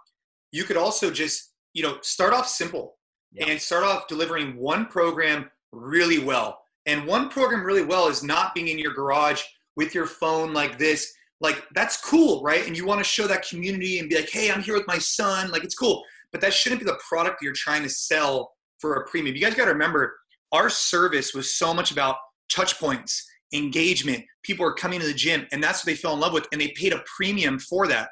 you 0.51 0.63
could 0.63 0.77
also 0.77 1.11
just, 1.11 1.53
you 1.73 1.83
know, 1.83 1.97
start 2.01 2.33
off 2.33 2.47
simple 2.47 2.97
yeah. 3.31 3.47
and 3.47 3.59
start 3.59 3.83
off 3.83 4.07
delivering 4.07 4.57
one 4.57 4.85
program 4.85 5.49
really 5.71 6.19
well. 6.19 6.59
And 6.85 7.05
one 7.05 7.29
program 7.29 7.63
really 7.63 7.83
well 7.83 8.07
is 8.07 8.23
not 8.23 8.53
being 8.53 8.67
in 8.67 8.79
your 8.79 8.93
garage 8.93 9.41
with 9.75 9.95
your 9.95 10.05
phone 10.05 10.53
like 10.53 10.77
this. 10.77 11.13
Like, 11.39 11.63
that's 11.73 11.97
cool, 11.97 12.43
right? 12.43 12.67
And 12.67 12.75
you 12.75 12.85
want 12.85 12.99
to 12.99 13.03
show 13.03 13.27
that 13.27 13.47
community 13.47 13.99
and 13.99 14.09
be 14.09 14.15
like, 14.15 14.29
hey, 14.29 14.51
I'm 14.51 14.61
here 14.61 14.73
with 14.73 14.87
my 14.87 14.97
son. 14.97 15.51
Like, 15.51 15.63
it's 15.63 15.75
cool. 15.75 16.03
But 16.31 16.41
that 16.41 16.53
shouldn't 16.53 16.81
be 16.81 16.85
the 16.85 16.99
product 17.07 17.41
you're 17.41 17.53
trying 17.53 17.83
to 17.83 17.89
sell 17.89 18.51
for 18.79 18.95
a 18.95 19.07
premium. 19.07 19.35
You 19.35 19.41
guys 19.41 19.55
got 19.55 19.65
to 19.65 19.71
remember, 19.71 20.15
our 20.51 20.69
service 20.69 21.33
was 21.33 21.55
so 21.55 21.73
much 21.73 21.91
about 21.91 22.17
touch 22.49 22.79
points 22.79 23.25
engagement. 23.53 24.23
People 24.43 24.65
are 24.65 24.73
coming 24.73 24.99
to 24.99 25.05
the 25.05 25.13
gym, 25.13 25.47
and 25.51 25.63
that's 25.63 25.79
what 25.79 25.85
they 25.87 25.95
fell 25.95 26.13
in 26.13 26.19
love 26.19 26.33
with, 26.33 26.47
and 26.51 26.59
they 26.59 26.69
paid 26.69 26.93
a 26.93 27.03
premium 27.17 27.59
for 27.59 27.87
that. 27.87 28.09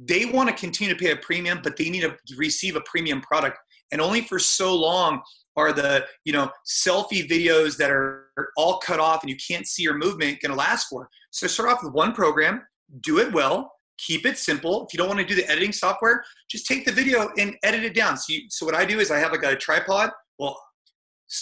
They 0.00 0.26
want 0.26 0.48
to 0.48 0.54
continue 0.54 0.94
to 0.94 0.98
pay 0.98 1.10
a 1.10 1.16
premium, 1.16 1.60
but 1.62 1.76
they 1.76 1.90
need 1.90 2.02
to 2.02 2.16
receive 2.36 2.76
a 2.76 2.80
premium 2.82 3.20
product. 3.20 3.58
And 3.90 4.00
only 4.00 4.20
for 4.20 4.38
so 4.38 4.76
long 4.76 5.22
are 5.56 5.72
the 5.72 6.06
you 6.24 6.32
know 6.32 6.50
selfie 6.66 7.28
videos 7.28 7.76
that 7.78 7.90
are 7.90 8.28
all 8.56 8.78
cut 8.78 9.00
off 9.00 9.22
and 9.22 9.30
you 9.30 9.36
can't 9.36 9.66
see 9.66 9.82
your 9.82 9.96
movement 9.98 10.40
going 10.40 10.52
to 10.52 10.56
last 10.56 10.86
for. 10.88 11.08
So 11.30 11.46
start 11.46 11.70
off 11.70 11.82
with 11.82 11.92
one 11.92 12.12
program, 12.12 12.62
do 13.00 13.18
it 13.18 13.32
well, 13.32 13.72
keep 13.98 14.24
it 14.24 14.38
simple. 14.38 14.86
If 14.86 14.94
you 14.94 14.98
don't 14.98 15.08
want 15.08 15.20
to 15.20 15.26
do 15.26 15.34
the 15.34 15.48
editing 15.50 15.72
software, 15.72 16.22
just 16.48 16.66
take 16.66 16.84
the 16.84 16.92
video 16.92 17.30
and 17.38 17.56
edit 17.64 17.82
it 17.82 17.94
down. 17.94 18.16
So, 18.16 18.32
you, 18.32 18.42
so 18.48 18.64
what 18.64 18.74
I 18.74 18.84
do 18.84 19.00
is 19.00 19.10
I 19.10 19.18
have 19.18 19.32
like 19.32 19.42
a 19.42 19.56
tripod. 19.56 20.10
Well, 20.38 20.58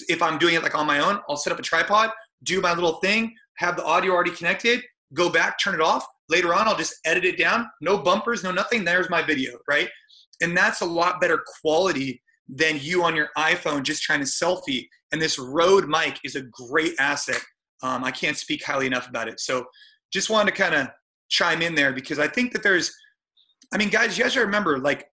if 0.09 0.23
I'm 0.23 0.39
doing 0.39 0.55
it 0.55 0.63
like 0.63 0.75
on 0.75 0.87
my 0.87 1.01
own, 1.01 1.21
I'll 1.29 1.37
set 1.37 1.53
up 1.53 1.59
a 1.59 1.63
tripod 1.63 2.11
do 2.47 2.61
my 2.61 2.73
little 2.73 2.95
thing, 2.95 3.35
have 3.59 3.77
the 3.77 3.85
audio 3.85 4.13
already 4.13 4.31
connected, 4.31 4.81
go 5.13 5.29
back, 5.29 5.59
turn 5.63 5.75
it 5.75 5.81
off. 5.81 6.07
Later 6.29 6.55
on, 6.55 6.67
I'll 6.67 6.77
just 6.77 6.95
edit 7.05 7.25
it 7.25 7.39
down. 7.39 7.69
No 7.81 7.99
bumpers, 7.99 8.43
no 8.43 8.51
nothing. 8.51 8.85
There's 8.85 9.11
my 9.11 9.23
video, 9.23 9.59
right? 9.69 9.89
And 10.41 10.57
that's 10.57 10.81
a 10.81 10.87
lot 10.87 11.21
better 11.21 11.45
quality 11.61 12.23
than 12.49 12.79
you 12.81 13.03
on 13.05 13.15
your 13.15 13.29
iPhone 13.37 13.83
just 13.83 14.03
trying 14.03 14.21
to 14.21 14.27
selfie. 14.27 14.87
And 15.13 15.21
this 15.21 15.39
Rode 15.39 15.89
mic 15.89 16.19
is 16.25 16.37
a 16.37 16.43
great 16.43 16.95
asset. 16.99 17.41
Um, 17.83 18.03
I 18.03 18.11
can't 18.11 18.37
speak 18.37 18.65
highly 18.65 18.87
enough 18.87 19.09
about 19.09 19.29
it. 19.29 19.41
So 19.41 19.67
just 20.13 20.31
wanted 20.31 20.55
to 20.55 20.63
kind 20.63 20.75
of 20.75 20.89
chime 21.29 21.63
in 21.63 21.75
there 21.75 21.93
because 21.93 22.19
I 22.19 22.29
think 22.29 22.53
that 22.53 22.63
there's, 22.63 22.93
I 23.73 23.79
mean, 23.79 23.89
guys, 23.89 24.17
you 24.17 24.25
guys 24.25 24.37
remember, 24.37 24.79
like, 24.79 25.07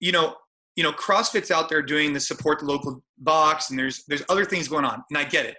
you 0.00 0.12
know, 0.12 0.36
you 0.76 0.82
know, 0.82 0.92
CrossFit's 0.92 1.50
out 1.50 1.68
there 1.68 1.82
doing 1.82 2.12
the 2.12 2.20
support 2.20 2.60
the 2.60 2.64
local 2.64 3.02
box, 3.18 3.70
and 3.70 3.78
there's 3.78 4.04
there's 4.08 4.22
other 4.28 4.44
things 4.44 4.68
going 4.68 4.84
on, 4.84 5.02
and 5.10 5.18
I 5.18 5.24
get 5.24 5.46
it. 5.46 5.56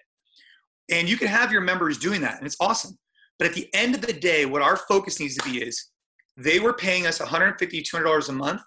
And 0.89 1.07
you 1.07 1.17
can 1.17 1.27
have 1.27 1.51
your 1.51 1.61
members 1.61 1.97
doing 1.97 2.21
that, 2.21 2.37
and 2.37 2.45
it's 2.45 2.57
awesome. 2.59 2.97
But 3.39 3.47
at 3.47 3.53
the 3.53 3.69
end 3.73 3.95
of 3.95 4.01
the 4.01 4.13
day, 4.13 4.45
what 4.45 4.61
our 4.61 4.77
focus 4.77 5.19
needs 5.19 5.35
to 5.37 5.49
be 5.49 5.61
is 5.61 5.91
they 6.37 6.59
were 6.59 6.73
paying 6.73 7.07
us 7.07 7.19
$150, 7.19 7.57
$200 7.57 8.29
a 8.29 8.31
month 8.31 8.61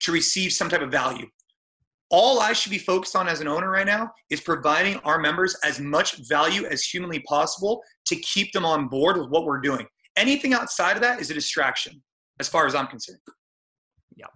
to 0.00 0.12
receive 0.12 0.52
some 0.52 0.68
type 0.68 0.82
of 0.82 0.90
value. 0.90 1.26
All 2.10 2.40
I 2.40 2.52
should 2.52 2.70
be 2.70 2.78
focused 2.78 3.16
on 3.16 3.28
as 3.28 3.40
an 3.40 3.48
owner 3.48 3.70
right 3.70 3.86
now 3.86 4.12
is 4.30 4.40
providing 4.40 4.98
our 4.98 5.18
members 5.18 5.56
as 5.64 5.80
much 5.80 6.16
value 6.28 6.66
as 6.66 6.84
humanly 6.84 7.20
possible 7.20 7.82
to 8.06 8.16
keep 8.16 8.52
them 8.52 8.64
on 8.64 8.88
board 8.88 9.16
with 9.16 9.30
what 9.30 9.44
we're 9.44 9.60
doing. 9.60 9.86
Anything 10.16 10.52
outside 10.52 10.96
of 10.96 11.02
that 11.02 11.20
is 11.20 11.30
a 11.30 11.34
distraction, 11.34 12.02
as 12.38 12.48
far 12.48 12.66
as 12.66 12.74
I'm 12.74 12.86
concerned. 12.86 13.18
Yeah, 14.16 14.26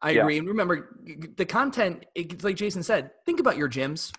I 0.00 0.12
agree. 0.12 0.38
And 0.38 0.48
remember, 0.48 0.96
the 1.36 1.44
content, 1.44 2.06
like 2.42 2.56
Jason 2.56 2.82
said, 2.82 3.10
think 3.26 3.40
about 3.40 3.56
your 3.56 3.68
gyms 3.68 4.12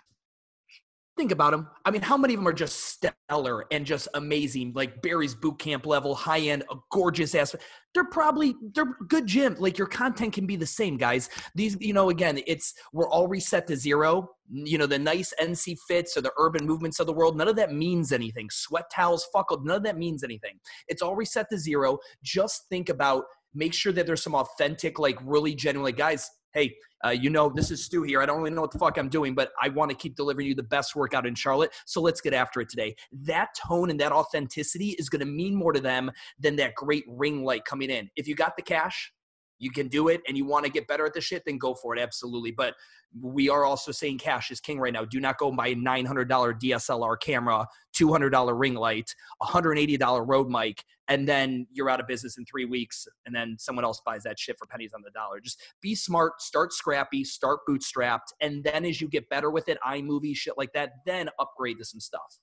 think 1.16 1.32
about 1.32 1.52
them. 1.52 1.68
I 1.84 1.90
mean, 1.90 2.02
how 2.02 2.16
many 2.16 2.34
of 2.34 2.40
them 2.40 2.48
are 2.48 2.52
just 2.52 2.84
stellar 2.84 3.64
and 3.70 3.86
just 3.86 4.08
amazing, 4.14 4.72
like 4.74 5.00
Barry's 5.02 5.34
boot 5.34 5.58
camp 5.58 5.86
level, 5.86 6.14
high 6.14 6.40
end, 6.40 6.64
a 6.70 6.76
gorgeous 6.90 7.34
ass? 7.34 7.54
They're 7.94 8.04
probably 8.04 8.54
they're 8.74 8.96
good 9.08 9.26
gym. 9.26 9.56
Like 9.58 9.78
your 9.78 9.86
content 9.86 10.32
can 10.32 10.46
be 10.46 10.56
the 10.56 10.66
same, 10.66 10.96
guys. 10.96 11.30
These, 11.54 11.76
you 11.80 11.92
know, 11.92 12.10
again, 12.10 12.40
it's 12.46 12.74
we're 12.92 13.08
all 13.08 13.26
reset 13.26 13.66
to 13.68 13.76
zero. 13.76 14.28
You 14.50 14.78
know, 14.78 14.86
the 14.86 14.98
nice 14.98 15.32
NC 15.40 15.76
fits 15.88 16.16
or 16.16 16.20
the 16.20 16.32
urban 16.38 16.66
movements 16.66 17.00
of 17.00 17.06
the 17.06 17.12
world, 17.12 17.36
none 17.36 17.48
of 17.48 17.56
that 17.56 17.72
means 17.72 18.12
anything. 18.12 18.48
Sweat 18.50 18.84
towels, 18.94 19.26
fuck, 19.32 19.48
none 19.64 19.76
of 19.78 19.82
that 19.84 19.98
means 19.98 20.22
anything. 20.22 20.60
It's 20.88 21.02
all 21.02 21.16
reset 21.16 21.48
to 21.50 21.58
zero. 21.58 21.98
Just 22.22 22.68
think 22.68 22.88
about 22.88 23.24
make 23.54 23.72
sure 23.72 23.92
that 23.92 24.06
there's 24.06 24.22
some 24.22 24.34
authentic, 24.34 24.98
like 24.98 25.18
really 25.24 25.54
genuine, 25.54 25.84
like 25.84 25.96
guys, 25.96 26.30
hey, 26.56 26.74
uh, 27.04 27.10
you 27.10 27.28
know, 27.28 27.52
this 27.54 27.70
is 27.70 27.84
Stu 27.84 28.02
here. 28.02 28.22
I 28.22 28.26
don't 28.26 28.38
really 28.38 28.50
know 28.50 28.62
what 28.62 28.70
the 28.70 28.78
fuck 28.78 28.96
I'm 28.96 29.10
doing, 29.10 29.34
but 29.34 29.52
I 29.62 29.68
want 29.68 29.90
to 29.90 29.96
keep 29.96 30.16
delivering 30.16 30.46
you 30.46 30.54
the 30.54 30.62
best 30.62 30.96
workout 30.96 31.26
in 31.26 31.34
Charlotte. 31.34 31.70
So 31.84 32.00
let's 32.00 32.22
get 32.22 32.32
after 32.32 32.62
it 32.62 32.70
today. 32.70 32.96
That 33.12 33.48
tone 33.54 33.90
and 33.90 34.00
that 34.00 34.10
authenticity 34.10 34.96
is 34.98 35.10
going 35.10 35.20
to 35.20 35.26
mean 35.26 35.54
more 35.54 35.72
to 35.74 35.80
them 35.80 36.10
than 36.40 36.56
that 36.56 36.74
great 36.74 37.04
ring 37.06 37.44
light 37.44 37.66
coming 37.66 37.90
in. 37.90 38.08
If 38.16 38.26
you 38.26 38.34
got 38.34 38.56
the 38.56 38.62
cash, 38.62 39.12
you 39.58 39.70
can 39.70 39.88
do 39.88 40.08
it 40.08 40.20
and 40.28 40.36
you 40.36 40.44
want 40.44 40.64
to 40.64 40.70
get 40.70 40.86
better 40.86 41.06
at 41.06 41.14
the 41.14 41.20
shit, 41.20 41.42
then 41.46 41.58
go 41.58 41.74
for 41.74 41.96
it. 41.96 42.00
Absolutely. 42.00 42.50
But 42.50 42.74
we 43.20 43.48
are 43.48 43.64
also 43.64 43.92
saying 43.92 44.18
cash 44.18 44.50
is 44.50 44.60
king 44.60 44.78
right 44.78 44.92
now. 44.92 45.04
Do 45.04 45.20
not 45.20 45.38
go 45.38 45.50
buy 45.50 45.68
a 45.68 45.74
$900 45.74 46.26
DSLR 46.60 47.20
camera, 47.20 47.66
$200 47.98 48.58
ring 48.58 48.74
light, 48.74 49.14
$180 49.42 50.24
Rode 50.26 50.48
mic, 50.48 50.82
and 51.08 51.26
then 51.26 51.66
you're 51.72 51.88
out 51.88 52.00
of 52.00 52.06
business 52.06 52.36
in 52.36 52.44
three 52.44 52.64
weeks 52.64 53.06
and 53.24 53.34
then 53.34 53.56
someone 53.58 53.84
else 53.84 54.00
buys 54.04 54.24
that 54.24 54.38
shit 54.38 54.56
for 54.58 54.66
pennies 54.66 54.92
on 54.94 55.02
the 55.02 55.10
dollar. 55.12 55.40
Just 55.40 55.62
be 55.80 55.94
smart, 55.94 56.42
start 56.42 56.72
scrappy, 56.72 57.24
start 57.24 57.60
bootstrapped. 57.68 58.32
And 58.40 58.64
then 58.64 58.84
as 58.84 59.00
you 59.00 59.08
get 59.08 59.28
better 59.28 59.50
with 59.50 59.68
it, 59.68 59.78
iMovie, 59.86 60.36
shit 60.36 60.54
like 60.58 60.72
that, 60.74 60.90
then 61.06 61.30
upgrade 61.38 61.78
to 61.78 61.84
some 61.84 62.00
stuff. 62.00 62.40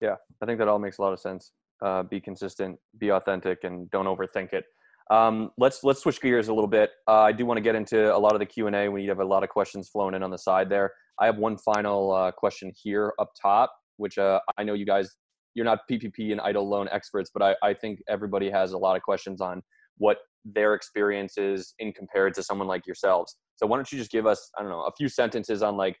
Yeah, 0.00 0.16
I 0.42 0.46
think 0.46 0.58
that 0.58 0.68
all 0.68 0.78
makes 0.78 0.98
a 0.98 1.02
lot 1.02 1.12
of 1.12 1.20
sense. 1.20 1.52
Uh, 1.80 2.02
be 2.02 2.20
consistent, 2.20 2.78
be 2.98 3.10
authentic, 3.10 3.64
and 3.64 3.90
don't 3.90 4.06
overthink 4.06 4.52
it. 4.52 4.64
Um, 5.10 5.50
let's 5.58 5.82
let's 5.84 6.00
switch 6.00 6.20
gears 6.20 6.48
a 6.48 6.54
little 6.54 6.68
bit. 6.68 6.90
Uh, 7.08 7.22
I 7.22 7.32
do 7.32 7.44
want 7.44 7.58
to 7.58 7.62
get 7.62 7.74
into 7.74 8.14
a 8.14 8.18
lot 8.18 8.34
of 8.34 8.38
the 8.38 8.46
Q 8.46 8.66
and 8.66 8.76
A. 8.76 8.88
We 8.88 9.06
have 9.06 9.20
a 9.20 9.24
lot 9.24 9.42
of 9.42 9.48
questions 9.48 9.88
flowing 9.88 10.14
in 10.14 10.22
on 10.22 10.30
the 10.30 10.38
side 10.38 10.68
there. 10.68 10.92
I 11.20 11.26
have 11.26 11.36
one 11.36 11.56
final 11.58 12.12
uh, 12.12 12.32
question 12.32 12.72
here 12.82 13.12
up 13.18 13.30
top, 13.40 13.72
which 13.96 14.18
uh, 14.18 14.40
I 14.56 14.64
know 14.64 14.74
you 14.74 14.86
guys 14.86 15.10
you're 15.54 15.64
not 15.64 15.80
PPP 15.90 16.32
and 16.32 16.40
EIDL 16.40 16.64
loan 16.64 16.88
experts, 16.90 17.30
but 17.32 17.42
I, 17.42 17.54
I 17.62 17.74
think 17.74 18.00
everybody 18.08 18.50
has 18.50 18.72
a 18.72 18.78
lot 18.78 18.96
of 18.96 19.02
questions 19.02 19.40
on 19.40 19.62
what 19.98 20.18
their 20.44 20.74
experience 20.74 21.36
is 21.36 21.74
in 21.78 21.92
compared 21.92 22.34
to 22.34 22.42
someone 22.42 22.66
like 22.66 22.86
yourselves. 22.86 23.36
So 23.56 23.66
why 23.66 23.76
don't 23.76 23.90
you 23.92 23.98
just 23.98 24.10
give 24.10 24.26
us 24.26 24.50
I 24.58 24.62
don't 24.62 24.70
know 24.70 24.82
a 24.82 24.92
few 24.96 25.08
sentences 25.08 25.62
on 25.62 25.76
like 25.76 25.96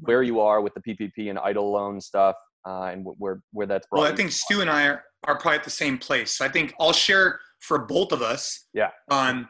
where 0.00 0.22
you 0.22 0.40
are 0.40 0.60
with 0.60 0.72
the 0.74 0.80
PPP 0.80 1.30
and 1.30 1.38
EIDL 1.38 1.72
loan 1.72 2.00
stuff 2.00 2.36
uh, 2.66 2.84
and 2.84 3.04
where 3.04 3.40
where 3.52 3.66
that's 3.66 3.86
brought. 3.86 4.02
Well, 4.02 4.12
I 4.12 4.16
think 4.16 4.32
Stu 4.32 4.60
and 4.60 4.70
I 4.70 4.86
are, 4.86 5.04
are 5.24 5.38
probably 5.38 5.58
at 5.58 5.64
the 5.64 5.70
same 5.70 5.98
place. 5.98 6.40
I 6.40 6.48
think 6.48 6.74
I'll 6.80 6.92
share 6.92 7.40
for 7.66 7.86
both 7.86 8.12
of 8.12 8.22
us. 8.22 8.68
Yeah. 8.72 8.90
Um, 9.10 9.48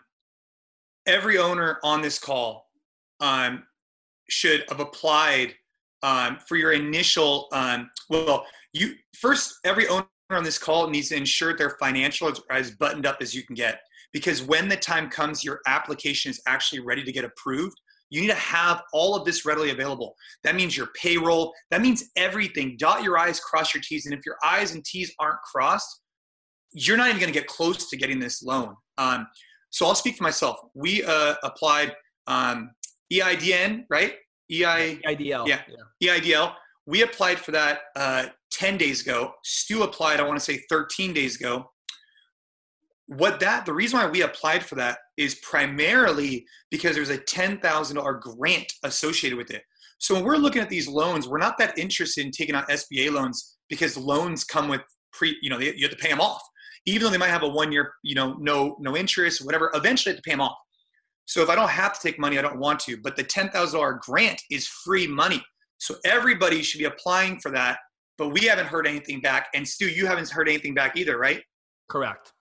every 1.07 1.39
owner 1.39 1.79
on 1.83 2.03
this 2.03 2.19
call 2.19 2.67
um, 3.21 3.65
should 4.29 4.65
have 4.69 4.81
applied 4.81 5.55
um, 6.03 6.39
for 6.49 6.57
your 6.57 6.73
initial. 6.73 7.49
Um, 7.53 7.91
well, 8.09 8.47
you 8.73 8.95
first. 9.19 9.55
Every 9.65 9.89
owner 9.89 10.07
on 10.31 10.45
this 10.45 10.59
call 10.59 10.89
needs 10.89 11.09
to 11.11 11.17
ensure 11.17 11.57
their 11.57 11.77
financial 11.79 12.29
is 12.29 12.41
as 12.51 12.73
buttoned 12.73 13.07
up 13.07 13.19
as 13.21 13.35
you 13.35 13.45
can 13.45 13.55
get. 13.55 13.81
Because 14.13 14.43
when 14.43 14.69
the 14.69 14.77
time 14.77 15.11
comes, 15.11 15.45
your 15.45 15.61
application 15.67 16.31
is 16.31 16.41
actually 16.47 16.81
ready 16.81 17.05
to 17.05 17.13
get 17.13 17.25
approved. 17.25 17.77
You 18.09 18.21
need 18.21 18.29
to 18.29 18.35
have 18.35 18.83
all 18.93 19.17
of 19.17 19.25
this 19.25 19.45
readily 19.45 19.71
available. 19.71 20.15
That 20.45 20.55
means 20.55 20.77
your 20.77 20.89
payroll. 20.95 21.53
That 21.71 21.83
means 21.83 22.05
everything. 22.17 22.77
Dot 22.79 23.03
your 23.03 23.19
I's, 23.19 23.41
cross 23.41 23.75
your 23.75 23.83
T's. 23.83 24.07
And 24.07 24.15
if 24.15 24.25
your 24.25 24.37
I's 24.45 24.75
and 24.75 24.85
T's 24.85 25.13
aren't 25.19 25.41
crossed, 25.43 26.03
you're 26.77 26.99
not 26.99 27.09
even 27.09 27.19
going 27.19 27.33
to 27.33 27.39
get 27.39 27.49
close 27.49 27.89
to 27.89 27.97
getting 27.97 28.21
this 28.21 28.43
loan. 28.43 28.77
Um, 28.99 29.27
so 29.71 29.87
I'll 29.87 29.95
speak 29.95 30.17
for 30.17 30.25
myself. 30.25 30.59
We 30.75 31.03
uh, 31.03 31.35
applied 31.43 31.95
um, 32.27 32.71
EIDN, 33.11 33.85
right? 33.89 34.13
EI, 34.53 35.01
EIDL. 35.09 35.49
Yeah, 35.49 35.61
yeah, 36.01 36.19
EIDL. 36.19 36.53
We 36.87 37.03
applied 37.03 37.39
for 37.39 37.53
that 37.53 37.81
uh, 37.97 38.27
10 38.53 38.77
days 38.77 39.01
ago. 39.01 39.33
Stu 39.43 39.85
applied, 39.85 40.21
I 40.21 40.25
want 40.25 40.39
to 40.39 40.45
say 40.45 40.63
13 40.69 41.15
days 41.15 41.37
ago. 41.37 41.71
What 43.07 43.41
that, 43.41 43.65
the 43.65 43.73
reason 43.73 43.99
why 43.99 44.07
we 44.07 44.21
applied 44.23 44.63
for 44.63 44.75
that 44.75 44.99
is 45.17 45.37
primarily 45.37 46.45
because 46.71 46.95
there's 46.95 47.11
a 47.11 47.19
$10,000 47.19 48.21
grant 48.21 48.73
associated 48.83 49.39
with 49.39 49.51
it. 49.51 49.63
So 49.99 50.15
when 50.15 50.25
we're 50.25 50.37
looking 50.37 50.61
at 50.61 50.69
these 50.69 50.89
loans, 50.89 51.27
we're 51.27 51.39
not 51.39 51.57
that 51.57 51.79
interested 51.79 52.27
in 52.27 52.33
taking 52.33 52.55
out 52.55 52.69
SBA 52.69 53.13
loans 53.13 53.57
because 53.71 53.97
loans 53.97 54.45
come 54.45 54.69
with 54.69 54.83
pre, 55.13 55.37
you 55.41 55.49
know, 55.49 55.59
you 55.59 55.73
have 55.81 55.91
to 55.91 55.97
pay 55.97 56.11
them 56.11 56.21
off 56.21 56.43
even 56.87 57.03
though 57.03 57.11
they 57.11 57.19
might 57.19 57.29
have 57.29 57.43
a 57.43 57.49
one 57.49 57.73
year, 57.73 57.95
you 58.03 58.15
know, 58.15 58.35
no 58.39 58.77
no 58.81 58.97
interest, 58.97 59.45
whatever. 59.45 59.71
Eventually, 59.75 60.13
I 60.13 60.15
have 60.15 60.23
to 60.23 60.29
pay 60.29 60.33
them 60.33 60.41
off. 60.41 60.57
So 61.27 61.43
if 61.43 61.51
I 61.51 61.57
don't 61.57 61.69
have 61.69 61.93
to 61.95 62.01
take 62.01 62.19
money, 62.19 62.39
I 62.39 62.43
don't 62.43 62.59
want 62.59 62.81
to. 62.81 62.97
But 62.97 63.17
the 63.17 63.25
ten 63.25 63.51
thousand 63.51 63.79
dollar 63.79 64.01
grant 64.01 64.41
is 64.51 64.67
free 64.67 65.07
money, 65.07 65.43
so 65.79 65.97
everybody 66.05 66.63
should 66.63 66.79
be 66.79 66.85
applying 66.85 67.41
for 67.41 67.51
that. 67.51 67.79
But 68.17 68.29
we 68.29 68.47
haven't 68.47 68.67
heard 68.67 68.87
anything 68.87 69.21
back, 69.21 69.49
and 69.53 69.67
Stu, 69.67 69.89
you 69.89 70.07
haven't 70.07 70.31
heard 70.31 70.49
anything 70.49 70.75
back 70.75 70.97
either, 70.97 71.19
right? 71.19 71.43
Correct. 71.89 72.33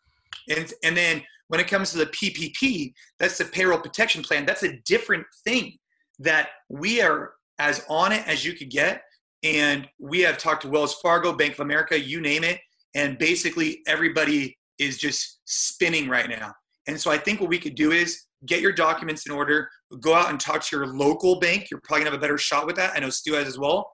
And 0.50 0.72
and 0.84 0.96
then 0.96 1.24
when 1.48 1.60
it 1.60 1.68
comes 1.68 1.92
to 1.92 1.98
the 1.98 2.08
PPP, 2.08 2.94
that's 3.20 3.38
the 3.38 3.46
payroll 3.46 3.80
protection 3.80 4.24
plan. 4.24 4.46
That's 4.46 4.64
a 4.64 4.78
different 4.86 5.26
thing 5.44 5.78
that 6.20 6.50
we 6.70 7.02
are 7.02 7.34
as 7.60 7.84
on 7.90 8.12
it 8.12 8.26
as 8.28 8.46
you 8.46 8.54
could 8.54 8.70
get. 8.70 9.02
And 9.44 9.88
we 10.00 10.22
have 10.22 10.40
talked 10.40 10.64
to 10.64 10.70
Wells 10.70 10.96
Fargo, 10.96 11.34
Bank 11.34 11.54
of 11.54 11.60
America, 11.60 12.00
you 12.00 12.20
name 12.20 12.44
it 12.44 12.60
and 12.96 13.18
basically 13.18 13.82
everybody 13.88 14.58
is 14.80 14.98
just 14.98 15.40
spinning 15.46 16.10
right 16.10 16.30
now. 16.30 16.54
And 16.88 17.00
so 17.00 17.12
I 17.12 17.18
think 17.18 17.40
what 17.40 17.50
we 17.50 17.60
could 17.60 17.76
do 17.76 17.92
is 17.92 18.24
get 18.46 18.62
your 18.62 18.72
documents 18.72 19.26
in 19.26 19.32
order, 19.32 19.70
go 20.02 20.14
out 20.14 20.30
and 20.30 20.40
talk 20.40 20.64
to 20.64 20.76
your 20.76 20.88
local 20.88 21.40
bank. 21.40 21.70
You're 21.70 21.82
probably 21.84 22.04
gonna 22.04 22.12
have 22.12 22.20
a 22.20 22.22
better 22.22 22.38
shot 22.38 22.66
with 22.66 22.76
that. 22.78 22.94
I 22.96 23.00
know 23.00 23.10
Stu 23.10 23.34
has 23.34 23.48
as 23.48 23.60
well. 23.60 23.92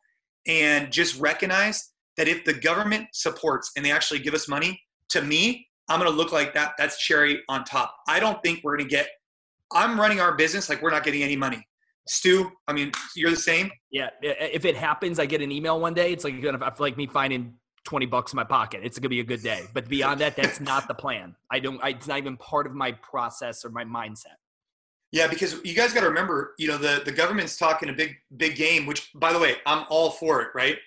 And 0.48 0.92
just 0.92 1.20
recognize 1.20 1.92
that 2.18 2.28
if 2.28 2.44
the 2.46 2.54
government 2.54 3.08
supports 3.14 3.72
and 3.76 3.86
they 3.86 3.92
actually 3.92 4.20
give 4.20 4.34
us 4.34 4.48
money, 4.48 4.80
to 5.10 5.22
me, 5.22 5.68
I'm 5.90 6.00
gonna 6.00 6.12
look 6.12 6.32
like 6.32 6.54
that. 6.54 6.74
That's 6.78 7.00
cherry 7.00 7.42
on 7.50 7.64
top. 7.64 7.94
I 8.08 8.20
don't 8.20 8.42
think 8.44 8.62
we're 8.64 8.78
gonna 8.78 8.90
get. 8.90 9.10
I'm 9.74 10.00
running 10.00 10.20
our 10.20 10.36
business 10.36 10.70
like 10.70 10.82
we're 10.82 10.92
not 10.92 11.04
getting 11.04 11.24
any 11.24 11.36
money. 11.36 11.66
Stu, 12.08 12.52
I 12.68 12.74
mean, 12.74 12.92
you're 13.16 13.30
the 13.30 13.36
same. 13.36 13.72
Yeah. 13.92 14.10
If 14.22 14.66
it 14.66 14.76
happens, 14.76 15.20
I 15.20 15.26
get 15.26 15.42
an 15.42 15.52
email 15.52 15.80
one 15.80 15.94
day. 15.94 16.12
It's 16.12 16.24
like 16.24 16.36
like 16.80 16.98
me 16.98 17.08
finding 17.08 17.54
20 17.86 18.06
bucks 18.06 18.34
in 18.34 18.38
my 18.38 18.44
pocket. 18.44 18.82
It's 18.84 18.98
going 18.98 19.04
to 19.04 19.10
be 19.10 19.20
a 19.20 19.24
good 19.24 19.42
day. 19.42 19.64
But 19.74 19.88
beyond 19.88 20.22
that, 20.22 20.36
that's 20.36 20.60
not 20.60 20.88
the 20.88 20.94
plan. 20.94 21.36
I 21.50 21.60
don't, 21.60 21.84
I, 21.84 21.90
it's 21.90 22.08
not 22.08 22.18
even 22.18 22.38
part 22.38 22.68
of 22.68 22.74
my 22.74 22.92
process 22.92 23.66
or 23.66 23.70
my 23.70 23.84
mindset. 23.84 24.38
Yeah, 25.12 25.28
because 25.28 25.60
you 25.66 25.76
guys 25.76 25.92
got 25.92 26.02
to 26.02 26.08
remember, 26.08 26.54
you 26.58 26.68
know, 26.68 26.78
the, 26.78 27.02
the 27.04 27.12
government's 27.12 27.58
talking 27.58 27.90
a 27.90 27.94
big, 27.94 28.16
big 28.38 28.56
game, 28.56 28.86
which 28.86 29.10
by 29.16 29.34
the 29.34 29.40
way, 29.40 29.56
I'm 29.66 29.86
all 29.90 30.12
for 30.12 30.42
it, 30.42 30.50
right? 30.56 30.78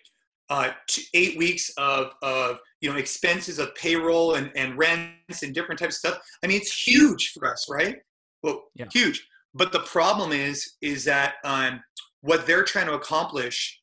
Uh, 0.48 0.70
eight 1.14 1.36
weeks 1.36 1.70
of, 1.76 2.12
of, 2.22 2.58
you 2.80 2.90
know, 2.90 2.96
expenses 2.96 3.58
of 3.58 3.74
payroll 3.74 4.34
and, 4.34 4.50
and 4.56 4.78
rents 4.78 5.42
and 5.42 5.54
different 5.54 5.78
types 5.78 5.96
of 5.96 6.10
stuff. 6.10 6.22
I 6.42 6.46
mean, 6.46 6.56
it's 6.56 6.86
huge 6.86 7.32
for 7.32 7.50
us, 7.50 7.66
right? 7.68 7.96
Well, 8.42 8.64
yeah. 8.74 8.86
huge. 8.92 9.26
But 9.54 9.72
the 9.72 9.80
problem 9.80 10.32
is, 10.32 10.74
is 10.80 11.04
that 11.04 11.34
um, 11.44 11.82
what 12.20 12.46
they're 12.46 12.64
trying 12.64 12.86
to 12.86 12.94
accomplish 12.94 13.80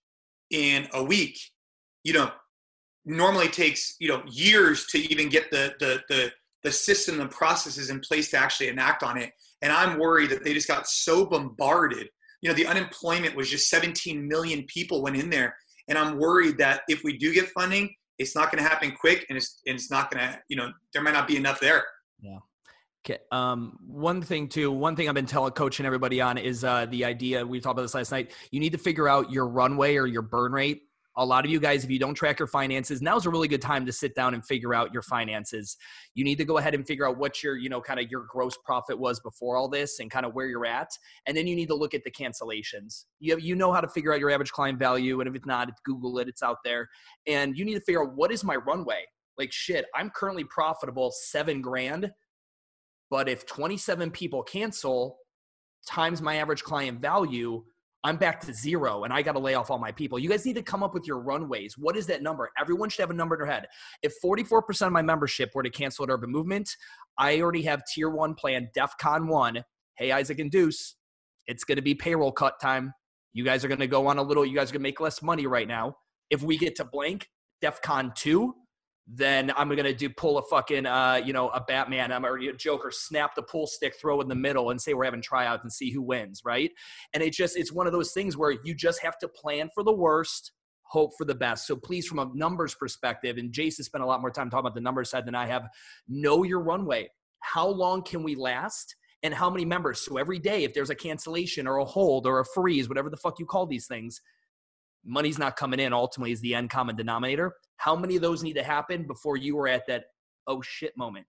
in 0.49 0.87
a 0.93 1.03
week, 1.03 1.39
you 2.03 2.13
know, 2.13 2.31
normally 3.05 3.47
takes 3.47 3.95
you 3.99 4.07
know 4.07 4.21
years 4.29 4.85
to 4.87 4.99
even 4.99 5.29
get 5.29 5.49
the 5.51 5.73
the 5.79 6.01
the 6.09 6.31
the 6.63 6.71
system 6.71 7.19
and 7.19 7.29
processes 7.29 7.89
in 7.89 7.99
place 7.99 8.29
to 8.31 8.37
actually 8.37 8.67
enact 8.67 9.03
on 9.03 9.17
it. 9.17 9.31
And 9.61 9.71
I'm 9.71 9.99
worried 9.99 10.29
that 10.31 10.43
they 10.43 10.53
just 10.53 10.67
got 10.67 10.87
so 10.87 11.25
bombarded. 11.25 12.07
You 12.41 12.49
know, 12.49 12.55
the 12.55 12.67
unemployment 12.67 13.35
was 13.35 13.49
just 13.49 13.69
17 13.69 14.27
million 14.27 14.63
people 14.67 15.01
went 15.01 15.17
in 15.17 15.29
there. 15.29 15.55
And 15.87 15.97
I'm 15.97 16.17
worried 16.17 16.57
that 16.59 16.81
if 16.87 17.03
we 17.03 17.17
do 17.17 17.33
get 17.33 17.49
funding, 17.49 17.93
it's 18.17 18.35
not 18.35 18.51
going 18.51 18.63
to 18.63 18.69
happen 18.69 18.93
quick 18.99 19.25
and 19.29 19.37
it's, 19.37 19.61
and 19.65 19.75
it's 19.75 19.91
not 19.91 20.11
going 20.11 20.25
to, 20.25 20.39
you 20.47 20.55
know, 20.55 20.71
there 20.93 21.01
might 21.01 21.13
not 21.13 21.27
be 21.27 21.37
enough 21.37 21.59
there. 21.59 21.83
Yeah. 22.19 22.37
Okay. 23.03 23.19
Um, 23.31 23.79
one 23.87 24.21
thing 24.21 24.47
too, 24.47 24.71
one 24.71 24.95
thing 24.95 25.09
I've 25.09 25.15
been 25.15 25.25
telling 25.25 25.53
coaching 25.53 25.87
everybody 25.87 26.21
on 26.21 26.37
is 26.37 26.63
uh, 26.63 26.85
the 26.85 27.05
idea 27.05 27.45
we 27.45 27.59
talked 27.59 27.73
about 27.73 27.81
this 27.81 27.95
last 27.95 28.11
night. 28.11 28.31
You 28.51 28.59
need 28.59 28.73
to 28.73 28.77
figure 28.77 29.07
out 29.07 29.31
your 29.31 29.47
runway 29.47 29.95
or 29.95 30.05
your 30.05 30.21
burn 30.21 30.51
rate 30.51 30.83
a 31.17 31.25
lot 31.25 31.43
of 31.43 31.51
you 31.51 31.59
guys, 31.59 31.83
if 31.83 31.89
you 31.89 31.99
don't 31.99 32.13
track 32.13 32.39
your 32.39 32.47
finances, 32.47 33.01
now's 33.01 33.25
a 33.25 33.29
really 33.29 33.47
good 33.47 33.61
time 33.61 33.85
to 33.85 33.91
sit 33.91 34.15
down 34.15 34.33
and 34.33 34.45
figure 34.45 34.73
out 34.73 34.93
your 34.93 35.01
finances. 35.01 35.75
You 36.15 36.23
need 36.23 36.37
to 36.37 36.45
go 36.45 36.57
ahead 36.57 36.73
and 36.73 36.87
figure 36.87 37.07
out 37.07 37.17
what 37.17 37.43
your, 37.43 37.57
you 37.57 37.69
know, 37.69 37.81
kind 37.81 37.99
of 37.99 38.09
your 38.09 38.25
gross 38.29 38.57
profit 38.63 38.97
was 38.97 39.19
before 39.19 39.57
all 39.57 39.67
this 39.67 39.99
and 39.99 40.09
kind 40.09 40.25
of 40.25 40.33
where 40.33 40.47
you're 40.47 40.65
at. 40.65 40.89
And 41.27 41.35
then 41.35 41.47
you 41.47 41.55
need 41.55 41.67
to 41.67 41.75
look 41.75 41.93
at 41.93 42.03
the 42.03 42.11
cancellations. 42.11 43.05
You, 43.19 43.33
have, 43.33 43.41
you 43.41 43.55
know 43.55 43.73
how 43.73 43.81
to 43.81 43.89
figure 43.89 44.13
out 44.13 44.19
your 44.19 44.31
average 44.31 44.51
client 44.51 44.79
value. 44.79 45.19
And 45.19 45.27
if 45.27 45.35
it's 45.35 45.45
not, 45.45 45.69
Google 45.83 46.17
it, 46.19 46.29
it's 46.29 46.43
out 46.43 46.57
there. 46.63 46.87
And 47.27 47.57
you 47.57 47.65
need 47.65 47.75
to 47.75 47.81
figure 47.81 48.03
out 48.03 48.15
what 48.15 48.31
is 48.31 48.43
my 48.43 48.55
runway? 48.55 49.03
Like, 49.37 49.51
shit, 49.51 49.85
I'm 49.95 50.09
currently 50.11 50.45
profitable 50.45 51.11
seven 51.11 51.61
grand. 51.61 52.11
But 53.09 53.27
if 53.27 53.45
27 53.45 54.11
people 54.11 54.43
cancel 54.43 55.17
times 55.85 56.21
my 56.21 56.37
average 56.37 56.63
client 56.63 57.01
value, 57.01 57.63
I'm 58.03 58.17
back 58.17 58.41
to 58.41 58.53
zero 58.53 59.03
and 59.03 59.13
I 59.13 59.21
got 59.21 59.33
to 59.33 59.39
lay 59.39 59.53
off 59.53 59.69
all 59.69 59.77
my 59.77 59.91
people. 59.91 60.17
You 60.17 60.29
guys 60.29 60.45
need 60.45 60.55
to 60.55 60.63
come 60.63 60.81
up 60.81 60.93
with 60.93 61.05
your 61.05 61.19
runways. 61.19 61.77
What 61.77 61.95
is 61.95 62.07
that 62.07 62.23
number? 62.23 62.49
Everyone 62.59 62.89
should 62.89 63.01
have 63.01 63.11
a 63.11 63.13
number 63.13 63.35
in 63.35 63.41
their 63.41 63.53
head. 63.53 63.67
If 64.01 64.15
44% 64.23 64.87
of 64.87 64.91
my 64.91 65.03
membership 65.03 65.51
were 65.53 65.61
to 65.61 65.69
cancel 65.69 66.03
at 66.05 66.09
Urban 66.09 66.31
Movement, 66.31 66.69
I 67.17 67.39
already 67.41 67.61
have 67.63 67.83
tier 67.85 68.09
one 68.09 68.33
plan, 68.33 68.69
DEF 68.73 68.97
CON 68.97 69.27
one. 69.27 69.63
Hey, 69.95 70.11
Isaac 70.11 70.39
and 70.39 70.49
Deuce, 70.49 70.95
it's 71.45 71.63
going 71.63 71.75
to 71.75 71.83
be 71.83 71.93
payroll 71.93 72.31
cut 72.31 72.59
time. 72.59 72.93
You 73.33 73.43
guys 73.43 73.63
are 73.63 73.67
going 73.67 73.79
to 73.79 73.87
go 73.87 74.07
on 74.07 74.17
a 74.17 74.23
little, 74.23 74.45
you 74.45 74.55
guys 74.55 74.71
are 74.71 74.73
going 74.73 74.81
to 74.81 74.89
make 74.89 74.99
less 74.99 75.21
money 75.21 75.45
right 75.45 75.67
now. 75.67 75.95
If 76.31 76.41
we 76.41 76.57
get 76.57 76.75
to 76.77 76.85
blank, 76.85 77.27
DEF 77.61 77.81
CON 77.81 78.13
two, 78.15 78.55
then 79.07 79.51
I'm 79.55 79.69
gonna 79.69 79.93
do 79.93 80.09
pull 80.09 80.37
a 80.37 80.43
fucking 80.43 80.85
uh, 80.85 81.21
you 81.23 81.33
know 81.33 81.49
a 81.49 81.61
Batman, 81.61 82.11
I'm 82.11 82.25
a 82.25 82.53
Joker, 82.53 82.91
snap 82.91 83.35
the 83.35 83.43
pool 83.43 83.67
stick, 83.67 83.95
throw 83.99 84.21
in 84.21 84.27
the 84.27 84.35
middle, 84.35 84.69
and 84.69 84.81
say 84.81 84.93
we're 84.93 85.05
having 85.05 85.21
tryouts 85.21 85.63
and 85.63 85.71
see 85.71 85.91
who 85.91 86.01
wins, 86.01 86.41
right? 86.45 86.71
And 87.13 87.21
it 87.23 87.33
just 87.33 87.57
it's 87.57 87.71
one 87.71 87.87
of 87.87 87.93
those 87.93 88.13
things 88.13 88.37
where 88.37 88.51
you 88.63 88.73
just 88.75 89.01
have 89.01 89.17
to 89.19 89.27
plan 89.27 89.69
for 89.73 89.83
the 89.83 89.93
worst, 89.93 90.51
hope 90.83 91.11
for 91.17 91.25
the 91.25 91.35
best. 91.35 91.67
So 91.67 91.75
please, 91.75 92.07
from 92.07 92.19
a 92.19 92.29
numbers 92.33 92.75
perspective, 92.75 93.37
and 93.37 93.51
Jason 93.51 93.83
spent 93.83 94.03
a 94.03 94.07
lot 94.07 94.21
more 94.21 94.31
time 94.31 94.49
talking 94.49 94.61
about 94.65 94.75
the 94.75 94.81
numbers 94.81 95.09
side 95.09 95.25
than 95.25 95.35
I 95.35 95.47
have. 95.47 95.67
Know 96.07 96.43
your 96.43 96.61
runway. 96.61 97.09
How 97.39 97.67
long 97.67 98.03
can 98.03 98.23
we 98.23 98.35
last? 98.35 98.95
And 99.23 99.33
how 99.33 99.49
many 99.49 99.65
members? 99.65 100.03
So 100.03 100.17
every 100.17 100.39
day, 100.39 100.63
if 100.63 100.73
there's 100.73 100.89
a 100.89 100.95
cancellation 100.95 101.67
or 101.67 101.77
a 101.77 101.85
hold 101.85 102.25
or 102.25 102.39
a 102.39 102.45
freeze, 102.55 102.89
whatever 102.89 103.09
the 103.09 103.17
fuck 103.17 103.39
you 103.39 103.45
call 103.45 103.67
these 103.67 103.85
things, 103.87 104.19
money's 105.05 105.39
not 105.39 105.55
coming 105.55 105.79
in 105.79 105.93
ultimately 105.93 106.31
is 106.31 106.41
the 106.41 106.55
end 106.55 106.69
common 106.69 106.95
denominator. 106.95 107.53
How 107.77 107.95
many 107.95 108.15
of 108.15 108.21
those 108.21 108.43
need 108.43 108.53
to 108.53 108.63
happen 108.63 109.07
before 109.07 109.37
you 109.37 109.57
are 109.59 109.67
at 109.67 109.87
that 109.87 110.05
oh 110.47 110.61
shit 110.61 110.95
moment? 110.97 111.27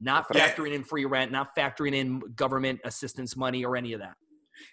Not 0.00 0.28
factoring 0.28 0.74
in 0.74 0.84
free 0.84 1.06
rent, 1.06 1.32
not 1.32 1.56
factoring 1.56 1.94
in 1.94 2.20
government 2.34 2.80
assistance 2.84 3.36
money 3.36 3.64
or 3.64 3.76
any 3.76 3.92
of 3.94 4.00
that. 4.00 4.14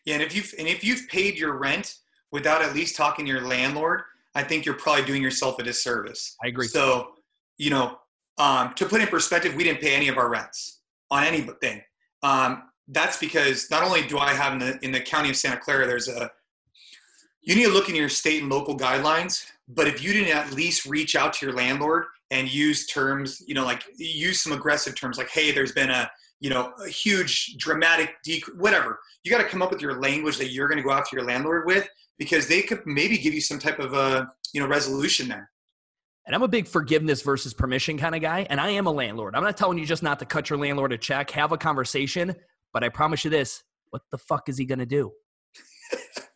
Yeah, 0.06 0.16
and 0.16 0.24
if 0.24 0.36
you've 0.36 0.54
and 0.58 0.68
if 0.68 0.84
you've 0.84 1.08
paid 1.08 1.38
your 1.38 1.58
rent 1.58 1.96
without 2.32 2.62
at 2.62 2.74
least 2.74 2.96
talking 2.96 3.26
to 3.26 3.32
your 3.32 3.48
landlord, 3.48 4.02
I 4.36 4.44
think 4.44 4.66
you're 4.66 4.76
probably 4.76 5.06
doing 5.06 5.22
yourself 5.22 5.60
a 5.60 5.64
disservice. 5.64 6.36
I 6.44 6.48
agree. 6.48 6.68
So, 6.68 7.12
you 7.58 7.70
know, 7.70 7.98
um, 8.38 8.74
to 8.76 8.86
put 8.86 9.02
in 9.02 9.08
perspective, 9.08 9.56
we 9.56 9.64
didn't 9.64 9.82
pay 9.82 9.96
any 9.96 10.08
of 10.08 10.18
our 10.18 10.30
rents 10.30 10.82
on 11.12 11.24
anything. 11.24 11.82
Um, 12.24 12.64
that's 12.88 13.18
because 13.18 13.70
not 13.70 13.84
only 13.84 14.06
do 14.08 14.18
I 14.18 14.34
have 14.34 14.54
in 14.54 14.60
the 14.60 14.80
in 14.82 14.92
the 14.92 15.00
county 15.00 15.30
of 15.30 15.36
Santa 15.36 15.58
Clara, 15.58 15.86
there's 15.86 16.08
a 16.08 16.32
you 17.44 17.56
need 17.56 17.66
to 17.66 17.72
look 17.72 17.90
in 17.90 17.96
your 17.96 18.10
state 18.10 18.42
and 18.42 18.52
local 18.52 18.78
guidelines. 18.78 19.46
But 19.68 19.88
if 19.88 20.04
you 20.04 20.14
didn't 20.14 20.36
at 20.36 20.54
least 20.54 20.86
reach 20.86 21.16
out 21.16 21.34
to 21.34 21.46
your 21.46 21.56
landlord 21.56 22.06
and 22.32 22.52
use 22.52 22.88
terms, 22.88 23.42
you 23.48 23.54
know, 23.54 23.66
like 23.66 23.84
use 23.98 24.42
some 24.42 24.54
aggressive 24.54 24.96
terms 24.96 25.18
like, 25.18 25.30
hey, 25.30 25.52
there's 25.52 25.72
been 25.72 25.90
a, 25.90 26.10
you 26.40 26.50
know, 26.50 26.74
a 26.84 26.90
huge 26.90 27.56
dramatic 27.58 28.16
decrease, 28.24 28.58
whatever. 28.58 29.00
You 29.24 29.32
got 29.32 29.40
to 29.40 29.48
come 29.48 29.62
up 29.62 29.72
with 29.72 29.82
your 29.82 30.00
language 30.00 30.38
that 30.38 30.52
you're 30.52 30.68
going 30.68 30.78
to 30.78 30.84
go 30.84 30.92
after 30.92 31.16
your 31.16 31.26
landlord 31.26 31.66
with 31.66 31.88
because 32.18 32.48
they 32.48 32.62
could 32.62 32.82
maybe 32.86 33.18
give 33.18 33.34
you 33.34 33.42
some 33.42 33.60
type 33.60 33.80
of 33.80 33.94
a, 33.94 34.28
you 34.54 34.62
know, 34.62 34.68
resolution 34.68 35.28
there. 35.28 35.50
And 36.26 36.34
I'm 36.34 36.44
a 36.44 36.48
big 36.48 36.68
forgiveness 36.68 37.22
versus 37.22 37.54
permission 37.54 37.98
kind 37.98 38.16
of 38.16 38.22
guy. 38.22 38.48
And 38.50 38.60
I 38.62 38.70
am 38.70 38.88
a 38.88 38.92
landlord. 38.92 39.36
I'm 39.36 39.44
not 39.44 39.58
telling 39.58 39.78
you 39.78 39.86
just 39.86 40.04
not 40.04 40.20
to 40.20 40.26
cut 40.26 40.50
your 40.50 40.58
landlord 40.58 40.94
a 40.94 40.98
check, 40.98 41.30
have 41.32 41.52
a 41.52 41.58
conversation. 41.58 42.34
But 42.72 42.84
I 42.84 42.90
promise 42.90 43.26
you 43.26 43.30
this 43.30 43.64
what 43.90 44.02
the 44.12 44.18
fuck 44.18 44.50
is 44.50 44.58
he 44.58 44.66
going 44.66 44.80
to 44.80 44.86
do? 44.86 45.12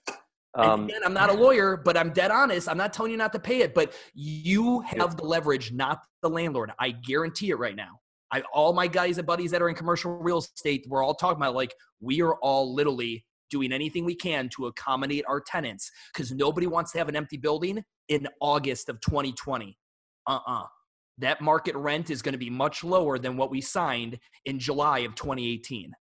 Um, 0.58 0.86
again, 0.86 1.02
I'm 1.06 1.14
not 1.14 1.30
a 1.30 1.34
lawyer, 1.34 1.78
but 1.78 1.96
I'm 1.96 2.12
dead 2.12 2.32
honest. 2.32 2.68
I'm 2.68 2.78
not 2.78 2.92
telling 2.92 3.12
you 3.12 3.18
not 3.18 3.32
to 3.34 3.40
pay 3.40 3.60
it, 3.60 3.74
but 3.76 3.94
you 4.14 4.82
have 4.82 5.16
the 5.16 5.24
leverage, 5.24 5.72
not 5.72 6.00
the 6.22 6.30
landlord. 6.30 6.72
I 6.80 6.92
guarantee 6.92 7.52
it 7.52 7.60
right 7.60 7.76
now. 7.76 8.00
I 8.32 8.42
all 8.52 8.74
my 8.74 8.88
guys 8.88 9.18
and 9.18 9.28
buddies 9.28 9.52
that 9.52 9.62
are 9.62 9.70
in 9.70 9.76
commercial 9.76 10.18
real 10.18 10.40
estate, 10.40 10.86
we're 10.90 11.04
all 11.04 11.14
talking 11.14 11.38
about 11.38 11.56
like 11.56 11.74
we 12.02 12.22
are 12.22 12.36
all 12.36 12.74
literally 12.74 13.24
doing 13.50 13.72
anything 13.72 14.04
we 14.04 14.16
can 14.16 14.50
to 14.50 14.66
accommodate 14.66 15.24
our 15.28 15.40
tenants 15.40 15.90
because 16.14 16.32
nobody 16.32 16.68
wants 16.68 16.92
to 16.92 16.98
have 16.98 17.08
an 17.08 17.16
empty 17.16 17.38
building 17.38 17.84
in 18.10 18.28
August 18.42 18.90
of 18.90 19.00
2020. 19.02 19.78
Uh-uh. 20.28 20.64
That 21.20 21.40
market 21.40 21.76
rent 21.76 22.10
is 22.10 22.22
going 22.22 22.34
to 22.34 22.40
be 22.40 22.50
much 22.50 22.84
lower 22.84 23.18
than 23.18 23.38
what 23.38 23.50
we 23.50 23.62
signed 23.62 24.20
in 24.46 24.60
July 24.60 25.00
of 25.00 25.16
2018 25.16 25.94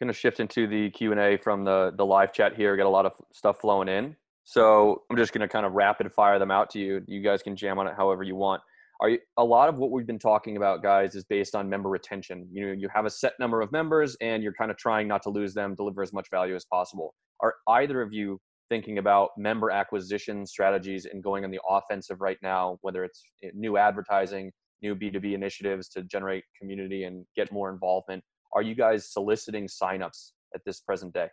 going 0.00 0.08
to 0.08 0.18
shift 0.18 0.40
into 0.40 0.66
the 0.66 0.90
q&a 0.90 1.36
from 1.36 1.64
the, 1.64 1.92
the 1.96 2.04
live 2.04 2.32
chat 2.32 2.56
here 2.56 2.76
get 2.76 2.86
a 2.86 2.88
lot 2.88 3.06
of 3.06 3.12
stuff 3.32 3.60
flowing 3.60 3.88
in. 3.88 4.16
So 4.44 5.02
i'm 5.10 5.16
just 5.16 5.32
going 5.32 5.42
to 5.42 5.48
kind 5.48 5.66
of 5.66 5.72
rapid 5.72 6.12
fire 6.12 6.38
them 6.38 6.50
out 6.50 6.70
to 6.70 6.78
you. 6.78 7.02
You 7.06 7.22
guys 7.22 7.42
can 7.42 7.54
jam 7.54 7.78
on 7.78 7.86
it 7.86 7.94
however 7.96 8.22
you 8.22 8.34
want. 8.34 8.62
Are 9.00 9.10
you, 9.10 9.18
a 9.38 9.44
lot 9.44 9.68
of 9.68 9.78
what 9.78 9.90
we've 9.90 10.06
been 10.06 10.18
talking 10.18 10.56
about 10.56 10.82
guys 10.82 11.14
is 11.14 11.24
based 11.24 11.54
on 11.54 11.68
member 11.68 11.88
retention. 11.88 12.48
You 12.50 12.66
know 12.66 12.72
you 12.72 12.88
have 12.94 13.06
a 13.06 13.10
set 13.10 13.34
number 13.38 13.60
of 13.60 13.70
members 13.72 14.16
and 14.20 14.42
you're 14.42 14.54
kind 14.54 14.70
of 14.70 14.76
trying 14.76 15.06
not 15.06 15.22
to 15.22 15.30
lose 15.30 15.54
them 15.54 15.74
deliver 15.74 16.02
as 16.02 16.12
much 16.12 16.28
value 16.30 16.56
as 16.56 16.64
possible. 16.64 17.14
Are 17.40 17.54
either 17.68 18.02
of 18.02 18.12
you 18.12 18.40
thinking 18.70 18.98
about 18.98 19.30
member 19.36 19.70
acquisition 19.70 20.46
strategies 20.46 21.04
and 21.04 21.22
going 21.22 21.44
on 21.44 21.50
the 21.50 21.60
offensive 21.68 22.20
right 22.20 22.38
now 22.42 22.78
whether 22.82 23.04
it's 23.04 23.22
eh, 23.42 23.50
new 23.52 23.76
advertising 23.76 24.50
new 24.80 24.94
b2b 24.94 25.34
initiatives 25.34 25.88
to 25.88 26.02
generate 26.04 26.44
community 26.58 27.02
and 27.02 27.26
get 27.36 27.50
more 27.52 27.70
involvement 27.70 28.22
are 28.54 28.62
you 28.62 28.74
guys 28.74 29.12
soliciting 29.12 29.66
signups 29.66 30.32
at 30.54 30.62
this 30.64 30.80
present 30.80 31.14
day? 31.14 31.28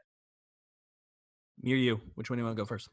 Me 1.61 1.73
or 1.73 1.77
you? 1.77 2.01
Which 2.15 2.29
one 2.29 2.37
do 2.37 2.41
you 2.41 2.45
want 2.45 2.57
to 2.57 2.61
go 2.61 2.65
first? 2.65 2.89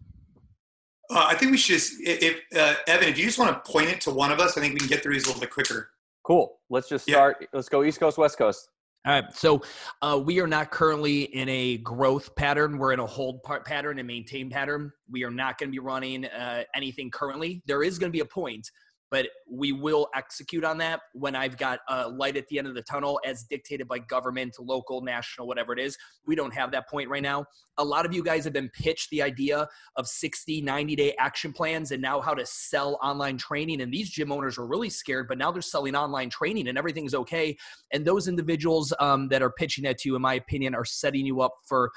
Uh, 1.11 1.27
I 1.29 1.35
think 1.35 1.51
we 1.51 1.59
should 1.59 1.75
just, 1.75 1.95
if 2.01 2.41
uh, 2.57 2.75
Evan, 2.87 3.09
if 3.09 3.19
you 3.19 3.25
just 3.25 3.39
want 3.39 3.63
to 3.65 3.71
point 3.71 3.91
it 3.91 4.01
to 4.03 4.11
one 4.11 4.33
of 4.33 4.41
us, 4.41 4.57
I 4.57 4.63
think 4.63 4.73
we 4.73 4.81
can 4.81 4.89
get 4.89 5.03
through 5.03 5.15
these 5.15 5.25
a 5.25 5.29
little 5.29 5.41
bit 5.41 5.51
quicker. 5.51 5.91
Cool. 6.25 6.57
Let's 6.71 6.89
just 6.89 7.07
start. 7.07 7.37
Yeah. 7.41 7.47
Let's 7.53 7.69
go 7.69 7.85
East 7.85 8.01
Coast, 8.01 8.17
West 8.17 8.39
Coast. 8.39 8.71
All 9.07 9.13
right. 9.13 9.25
So 9.35 9.61
uh, 10.01 10.19
we 10.25 10.41
are 10.41 10.47
not 10.47 10.71
currently 10.71 11.25
in 11.25 11.47
a 11.51 11.77
growth 11.79 12.35
pattern. 12.37 12.79
We're 12.79 12.95
in 12.95 13.01
a 13.01 13.07
hold 13.07 13.43
part 13.43 13.67
pattern 13.67 13.99
and 13.99 14.09
maintain 14.09 14.49
pattern. 14.49 14.91
We 15.11 15.25
are 15.25 15.31
not 15.31 15.59
going 15.59 15.69
to 15.69 15.73
be 15.73 15.79
running 15.79 16.25
uh, 16.25 16.65
anything 16.75 17.11
currently. 17.11 17.63
There 17.67 17.83
is 17.83 17.99
going 17.99 18.11
to 18.11 18.17
be 18.17 18.21
a 18.21 18.25
point 18.25 18.67
but 19.15 19.29
we 19.49 19.71
will 19.71 20.09
execute 20.17 20.65
on 20.65 20.77
that 20.77 20.99
when 21.13 21.37
I've 21.37 21.57
got 21.57 21.79
a 21.89 22.09
light 22.09 22.37
at 22.37 22.49
the 22.49 22.59
end 22.59 22.67
of 22.67 22.75
the 22.75 22.83
tunnel 22.83 23.21
as 23.25 23.45
dictated 23.45 23.87
by 23.87 24.01
government, 24.01 24.57
local, 24.59 25.03
national, 25.03 25.47
whatever 25.47 25.73
it 25.73 25.79
is. 25.79 25.97
We 26.27 26.35
don't 26.35 26.53
have 26.53 26.73
that 26.73 26.89
point 26.89 27.09
right 27.09 27.23
now. 27.23 27.47
A 27.79 27.85
lot 27.85 28.07
of 28.07 28.13
you 28.13 28.25
guys 28.25 28.43
have 28.43 28.53
been 28.53 28.71
pitched 28.71 29.11
the 29.11 29.23
idea 29.23 29.69
of 29.95 30.09
60, 30.09 30.63
90 30.63 30.97
day 30.97 31.15
action 31.21 31.53
plans 31.53 31.93
and 31.93 32.03
now 32.03 32.21
how 32.21 32.35
to 32.35 32.45
sell 32.45 32.99
online 33.05 33.39
training. 33.39 33.83
And 33.83 33.95
these 33.95 34.11
gym 34.11 34.33
owners 34.33 34.59
are 34.59 34.67
really 34.67 34.91
scared, 34.91 35.29
but 35.29 35.39
now 35.39 35.53
they're 35.53 35.63
selling 35.63 35.95
online 35.95 36.29
training 36.29 36.67
and 36.67 36.77
everything's 36.77 37.15
okay. 37.15 37.57
And 37.93 38.05
those 38.05 38.27
individuals 38.27 38.93
um, 38.99 39.29
that 39.29 39.43
are 39.43 39.53
pitching 39.53 39.85
that 39.85 39.99
to 39.99 40.09
you, 40.09 40.17
in 40.17 40.23
my 40.23 40.35
opinion, 40.35 40.75
are 40.75 40.85
setting 40.85 41.25
you 41.25 41.41
up 41.41 41.55
for 41.69 41.93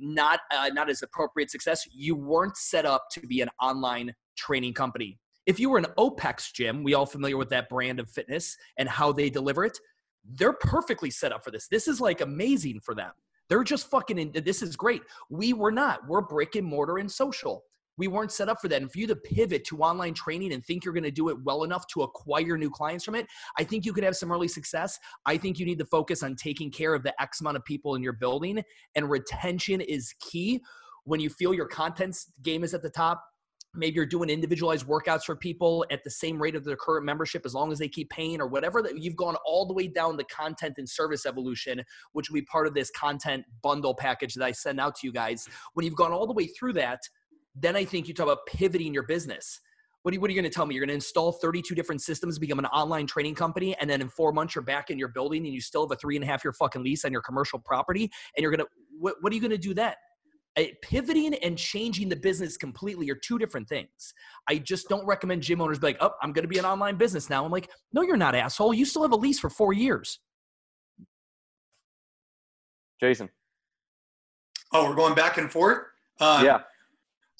not 0.00 0.40
uh, 0.52 0.70
not 0.72 0.90
as 0.90 1.02
appropriate 1.02 1.52
success. 1.52 1.84
You 1.92 2.16
weren't 2.16 2.56
set 2.56 2.86
up 2.86 3.04
to 3.12 3.24
be 3.24 3.40
an 3.40 3.50
online 3.60 4.14
training 4.36 4.74
company. 4.74 5.20
If 5.50 5.58
you 5.58 5.68
were 5.68 5.78
an 5.78 5.86
OPEX 5.98 6.52
gym, 6.52 6.84
we 6.84 6.94
all 6.94 7.06
familiar 7.06 7.36
with 7.36 7.48
that 7.48 7.68
brand 7.68 7.98
of 7.98 8.08
fitness 8.08 8.56
and 8.78 8.88
how 8.88 9.10
they 9.10 9.28
deliver 9.28 9.64
it, 9.64 9.76
they're 10.24 10.52
perfectly 10.52 11.10
set 11.10 11.32
up 11.32 11.42
for 11.42 11.50
this. 11.50 11.66
This 11.66 11.88
is 11.88 12.00
like 12.00 12.20
amazing 12.20 12.78
for 12.84 12.94
them. 12.94 13.10
They're 13.48 13.64
just 13.64 13.90
fucking, 13.90 14.16
in, 14.16 14.30
this 14.44 14.62
is 14.62 14.76
great. 14.76 15.02
We 15.28 15.52
were 15.52 15.72
not. 15.72 16.06
We're 16.06 16.20
brick 16.20 16.54
and 16.54 16.64
mortar 16.64 16.98
and 16.98 17.10
social. 17.10 17.64
We 17.98 18.06
weren't 18.06 18.30
set 18.30 18.48
up 18.48 18.60
for 18.60 18.68
that. 18.68 18.80
And 18.80 18.92
for 18.92 19.00
you 19.00 19.08
to 19.08 19.16
pivot 19.16 19.64
to 19.64 19.78
online 19.78 20.14
training 20.14 20.52
and 20.52 20.64
think 20.64 20.84
you're 20.84 20.94
going 20.94 21.02
to 21.02 21.10
do 21.10 21.30
it 21.30 21.36
well 21.42 21.64
enough 21.64 21.84
to 21.94 22.02
acquire 22.02 22.56
new 22.56 22.70
clients 22.70 23.04
from 23.04 23.16
it, 23.16 23.26
I 23.58 23.64
think 23.64 23.84
you 23.84 23.92
could 23.92 24.04
have 24.04 24.14
some 24.14 24.30
early 24.30 24.46
success. 24.46 25.00
I 25.26 25.36
think 25.36 25.58
you 25.58 25.66
need 25.66 25.80
to 25.80 25.84
focus 25.84 26.22
on 26.22 26.36
taking 26.36 26.70
care 26.70 26.94
of 26.94 27.02
the 27.02 27.20
X 27.20 27.40
amount 27.40 27.56
of 27.56 27.64
people 27.64 27.96
in 27.96 28.04
your 28.04 28.12
building, 28.12 28.62
and 28.94 29.10
retention 29.10 29.80
is 29.80 30.14
key. 30.20 30.60
When 31.02 31.18
you 31.18 31.28
feel 31.28 31.52
your 31.52 31.66
content 31.66 32.16
game 32.40 32.62
is 32.62 32.72
at 32.72 32.82
the 32.82 32.90
top, 32.90 33.24
maybe 33.74 33.96
you're 33.96 34.06
doing 34.06 34.28
individualized 34.28 34.86
workouts 34.86 35.22
for 35.22 35.36
people 35.36 35.84
at 35.90 36.02
the 36.04 36.10
same 36.10 36.40
rate 36.40 36.56
of 36.56 36.64
their 36.64 36.76
current 36.76 37.04
membership 37.04 37.42
as 37.44 37.54
long 37.54 37.70
as 37.70 37.78
they 37.78 37.88
keep 37.88 38.10
paying 38.10 38.40
or 38.40 38.46
whatever 38.46 38.82
that 38.82 38.98
you've 38.98 39.16
gone 39.16 39.36
all 39.44 39.66
the 39.66 39.74
way 39.74 39.86
down 39.86 40.16
the 40.16 40.24
content 40.24 40.74
and 40.78 40.88
service 40.88 41.26
evolution 41.26 41.82
which 42.12 42.28
will 42.28 42.34
be 42.34 42.42
part 42.42 42.66
of 42.66 42.74
this 42.74 42.90
content 42.90 43.44
bundle 43.62 43.94
package 43.94 44.34
that 44.34 44.44
i 44.44 44.52
send 44.52 44.80
out 44.80 44.94
to 44.94 45.06
you 45.06 45.12
guys 45.12 45.48
when 45.74 45.84
you've 45.84 45.96
gone 45.96 46.12
all 46.12 46.26
the 46.26 46.32
way 46.32 46.46
through 46.46 46.72
that 46.72 47.00
then 47.54 47.76
i 47.76 47.84
think 47.84 48.08
you 48.08 48.14
talk 48.14 48.26
about 48.26 48.46
pivoting 48.46 48.92
your 48.92 49.04
business 49.04 49.60
what 50.02 50.12
are, 50.12 50.14
you, 50.14 50.26
you 50.28 50.34
going 50.34 50.44
to 50.44 50.50
tell 50.50 50.64
me? 50.64 50.74
You're 50.74 50.80
going 50.80 50.88
to 50.88 50.94
install 50.94 51.32
32 51.32 51.74
different 51.74 52.00
systems, 52.00 52.38
become 52.38 52.58
an 52.58 52.64
online 52.66 53.06
training 53.06 53.34
company, 53.34 53.76
and 53.80 53.90
then 53.90 54.00
in 54.00 54.08
four 54.08 54.32
months 54.32 54.54
you're 54.54 54.64
back 54.64 54.88
in 54.88 54.98
your 54.98 55.08
building 55.08 55.44
and 55.44 55.52
you 55.52 55.60
still 55.60 55.86
have 55.86 55.90
a 55.90 55.96
three 56.00 56.16
and 56.16 56.24
a 56.24 56.26
half 56.26 56.42
year 56.42 56.54
fucking 56.54 56.82
lease 56.82 57.04
on 57.04 57.12
your 57.12 57.20
commercial 57.20 57.58
property, 57.58 58.10
and 58.34 58.42
you're 58.42 58.50
going 58.50 58.64
to 58.64 58.66
what, 58.98 59.16
what 59.20 59.30
are 59.30 59.34
you 59.34 59.42
going 59.42 59.50
to 59.50 59.58
do 59.58 59.74
then? 59.74 59.92
Pivoting 60.82 61.34
and 61.34 61.56
changing 61.56 62.08
the 62.08 62.16
business 62.16 62.56
completely 62.56 63.10
are 63.10 63.14
two 63.14 63.38
different 63.38 63.68
things. 63.68 64.14
I 64.48 64.58
just 64.58 64.88
don't 64.88 65.06
recommend 65.06 65.42
gym 65.42 65.60
owners 65.60 65.78
be 65.78 65.88
like, 65.88 65.98
oh, 66.00 66.10
I'm 66.22 66.32
going 66.32 66.42
to 66.44 66.48
be 66.48 66.58
an 66.58 66.64
online 66.64 66.96
business 66.96 67.30
now. 67.30 67.44
I'm 67.44 67.52
like, 67.52 67.70
no, 67.92 68.02
you're 68.02 68.16
not, 68.16 68.34
asshole. 68.34 68.74
You 68.74 68.84
still 68.84 69.02
have 69.02 69.12
a 69.12 69.16
lease 69.16 69.38
for 69.38 69.50
four 69.50 69.72
years. 69.72 70.18
Jason. 73.00 73.28
Oh, 74.72 74.88
we're 74.88 74.96
going 74.96 75.14
back 75.14 75.38
and 75.38 75.50
forth? 75.50 75.78
Um, 76.20 76.44
yeah. 76.44 76.60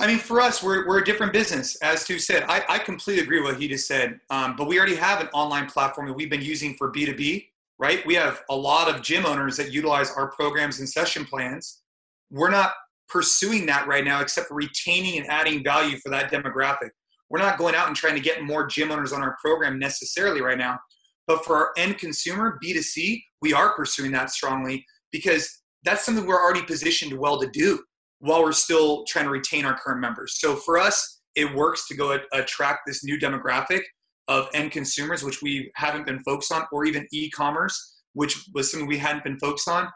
I 0.01 0.07
mean, 0.07 0.19
for 0.19 0.41
us, 0.41 0.63
we're, 0.63 0.89
we're 0.89 0.99
a 0.99 1.05
different 1.05 1.33
business. 1.33 1.77
As 1.83 2.03
Stu 2.03 2.19
said, 2.19 2.45
I, 2.49 2.65
I 2.69 2.79
completely 2.79 3.23
agree 3.23 3.41
with 3.41 3.53
what 3.53 3.61
he 3.61 3.69
just 3.69 3.87
said. 3.87 4.19
Um, 4.31 4.57
but 4.57 4.67
we 4.67 4.79
already 4.79 4.97
have 4.97 5.21
an 5.21 5.29
online 5.35 5.67
platform 5.67 6.07
that 6.07 6.15
we've 6.15 6.31
been 6.31 6.41
using 6.41 6.75
for 6.75 6.91
B2B, 6.91 7.49
right? 7.79 8.05
We 8.07 8.15
have 8.15 8.43
a 8.49 8.57
lot 8.57 8.89
of 8.89 9.03
gym 9.03 9.27
owners 9.27 9.59
that 9.59 9.73
utilize 9.73 10.11
our 10.13 10.29
programs 10.29 10.79
and 10.79 10.89
session 10.89 11.27
plans 11.27 11.83
we're 12.31 12.51
not 12.51 12.73
pursuing 13.11 13.67
that 13.67 13.87
right 13.87 14.05
now 14.05 14.21
except 14.21 14.49
for 14.49 14.55
retaining 14.55 15.19
and 15.19 15.29
adding 15.29 15.63
value 15.65 15.99
for 15.99 16.11
that 16.11 16.31
demographic. 16.31 16.91
We're 17.29 17.41
not 17.41 17.59
going 17.59 17.75
out 17.75 17.87
and 17.87 17.97
trying 17.97 18.15
to 18.15 18.21
get 18.21 18.43
more 18.43 18.67
gym 18.67 18.91
owners 18.91 19.13
on 19.13 19.23
our 19.23 19.37
program 19.43 19.79
necessarily 19.79 20.41
right 20.41 20.59
now. 20.59 20.79
But 21.27 21.45
for 21.45 21.57
our 21.57 21.71
end 21.77 21.99
consumer, 21.99 22.59
B2C, 22.65 23.23
we 23.41 23.53
are 23.53 23.75
pursuing 23.75 24.11
that 24.13 24.31
strongly 24.31 24.85
because 25.13 25.63
that's 25.85 26.05
something 26.05 26.27
we're 26.27 26.43
already 26.43 26.63
positioned 26.63 27.17
well 27.19 27.41
to 27.41 27.49
do 27.53 27.81
while 28.19 28.43
we're 28.43 28.53
still 28.53 29.05
trying 29.05 29.27
to 29.27 29.31
retain 29.31 29.65
our 29.65 29.79
current 29.79 30.01
members. 30.01 30.39
So 30.39 30.57
for 30.57 30.79
us, 30.79 31.21
it 31.37 31.55
works 31.55 31.87
to 31.89 31.95
go 31.95 32.19
attract 32.33 32.81
this 32.87 33.05
new 33.05 33.19
demographic 33.19 33.83
of 34.29 34.49
end 34.55 34.73
consumers, 34.73 35.23
which 35.23 35.41
we 35.41 35.71
haven't 35.77 36.07
been 36.07 36.21
focused 36.21 36.53
on, 36.53 36.65
or 36.73 36.85
even 36.85 37.07
e-commerce, 37.13 38.03
which 38.13 38.49
was 38.53 38.71
something 38.71 38.89
we 38.89 38.99
hadn't 38.99 39.25
been 39.25 39.39
focused 39.39 39.69
on 39.69 39.89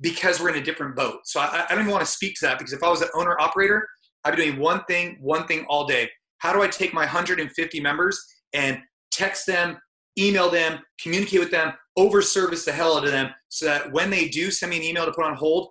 because 0.00 0.40
we're 0.40 0.50
in 0.50 0.56
a 0.56 0.64
different 0.64 0.96
boat. 0.96 1.20
So 1.24 1.40
I, 1.40 1.66
I 1.68 1.74
don't 1.74 1.80
even 1.80 1.92
want 1.92 2.04
to 2.04 2.10
speak 2.10 2.34
to 2.40 2.46
that 2.46 2.58
because 2.58 2.72
if 2.72 2.82
I 2.82 2.88
was 2.88 3.02
an 3.02 3.08
owner 3.14 3.38
operator, 3.40 3.86
I'd 4.24 4.36
be 4.36 4.44
doing 4.44 4.58
one 4.58 4.82
thing, 4.84 5.18
one 5.20 5.46
thing 5.46 5.64
all 5.68 5.86
day. 5.86 6.10
How 6.38 6.52
do 6.52 6.62
I 6.62 6.68
take 6.68 6.92
my 6.92 7.02
150 7.02 7.80
members 7.80 8.22
and 8.52 8.78
text 9.10 9.46
them, 9.46 9.78
email 10.18 10.50
them, 10.50 10.80
communicate 11.00 11.40
with 11.40 11.50
them, 11.50 11.72
over 11.96 12.20
service 12.20 12.64
the 12.64 12.72
hell 12.72 12.96
out 12.96 13.04
of 13.04 13.10
them 13.10 13.30
so 13.48 13.64
that 13.66 13.90
when 13.92 14.10
they 14.10 14.28
do 14.28 14.50
send 14.50 14.70
me 14.70 14.76
an 14.76 14.82
email 14.82 15.06
to 15.06 15.12
put 15.12 15.24
on 15.24 15.34
hold, 15.34 15.70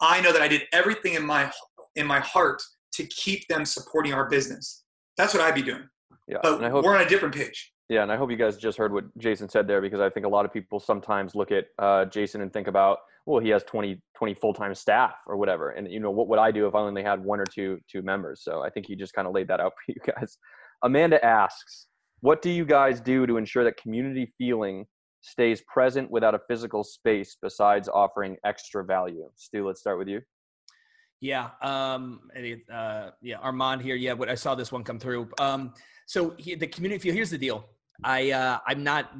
I 0.00 0.20
know 0.20 0.32
that 0.32 0.40
I 0.40 0.48
did 0.48 0.62
everything 0.72 1.14
in 1.14 1.24
my 1.24 1.50
in 1.96 2.06
my 2.06 2.20
heart 2.20 2.62
to 2.92 3.04
keep 3.06 3.46
them 3.48 3.64
supporting 3.64 4.12
our 4.14 4.28
business. 4.28 4.84
That's 5.16 5.34
what 5.34 5.42
I'd 5.42 5.54
be 5.54 5.62
doing. 5.62 5.88
Yeah, 6.28 6.38
but 6.42 6.60
we're 6.60 6.94
on 6.94 7.04
a 7.04 7.08
different 7.08 7.34
page. 7.34 7.72
Yeah, 7.88 8.02
and 8.02 8.12
I 8.12 8.16
hope 8.16 8.30
you 8.30 8.36
guys 8.36 8.58
just 8.58 8.76
heard 8.76 8.92
what 8.92 9.04
Jason 9.16 9.48
said 9.48 9.66
there 9.66 9.80
because 9.80 10.00
I 10.00 10.10
think 10.10 10.26
a 10.26 10.28
lot 10.28 10.44
of 10.44 10.52
people 10.52 10.78
sometimes 10.78 11.34
look 11.34 11.50
at 11.50 11.66
uh, 11.78 12.04
Jason 12.04 12.42
and 12.42 12.52
think 12.52 12.66
about, 12.66 12.98
well, 13.24 13.40
he 13.40 13.48
has 13.48 13.64
20, 13.64 14.02
20 14.14 14.34
full-time 14.34 14.74
staff 14.74 15.14
or 15.26 15.38
whatever. 15.38 15.70
And 15.70 15.90
you 15.90 15.98
know, 15.98 16.10
what 16.10 16.28
would 16.28 16.38
I 16.38 16.50
do 16.50 16.66
if 16.66 16.74
I 16.74 16.80
only 16.80 17.02
had 17.02 17.24
one 17.24 17.40
or 17.40 17.46
two 17.46 17.78
two 17.90 18.02
members? 18.02 18.42
So 18.42 18.62
I 18.62 18.68
think 18.68 18.86
he 18.86 18.94
just 18.94 19.14
kind 19.14 19.26
of 19.26 19.32
laid 19.32 19.48
that 19.48 19.60
out 19.60 19.72
for 19.86 19.92
you 19.92 20.00
guys. 20.14 20.36
Amanda 20.82 21.24
asks, 21.24 21.86
what 22.20 22.42
do 22.42 22.50
you 22.50 22.66
guys 22.66 23.00
do 23.00 23.26
to 23.26 23.38
ensure 23.38 23.64
that 23.64 23.78
community 23.78 24.32
feeling 24.36 24.84
stays 25.22 25.62
present 25.62 26.10
without 26.10 26.34
a 26.34 26.40
physical 26.46 26.84
space 26.84 27.38
besides 27.40 27.88
offering 27.88 28.36
extra 28.44 28.84
value? 28.84 29.30
Stu, 29.36 29.66
let's 29.66 29.80
start 29.80 29.98
with 29.98 30.08
you. 30.08 30.20
Yeah, 31.20 31.50
um, 31.62 32.20
uh, 32.72 33.10
yeah, 33.22 33.38
Armand 33.38 33.82
here. 33.82 33.96
Yeah, 33.96 34.12
what 34.12 34.28
I 34.28 34.34
saw 34.36 34.54
this 34.54 34.70
one 34.70 34.84
come 34.84 35.00
through. 35.00 35.28
Um, 35.40 35.72
so 36.06 36.34
he, 36.38 36.54
the 36.54 36.66
community 36.66 37.00
feel. 37.00 37.14
Here's 37.14 37.30
the 37.30 37.38
deal. 37.38 37.68
I 38.04 38.30
uh, 38.30 38.58
I'm 38.66 38.82
not. 38.82 39.12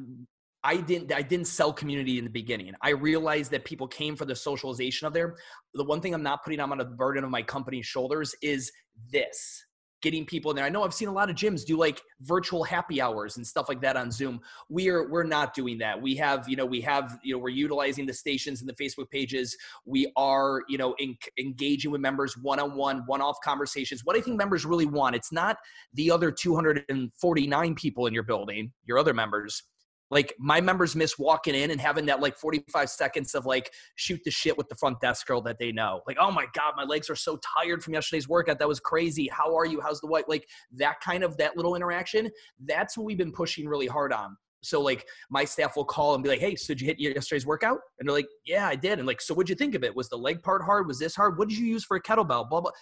I 0.64 0.76
didn't. 0.76 1.12
I 1.12 1.22
didn't 1.22 1.46
sell 1.46 1.72
community 1.72 2.18
in 2.18 2.24
the 2.24 2.30
beginning. 2.30 2.72
I 2.82 2.90
realized 2.90 3.50
that 3.52 3.64
people 3.64 3.86
came 3.86 4.16
for 4.16 4.24
the 4.24 4.36
socialization 4.36 5.06
of 5.06 5.12
there. 5.12 5.36
The 5.74 5.84
one 5.84 6.00
thing 6.00 6.14
I'm 6.14 6.22
not 6.22 6.44
putting 6.44 6.60
on 6.60 6.78
the 6.78 6.84
burden 6.84 7.24
of 7.24 7.30
my 7.30 7.42
company's 7.42 7.86
shoulders 7.86 8.34
is 8.42 8.72
this 9.12 9.64
getting 10.02 10.24
people 10.24 10.50
in 10.50 10.56
there. 10.56 10.64
I 10.64 10.68
know 10.68 10.84
I've 10.84 10.94
seen 10.94 11.08
a 11.08 11.12
lot 11.12 11.28
of 11.28 11.36
gyms 11.36 11.64
do 11.64 11.76
like 11.76 12.00
virtual 12.20 12.62
happy 12.62 13.00
hours 13.00 13.36
and 13.36 13.46
stuff 13.46 13.68
like 13.68 13.80
that 13.80 13.96
on 13.96 14.10
Zoom. 14.10 14.40
We 14.68 14.88
are 14.88 15.08
we're 15.08 15.24
not 15.24 15.54
doing 15.54 15.78
that. 15.78 16.00
We 16.00 16.14
have, 16.16 16.48
you 16.48 16.56
know, 16.56 16.66
we 16.66 16.80
have, 16.82 17.18
you 17.22 17.34
know, 17.34 17.38
we're 17.38 17.48
utilizing 17.48 18.06
the 18.06 18.12
stations 18.12 18.60
and 18.60 18.68
the 18.68 18.74
Facebook 18.74 19.10
pages. 19.10 19.56
We 19.84 20.12
are, 20.16 20.62
you 20.68 20.78
know, 20.78 20.94
in, 20.98 21.16
engaging 21.38 21.90
with 21.90 22.00
members 22.00 22.36
one-on-one, 22.36 23.02
one-off 23.06 23.38
conversations. 23.42 24.02
What 24.04 24.16
I 24.16 24.20
think 24.20 24.36
members 24.36 24.64
really 24.64 24.86
want, 24.86 25.16
it's 25.16 25.32
not 25.32 25.58
the 25.94 26.10
other 26.10 26.30
249 26.30 27.74
people 27.74 28.06
in 28.06 28.14
your 28.14 28.22
building, 28.22 28.72
your 28.84 28.98
other 28.98 29.14
members 29.14 29.62
like 30.10 30.34
my 30.38 30.60
members 30.60 30.96
miss 30.96 31.18
walking 31.18 31.54
in 31.54 31.70
and 31.70 31.80
having 31.80 32.06
that 32.06 32.20
like 32.20 32.36
45 32.36 32.88
seconds 32.88 33.34
of 33.34 33.46
like 33.46 33.70
shoot 33.96 34.20
the 34.24 34.30
shit 34.30 34.56
with 34.56 34.68
the 34.68 34.74
front 34.74 35.00
desk 35.00 35.26
girl 35.26 35.40
that 35.42 35.58
they 35.58 35.72
know. 35.72 36.00
Like, 36.06 36.16
oh 36.20 36.30
my 36.30 36.46
God, 36.54 36.74
my 36.76 36.84
legs 36.84 37.10
are 37.10 37.16
so 37.16 37.38
tired 37.58 37.82
from 37.82 37.94
yesterday's 37.94 38.28
workout. 38.28 38.58
That 38.58 38.68
was 38.68 38.80
crazy. 38.80 39.28
How 39.30 39.56
are 39.56 39.66
you? 39.66 39.80
How's 39.80 40.00
the 40.00 40.06
white? 40.06 40.28
Like 40.28 40.48
that 40.72 41.00
kind 41.00 41.22
of 41.22 41.36
that 41.36 41.56
little 41.56 41.74
interaction. 41.74 42.30
That's 42.64 42.96
what 42.96 43.04
we've 43.04 43.18
been 43.18 43.32
pushing 43.32 43.68
really 43.68 43.86
hard 43.86 44.12
on. 44.12 44.36
So 44.62 44.80
like 44.80 45.06
my 45.30 45.44
staff 45.44 45.76
will 45.76 45.84
call 45.84 46.14
and 46.14 46.22
be 46.22 46.28
like, 46.28 46.40
"Hey, 46.40 46.56
so 46.56 46.74
did 46.74 46.80
you 46.80 46.86
hit 46.88 46.98
yesterday's 46.98 47.46
workout?" 47.46 47.78
And 47.98 48.08
they're 48.08 48.16
like, 48.16 48.28
"Yeah, 48.44 48.66
I 48.66 48.74
did." 48.74 48.98
And 48.98 49.06
like, 49.06 49.20
"So 49.20 49.32
what'd 49.34 49.48
you 49.48 49.54
think 49.54 49.74
of 49.74 49.84
it? 49.84 49.94
Was 49.94 50.08
the 50.08 50.18
leg 50.18 50.42
part 50.42 50.62
hard? 50.62 50.88
Was 50.88 50.98
this 50.98 51.14
hard? 51.14 51.38
What 51.38 51.48
did 51.48 51.58
you 51.58 51.66
use 51.66 51.84
for 51.84 51.96
a 51.96 52.02
kettlebell?" 52.02 52.48
Blah 52.48 52.60
blah 52.62 52.72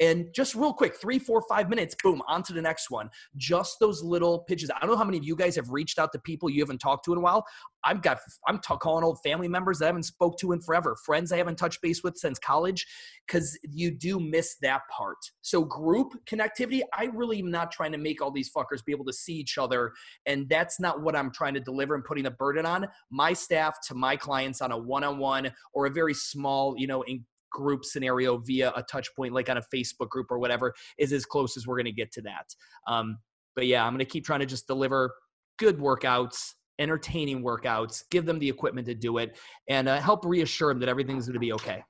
and 0.00 0.26
just 0.34 0.54
real 0.54 0.72
quick 0.72 0.96
three 0.96 1.18
four 1.18 1.42
five 1.48 1.68
minutes 1.68 1.94
boom 2.02 2.22
on 2.26 2.42
to 2.44 2.52
the 2.52 2.62
next 2.62 2.90
one. 2.90 3.10
Just 3.36 3.78
those 3.78 4.02
little 4.02 4.40
pitches. 4.40 4.70
I 4.70 4.80
don't 4.80 4.90
know 4.90 4.96
how 4.96 5.04
many 5.04 5.18
of 5.18 5.24
you 5.24 5.36
guys 5.36 5.54
have 5.56 5.70
reached 5.70 5.98
out 5.98 6.10
to 6.12 6.18
people 6.18 6.50
you 6.50 6.60
haven't 6.60 6.78
talked 6.78 7.04
to 7.04 7.12
in 7.12 7.18
a 7.18 7.20
while. 7.20 7.44
I've 7.84 8.02
got 8.02 8.18
i'm 8.46 8.58
t- 8.58 8.74
calling 8.80 9.04
old 9.04 9.20
family 9.22 9.48
members 9.48 9.78
that 9.78 9.86
i 9.86 9.88
haven't 9.88 10.02
spoke 10.04 10.38
to 10.38 10.52
in 10.52 10.60
forever 10.60 10.96
friends 11.04 11.32
i 11.32 11.36
haven't 11.36 11.56
touched 11.56 11.80
base 11.80 12.02
with 12.02 12.16
since 12.16 12.38
college 12.38 12.86
because 13.26 13.58
you 13.62 13.90
do 13.90 14.20
miss 14.20 14.56
that 14.62 14.82
part. 14.90 15.16
So 15.42 15.64
group 15.64 16.14
connectivity 16.26 16.82
i 16.94 17.04
really 17.06 17.38
am 17.38 17.50
not 17.50 17.70
trying 17.70 17.92
to 17.92 17.98
make 17.98 18.22
all 18.22 18.30
these 18.30 18.50
fuckers 18.50 18.84
be 18.84 18.92
able 18.92 19.04
to 19.06 19.12
see 19.12 19.34
each 19.34 19.58
other 19.58 19.92
and 20.26 20.48
that's 20.48 20.80
not 20.80 21.02
what 21.02 21.16
i'm 21.16 21.30
trying 21.30 21.54
to 21.54 21.60
deliver 21.60 21.94
and 21.94 22.04
putting 22.04 22.26
a 22.26 22.30
burden 22.30 22.66
on. 22.66 22.86
My 23.10 23.32
staff 23.32 23.78
to 23.88 23.94
my 23.94 24.16
clients 24.16 24.60
on 24.60 24.72
a 24.72 24.78
one-on-one 24.78 25.52
or 25.72 25.86
a 25.86 25.90
very 25.90 26.14
small 26.14 26.74
you 26.76 26.86
know 26.86 27.02
in 27.02 27.24
group 27.50 27.84
scenario 27.84 28.38
via 28.38 28.72
a 28.76 28.82
touch 28.84 29.08
point 29.14 29.32
like 29.32 29.48
on 29.48 29.56
a 29.56 29.62
facebook 29.74 30.08
group 30.08 30.26
or 30.30 30.38
whatever 30.38 30.72
is 30.98 31.12
as 31.12 31.24
close 31.24 31.56
as 31.56 31.66
we're 31.66 31.76
going 31.76 31.84
to 31.84 31.92
get 31.92 32.12
to 32.12 32.22
that. 32.22 32.46
Um, 32.86 33.18
but 33.54 33.66
yeah 33.66 33.84
i'm 33.84 33.92
going 33.92 33.98
to 33.98 34.04
keep 34.04 34.24
trying 34.24 34.40
to 34.40 34.46
just 34.46 34.66
deliver 34.66 35.12
good 35.58 35.78
workouts 35.78 36.54
entertaining 36.78 37.42
workouts 37.42 38.02
give 38.10 38.24
them 38.24 38.38
the 38.38 38.48
equipment 38.48 38.86
to 38.86 38.94
do 38.94 39.18
it 39.18 39.38
and 39.68 39.88
uh, 39.88 40.00
help 40.00 40.24
reassure 40.24 40.70
them 40.70 40.80
that 40.80 40.88
everything's 40.88 41.26
going 41.26 41.34
to 41.34 41.40
be 41.40 41.52
okay. 41.52 41.84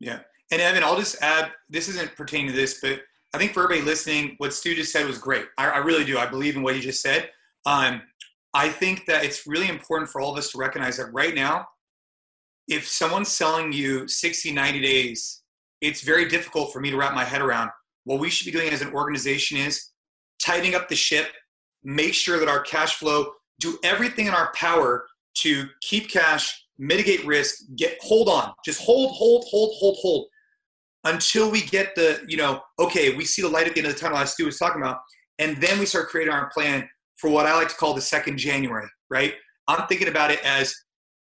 Yeah. 0.00 0.20
And 0.50 0.60
evan 0.60 0.82
i'll 0.82 0.96
just 0.96 1.22
add 1.22 1.52
this 1.68 1.88
isn't 1.88 2.16
pertaining 2.16 2.48
to 2.48 2.56
this 2.56 2.80
but 2.80 3.02
i 3.34 3.38
think 3.38 3.52
for 3.52 3.62
everybody 3.62 3.86
listening 3.86 4.34
what 4.38 4.54
stu 4.54 4.74
just 4.74 4.92
said 4.92 5.06
was 5.06 5.18
great. 5.18 5.44
I, 5.58 5.68
I 5.68 5.78
really 5.78 6.04
do. 6.04 6.18
I 6.18 6.26
believe 6.26 6.56
in 6.56 6.62
what 6.62 6.74
he 6.74 6.80
just 6.80 7.02
said. 7.02 7.30
Um, 7.66 8.02
i 8.54 8.68
think 8.68 9.04
that 9.06 9.24
it's 9.24 9.46
really 9.46 9.68
important 9.68 10.10
for 10.10 10.20
all 10.20 10.32
of 10.32 10.38
us 10.38 10.50
to 10.52 10.58
recognize 10.58 10.96
that 10.96 11.12
right 11.12 11.34
now 11.34 11.66
if 12.70 12.88
someone's 12.88 13.28
selling 13.28 13.72
you 13.72 14.06
60, 14.06 14.52
90 14.52 14.80
days, 14.80 15.42
it's 15.80 16.02
very 16.02 16.28
difficult 16.28 16.72
for 16.72 16.80
me 16.80 16.90
to 16.90 16.96
wrap 16.96 17.14
my 17.14 17.24
head 17.24 17.42
around. 17.42 17.70
What 18.04 18.20
we 18.20 18.30
should 18.30 18.46
be 18.46 18.56
doing 18.56 18.72
as 18.72 18.80
an 18.80 18.92
organization 18.94 19.58
is 19.58 19.90
tightening 20.40 20.74
up 20.74 20.88
the 20.88 20.96
ship, 20.96 21.26
make 21.82 22.14
sure 22.14 22.38
that 22.38 22.48
our 22.48 22.60
cash 22.60 22.94
flow, 22.94 23.32
do 23.58 23.76
everything 23.82 24.26
in 24.26 24.32
our 24.32 24.52
power 24.54 25.06
to 25.38 25.66
keep 25.82 26.08
cash, 26.08 26.64
mitigate 26.78 27.26
risk, 27.26 27.56
get 27.76 27.98
hold 28.00 28.28
on, 28.28 28.52
just 28.64 28.80
hold, 28.80 29.10
hold, 29.12 29.44
hold, 29.50 29.74
hold, 29.78 29.96
hold 30.00 30.26
until 31.04 31.50
we 31.50 31.62
get 31.62 31.94
the, 31.94 32.22
you 32.28 32.36
know, 32.36 32.60
okay, 32.78 33.14
we 33.14 33.24
see 33.24 33.42
the 33.42 33.48
light 33.48 33.66
at 33.66 33.74
the 33.74 33.80
end 33.80 33.88
of 33.88 33.94
the 33.94 33.98
tunnel, 33.98 34.18
as 34.18 34.32
Stu 34.32 34.46
was 34.46 34.58
talking 34.58 34.80
about, 34.80 34.98
and 35.38 35.56
then 35.56 35.78
we 35.78 35.86
start 35.86 36.08
creating 36.08 36.32
our 36.32 36.50
plan 36.50 36.88
for 37.16 37.30
what 37.30 37.46
I 37.46 37.54
like 37.54 37.68
to 37.68 37.74
call 37.74 37.94
the 37.94 38.00
second 38.00 38.38
January, 38.38 38.88
right? 39.10 39.34
I'm 39.66 39.86
thinking 39.88 40.08
about 40.08 40.30
it 40.30 40.44
as 40.44 40.74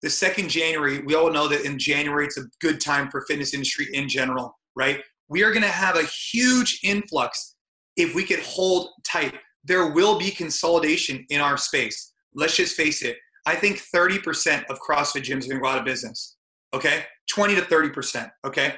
the 0.01 0.09
second 0.09 0.49
January, 0.49 0.99
we 0.99 1.15
all 1.15 1.31
know 1.31 1.47
that 1.47 1.65
in 1.65 1.79
January 1.79 2.25
it's 2.25 2.37
a 2.37 2.45
good 2.61 2.79
time 2.79 3.09
for 3.09 3.25
fitness 3.27 3.53
industry 3.53 3.87
in 3.93 4.07
general, 4.07 4.57
right? 4.75 5.01
We 5.29 5.43
are 5.43 5.51
going 5.51 5.63
to 5.63 5.69
have 5.69 5.97
a 5.97 6.03
huge 6.03 6.79
influx 6.83 7.55
if 7.97 8.13
we 8.13 8.23
could 8.23 8.39
hold 8.39 8.89
tight. 9.07 9.33
There 9.63 9.91
will 9.91 10.19
be 10.19 10.29
consolidation 10.29 11.25
in 11.29 11.41
our 11.41 11.57
space. 11.57 12.13
Let's 12.33 12.55
just 12.55 12.75
face 12.75 13.01
it. 13.01 13.17
I 13.45 13.55
think 13.55 13.81
30% 13.93 14.65
of 14.65 14.79
CrossFit 14.79 15.23
gyms 15.23 15.45
are 15.45 15.49
going 15.49 15.57
to 15.57 15.59
go 15.59 15.67
out 15.67 15.79
of 15.79 15.85
business. 15.85 16.35
Okay, 16.73 17.05
20 17.29 17.55
to 17.55 17.61
30%. 17.61 18.29
Okay, 18.45 18.75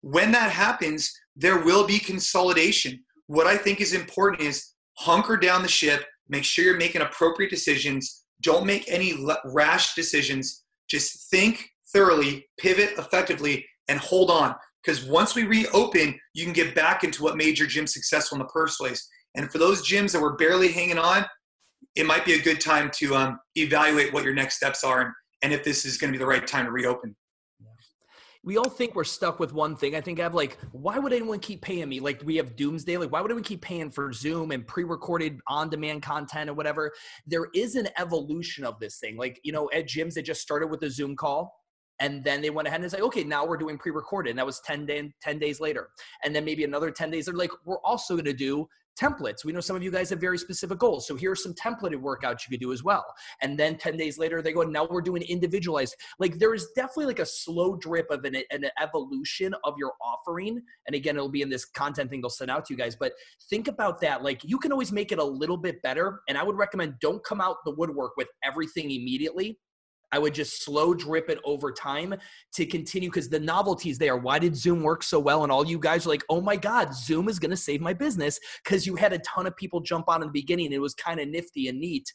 when 0.00 0.32
that 0.32 0.50
happens, 0.50 1.12
there 1.36 1.62
will 1.64 1.86
be 1.86 1.98
consolidation. 1.98 2.98
What 3.26 3.46
I 3.46 3.56
think 3.56 3.80
is 3.80 3.92
important 3.92 4.42
is 4.42 4.74
hunker 4.98 5.36
down 5.36 5.62
the 5.62 5.68
ship, 5.68 6.04
make 6.28 6.44
sure 6.44 6.64
you're 6.64 6.76
making 6.76 7.02
appropriate 7.02 7.50
decisions, 7.50 8.24
don't 8.42 8.66
make 8.66 8.84
any 8.88 9.26
rash 9.44 9.94
decisions. 9.94 10.64
Just 10.88 11.30
think 11.30 11.68
thoroughly, 11.92 12.46
pivot 12.58 12.90
effectively, 12.98 13.66
and 13.88 13.98
hold 13.98 14.30
on. 14.30 14.54
Because 14.82 15.04
once 15.04 15.34
we 15.34 15.44
reopen, 15.44 16.18
you 16.34 16.44
can 16.44 16.52
get 16.52 16.74
back 16.74 17.04
into 17.04 17.22
what 17.22 17.36
made 17.36 17.58
your 17.58 17.68
gym 17.68 17.86
successful 17.86 18.36
in 18.36 18.42
the 18.42 18.50
first 18.52 18.78
place. 18.78 19.06
And 19.34 19.50
for 19.50 19.58
those 19.58 19.86
gyms 19.86 20.12
that 20.12 20.22
were 20.22 20.36
barely 20.36 20.72
hanging 20.72 20.98
on, 20.98 21.26
it 21.94 22.06
might 22.06 22.24
be 22.24 22.34
a 22.34 22.42
good 22.42 22.60
time 22.60 22.90
to 22.94 23.14
um, 23.14 23.40
evaluate 23.56 24.12
what 24.12 24.24
your 24.24 24.34
next 24.34 24.56
steps 24.56 24.84
are 24.84 25.00
and, 25.00 25.12
and 25.42 25.52
if 25.52 25.64
this 25.64 25.84
is 25.84 25.98
going 25.98 26.12
to 26.12 26.18
be 26.18 26.22
the 26.22 26.28
right 26.28 26.46
time 26.46 26.64
to 26.64 26.70
reopen 26.70 27.14
we 28.48 28.56
all 28.56 28.70
think 28.70 28.94
we're 28.94 29.04
stuck 29.04 29.38
with 29.38 29.52
one 29.52 29.76
thing. 29.76 29.94
I 29.94 30.00
think 30.00 30.18
I 30.18 30.22
have 30.22 30.34
like, 30.34 30.56
why 30.72 30.98
would 30.98 31.12
anyone 31.12 31.38
keep 31.38 31.60
paying 31.60 31.86
me? 31.86 32.00
Like 32.00 32.22
we 32.24 32.36
have 32.36 32.56
Doomsday. 32.56 32.96
Like 32.96 33.12
why 33.12 33.20
would 33.20 33.30
we 33.30 33.42
keep 33.42 33.60
paying 33.60 33.90
for 33.90 34.10
Zoom 34.10 34.52
and 34.52 34.66
pre-recorded 34.66 35.38
on-demand 35.48 36.00
content 36.00 36.48
or 36.48 36.54
whatever? 36.54 36.90
There 37.26 37.48
is 37.54 37.74
an 37.74 37.90
evolution 37.98 38.64
of 38.64 38.80
this 38.80 38.98
thing. 39.00 39.18
Like 39.18 39.38
you 39.44 39.52
know, 39.52 39.68
at 39.74 39.86
gyms 39.86 40.14
that 40.14 40.22
just 40.22 40.40
started 40.40 40.68
with 40.68 40.82
a 40.82 40.88
Zoom 40.88 41.14
call. 41.14 41.54
And 42.00 42.24
then 42.24 42.40
they 42.40 42.48
went 42.48 42.66
ahead 42.68 42.80
and 42.80 42.90
said, 42.90 43.00
okay, 43.00 43.22
now 43.22 43.44
we're 43.44 43.58
doing 43.58 43.76
pre-recorded. 43.76 44.30
And 44.30 44.38
that 44.38 44.46
was 44.46 44.60
10, 44.60 44.86
day, 44.86 45.12
10 45.20 45.38
days 45.38 45.60
later. 45.60 45.88
And 46.24 46.34
then 46.34 46.44
maybe 46.44 46.64
another 46.64 46.90
10 46.90 47.10
days, 47.10 47.26
they're 47.26 47.34
like, 47.34 47.50
we're 47.66 47.80
also 47.80 48.14
going 48.14 48.24
to 48.24 48.32
do 48.32 48.66
templates. 48.98 49.44
We 49.44 49.52
know 49.52 49.60
some 49.60 49.76
of 49.76 49.82
you 49.82 49.90
guys 49.90 50.10
have 50.10 50.20
very 50.20 50.38
specific 50.38 50.78
goals. 50.78 51.06
So 51.06 51.14
here 51.14 51.32
are 51.32 51.36
some 51.36 51.54
templated 51.54 52.00
workouts 52.00 52.46
you 52.46 52.50
could 52.50 52.60
do 52.60 52.72
as 52.72 52.82
well. 52.82 53.04
And 53.42 53.58
then 53.58 53.76
10 53.76 53.96
days 53.96 54.18
later, 54.18 54.42
they 54.42 54.52
go, 54.52 54.62
now 54.62 54.86
we're 54.90 55.00
doing 55.00 55.22
individualized. 55.22 55.96
Like 56.18 56.38
there 56.38 56.54
is 56.54 56.68
definitely 56.74 57.06
like 57.06 57.18
a 57.18 57.26
slow 57.26 57.76
drip 57.76 58.10
of 58.10 58.24
an, 58.24 58.36
an 58.50 58.66
evolution 58.82 59.54
of 59.64 59.74
your 59.78 59.92
offering. 60.02 60.60
And 60.86 60.94
again, 60.94 61.16
it'll 61.16 61.28
be 61.28 61.42
in 61.42 61.50
this 61.50 61.64
content 61.64 62.10
thing 62.10 62.20
they'll 62.20 62.30
send 62.30 62.50
out 62.50 62.64
to 62.66 62.74
you 62.74 62.78
guys. 62.78 62.96
But 62.96 63.12
think 63.48 63.68
about 63.68 64.00
that. 64.00 64.22
Like 64.22 64.42
you 64.44 64.58
can 64.58 64.72
always 64.72 64.92
make 64.92 65.12
it 65.12 65.18
a 65.18 65.24
little 65.24 65.56
bit 65.56 65.80
better. 65.82 66.20
And 66.28 66.36
I 66.36 66.42
would 66.42 66.56
recommend 66.56 66.94
don't 67.00 67.22
come 67.24 67.40
out 67.40 67.56
the 67.64 67.74
woodwork 67.74 68.16
with 68.16 68.28
everything 68.44 68.90
immediately 68.90 69.58
I 70.12 70.18
would 70.18 70.34
just 70.34 70.62
slow 70.62 70.94
drip 70.94 71.28
it 71.28 71.38
over 71.44 71.70
time 71.70 72.14
to 72.54 72.66
continue 72.66 73.10
because 73.10 73.28
the 73.28 73.40
novelty 73.40 73.90
is 73.90 73.98
there. 73.98 74.16
Why 74.16 74.38
did 74.38 74.56
Zoom 74.56 74.82
work 74.82 75.02
so 75.02 75.18
well? 75.18 75.42
And 75.42 75.52
all 75.52 75.66
you 75.66 75.78
guys 75.78 76.06
are 76.06 76.10
like, 76.10 76.24
oh 76.28 76.40
my 76.40 76.56
God, 76.56 76.94
Zoom 76.94 77.28
is 77.28 77.38
going 77.38 77.50
to 77.50 77.56
save 77.56 77.80
my 77.80 77.92
business 77.92 78.40
because 78.64 78.86
you 78.86 78.96
had 78.96 79.12
a 79.12 79.18
ton 79.18 79.46
of 79.46 79.56
people 79.56 79.80
jump 79.80 80.08
on 80.08 80.22
in 80.22 80.28
the 80.28 80.32
beginning. 80.32 80.72
It 80.72 80.80
was 80.80 80.94
kind 80.94 81.20
of 81.20 81.28
nifty 81.28 81.68
and 81.68 81.78
neat. 81.78 82.10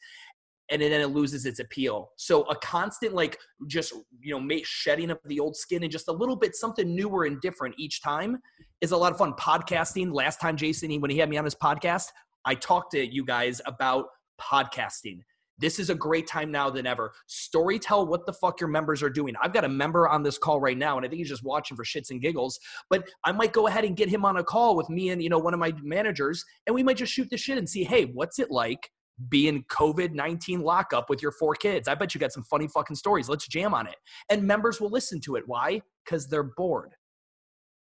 And 0.71 0.81
then 0.81 0.91
it 0.91 1.07
loses 1.07 1.45
its 1.45 1.59
appeal. 1.59 2.11
So 2.15 2.43
a 2.43 2.55
constant, 2.55 3.13
like, 3.13 3.37
just, 3.67 3.93
you 4.21 4.39
know, 4.39 4.59
shedding 4.63 5.11
of 5.11 5.19
the 5.25 5.39
old 5.39 5.55
skin 5.55 5.83
and 5.83 5.91
just 5.91 6.07
a 6.07 6.11
little 6.11 6.37
bit 6.37 6.55
something 6.55 6.95
newer 6.95 7.25
and 7.25 7.39
different 7.41 7.75
each 7.77 8.01
time 8.01 8.39
is 8.81 8.91
a 8.91 8.97
lot 8.97 9.11
of 9.11 9.17
fun. 9.17 9.33
Podcasting. 9.33 10.11
Last 10.11 10.39
time, 10.39 10.55
Jason, 10.55 10.99
when 11.01 11.11
he 11.11 11.17
had 11.17 11.29
me 11.29 11.37
on 11.37 11.43
his 11.43 11.53
podcast, 11.53 12.07
I 12.45 12.55
talked 12.55 12.91
to 12.91 13.05
you 13.05 13.23
guys 13.23 13.61
about 13.65 14.05
podcasting 14.41 15.19
this 15.59 15.79
is 15.79 15.89
a 15.89 15.95
great 15.95 16.27
time 16.27 16.51
now 16.51 16.69
than 16.69 16.85
ever. 16.85 17.13
Story 17.27 17.79
tell 17.79 18.05
what 18.05 18.25
the 18.25 18.33
fuck 18.33 18.59
your 18.59 18.69
members 18.69 19.03
are 19.03 19.09
doing. 19.09 19.35
I've 19.41 19.53
got 19.53 19.63
a 19.63 19.69
member 19.69 20.07
on 20.07 20.23
this 20.23 20.37
call 20.37 20.59
right 20.59 20.77
now, 20.77 20.97
and 20.97 21.05
I 21.05 21.09
think 21.09 21.19
he's 21.19 21.29
just 21.29 21.43
watching 21.43 21.77
for 21.77 21.83
shits 21.83 22.09
and 22.09 22.21
giggles. 22.21 22.59
But 22.89 23.07
I 23.23 23.31
might 23.31 23.53
go 23.53 23.67
ahead 23.67 23.85
and 23.85 23.95
get 23.95 24.09
him 24.09 24.25
on 24.25 24.37
a 24.37 24.43
call 24.43 24.75
with 24.75 24.89
me 24.89 25.09
and 25.09 25.21
you 25.21 25.29
know 25.29 25.39
one 25.39 25.53
of 25.53 25.59
my 25.59 25.73
managers, 25.81 26.43
and 26.67 26.73
we 26.73 26.83
might 26.83 26.97
just 26.97 27.13
shoot 27.13 27.29
the 27.29 27.37
shit 27.37 27.57
and 27.57 27.69
see, 27.69 27.83
hey, 27.83 28.05
what's 28.05 28.39
it 28.39 28.51
like 28.51 28.89
being 29.29 29.63
COVID 29.65 30.13
19 30.13 30.61
lockup 30.61 31.09
with 31.09 31.21
your 31.21 31.31
four 31.31 31.53
kids. 31.55 31.87
I 31.87 31.95
bet 31.95 32.13
you 32.13 32.19
got 32.19 32.31
some 32.31 32.43
funny 32.43 32.67
fucking 32.67 32.95
stories. 32.95 33.29
Let's 33.29 33.47
jam 33.47 33.73
on 33.73 33.87
it. 33.87 33.95
And 34.29 34.43
members 34.43 34.81
will 34.81 34.89
listen 34.89 35.21
to 35.21 35.35
it. 35.35 35.43
Why? 35.45 35.81
Because 36.03 36.27
they're 36.27 36.43
bored. 36.43 36.95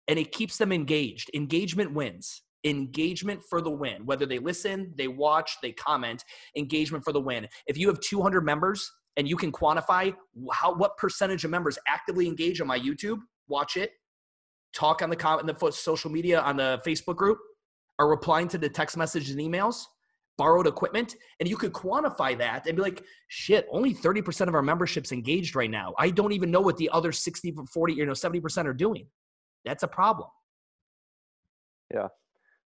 And 0.08 0.20
it 0.20 0.32
keeps 0.32 0.58
them 0.58 0.72
engaged. 0.72 1.30
Engagement 1.34 1.94
wins 1.94 2.42
engagement 2.64 3.42
for 3.50 3.62
the 3.62 3.70
win. 3.70 4.06
Whether 4.06 4.26
they 4.26 4.40
listen, 4.40 4.94
they 4.98 5.08
watch, 5.08 5.58
they 5.62 5.72
comment, 5.72 6.24
engagement 6.56 7.04
for 7.04 7.12
the 7.12 7.20
win. 7.20 7.48
If 7.68 7.78
you 7.78 7.88
have 7.88 8.00
200 8.00 8.42
members 8.42 8.90
and 9.18 9.28
you 9.28 9.36
can 9.36 9.52
quantify 9.52 10.14
how 10.52 10.74
what 10.76 10.98
percentage 10.98 11.44
of 11.44 11.52
members 11.52 11.78
actively 11.88 12.28
engage 12.28 12.62
on 12.62 12.68
my 12.68 12.80
YouTube, 12.80 13.20
watch 13.48 13.78
it, 13.78 13.92
talk 14.74 15.02
on 15.02 15.10
the 15.10 15.16
comment, 15.16 15.50
in 15.50 15.56
the 15.56 15.72
social 15.72 16.10
media 16.10 16.40
on 16.42 16.58
the 16.58 16.82
Facebook 16.86 17.16
group, 17.16 17.38
are 18.00 18.10
replying 18.10 18.48
to 18.48 18.58
the 18.58 18.70
text 18.70 18.98
messages 18.98 19.32
and 19.32 19.40
emails, 19.40 19.84
borrowed 20.38 20.66
equipment, 20.66 21.16
and 21.40 21.48
you 21.48 21.56
could 21.56 21.74
quantify 21.74 22.36
that 22.36 22.66
and 22.66 22.76
be 22.76 22.82
like, 22.82 23.04
shit, 23.28 23.68
only 23.72 23.94
30% 23.94 24.48
of 24.48 24.56
our 24.56 24.64
memberships 24.64 25.12
engaged 25.12 25.56
right 25.56 25.70
now. 25.70 25.94
I 26.00 26.10
don't 26.10 26.32
even 26.32 26.50
know 26.50 26.62
what 26.62 26.78
the 26.78 26.90
other 26.92 27.12
60, 27.12 27.54
40, 27.72 27.94
you 27.94 28.06
know, 28.06 28.14
70% 28.14 28.66
are 28.66 28.74
doing. 28.74 29.06
That's 29.64 29.84
a 29.84 29.88
problem. 29.88 30.30
Yeah 31.94 32.08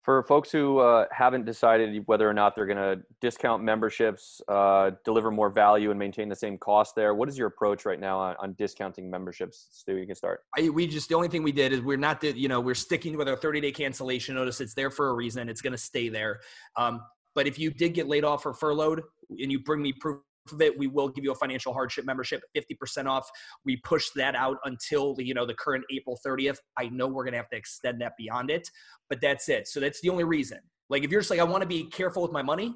for 0.03 0.21
folks 0.23 0.51
who 0.51 0.79
uh, 0.79 1.05
haven't 1.11 1.45
decided 1.45 2.03
whether 2.07 2.29
or 2.29 2.33
not 2.33 2.55
they're 2.55 2.65
going 2.65 2.77
to 2.77 3.01
discount 3.21 3.63
memberships, 3.63 4.41
uh, 4.49 4.91
deliver 5.05 5.31
more 5.31 5.49
value, 5.49 5.91
and 5.91 5.99
maintain 5.99 6.27
the 6.27 6.35
same 6.35 6.57
cost 6.57 6.93
there, 6.93 7.15
what 7.15 7.29
is 7.29 7.37
your 7.37 7.47
approach 7.47 7.85
right 7.85 7.99
now 7.99 8.19
on, 8.19 8.35
on 8.39 8.53
discounting 8.57 9.09
memberships? 9.09 9.67
Stu, 9.71 9.95
you 9.95 10.05
can 10.05 10.15
start. 10.15 10.41
I, 10.57 10.67
we 10.69 10.87
just 10.87 11.07
the 11.07 11.15
only 11.15 11.29
thing 11.29 11.41
we 11.41 11.53
did 11.53 11.71
is 11.71 11.79
we're 11.79 11.97
not, 11.97 12.21
you 12.21 12.49
know, 12.49 12.59
we're 12.59 12.75
sticking 12.75 13.17
with 13.17 13.29
our 13.29 13.37
30 13.37 13.61
day 13.61 13.71
cancellation 13.71 14.35
notice. 14.35 14.59
It's 14.59 14.73
there 14.73 14.91
for 14.91 15.09
a 15.09 15.13
reason. 15.13 15.47
It's 15.47 15.61
going 15.61 15.71
to 15.71 15.77
stay 15.77 16.09
there. 16.09 16.41
Um, 16.75 17.01
but 17.33 17.47
if 17.47 17.57
you 17.57 17.71
did 17.71 17.93
get 17.93 18.07
laid 18.07 18.25
off 18.25 18.45
or 18.45 18.53
furloughed 18.53 19.01
and 19.29 19.51
you 19.51 19.59
bring 19.59 19.81
me 19.81 19.93
proof 19.93 20.19
of 20.51 20.61
it, 20.61 20.77
we 20.77 20.87
will 20.87 21.09
give 21.09 21.23
you 21.23 21.31
a 21.31 21.35
financial 21.35 21.73
hardship 21.73 22.05
membership, 22.05 22.41
50% 22.55 23.07
off. 23.07 23.29
We 23.65 23.77
push 23.77 24.09
that 24.15 24.35
out 24.35 24.57
until 24.65 25.15
you 25.19 25.33
know 25.33 25.45
the 25.45 25.53
current 25.53 25.85
April 25.91 26.19
30th. 26.25 26.57
I 26.77 26.89
know 26.89 27.07
we're 27.07 27.23
gonna 27.23 27.37
have 27.37 27.49
to 27.49 27.57
extend 27.57 28.01
that 28.01 28.13
beyond 28.17 28.49
it, 28.49 28.69
but 29.09 29.21
that's 29.21 29.49
it. 29.49 29.67
So 29.67 29.79
that's 29.79 30.01
the 30.01 30.09
only 30.09 30.23
reason. 30.23 30.59
Like 30.89 31.03
if 31.03 31.11
you're 31.11 31.21
just 31.21 31.31
like, 31.31 31.39
I 31.39 31.43
want 31.43 31.61
to 31.61 31.67
be 31.67 31.85
careful 31.85 32.21
with 32.21 32.31
my 32.31 32.41
money 32.41 32.75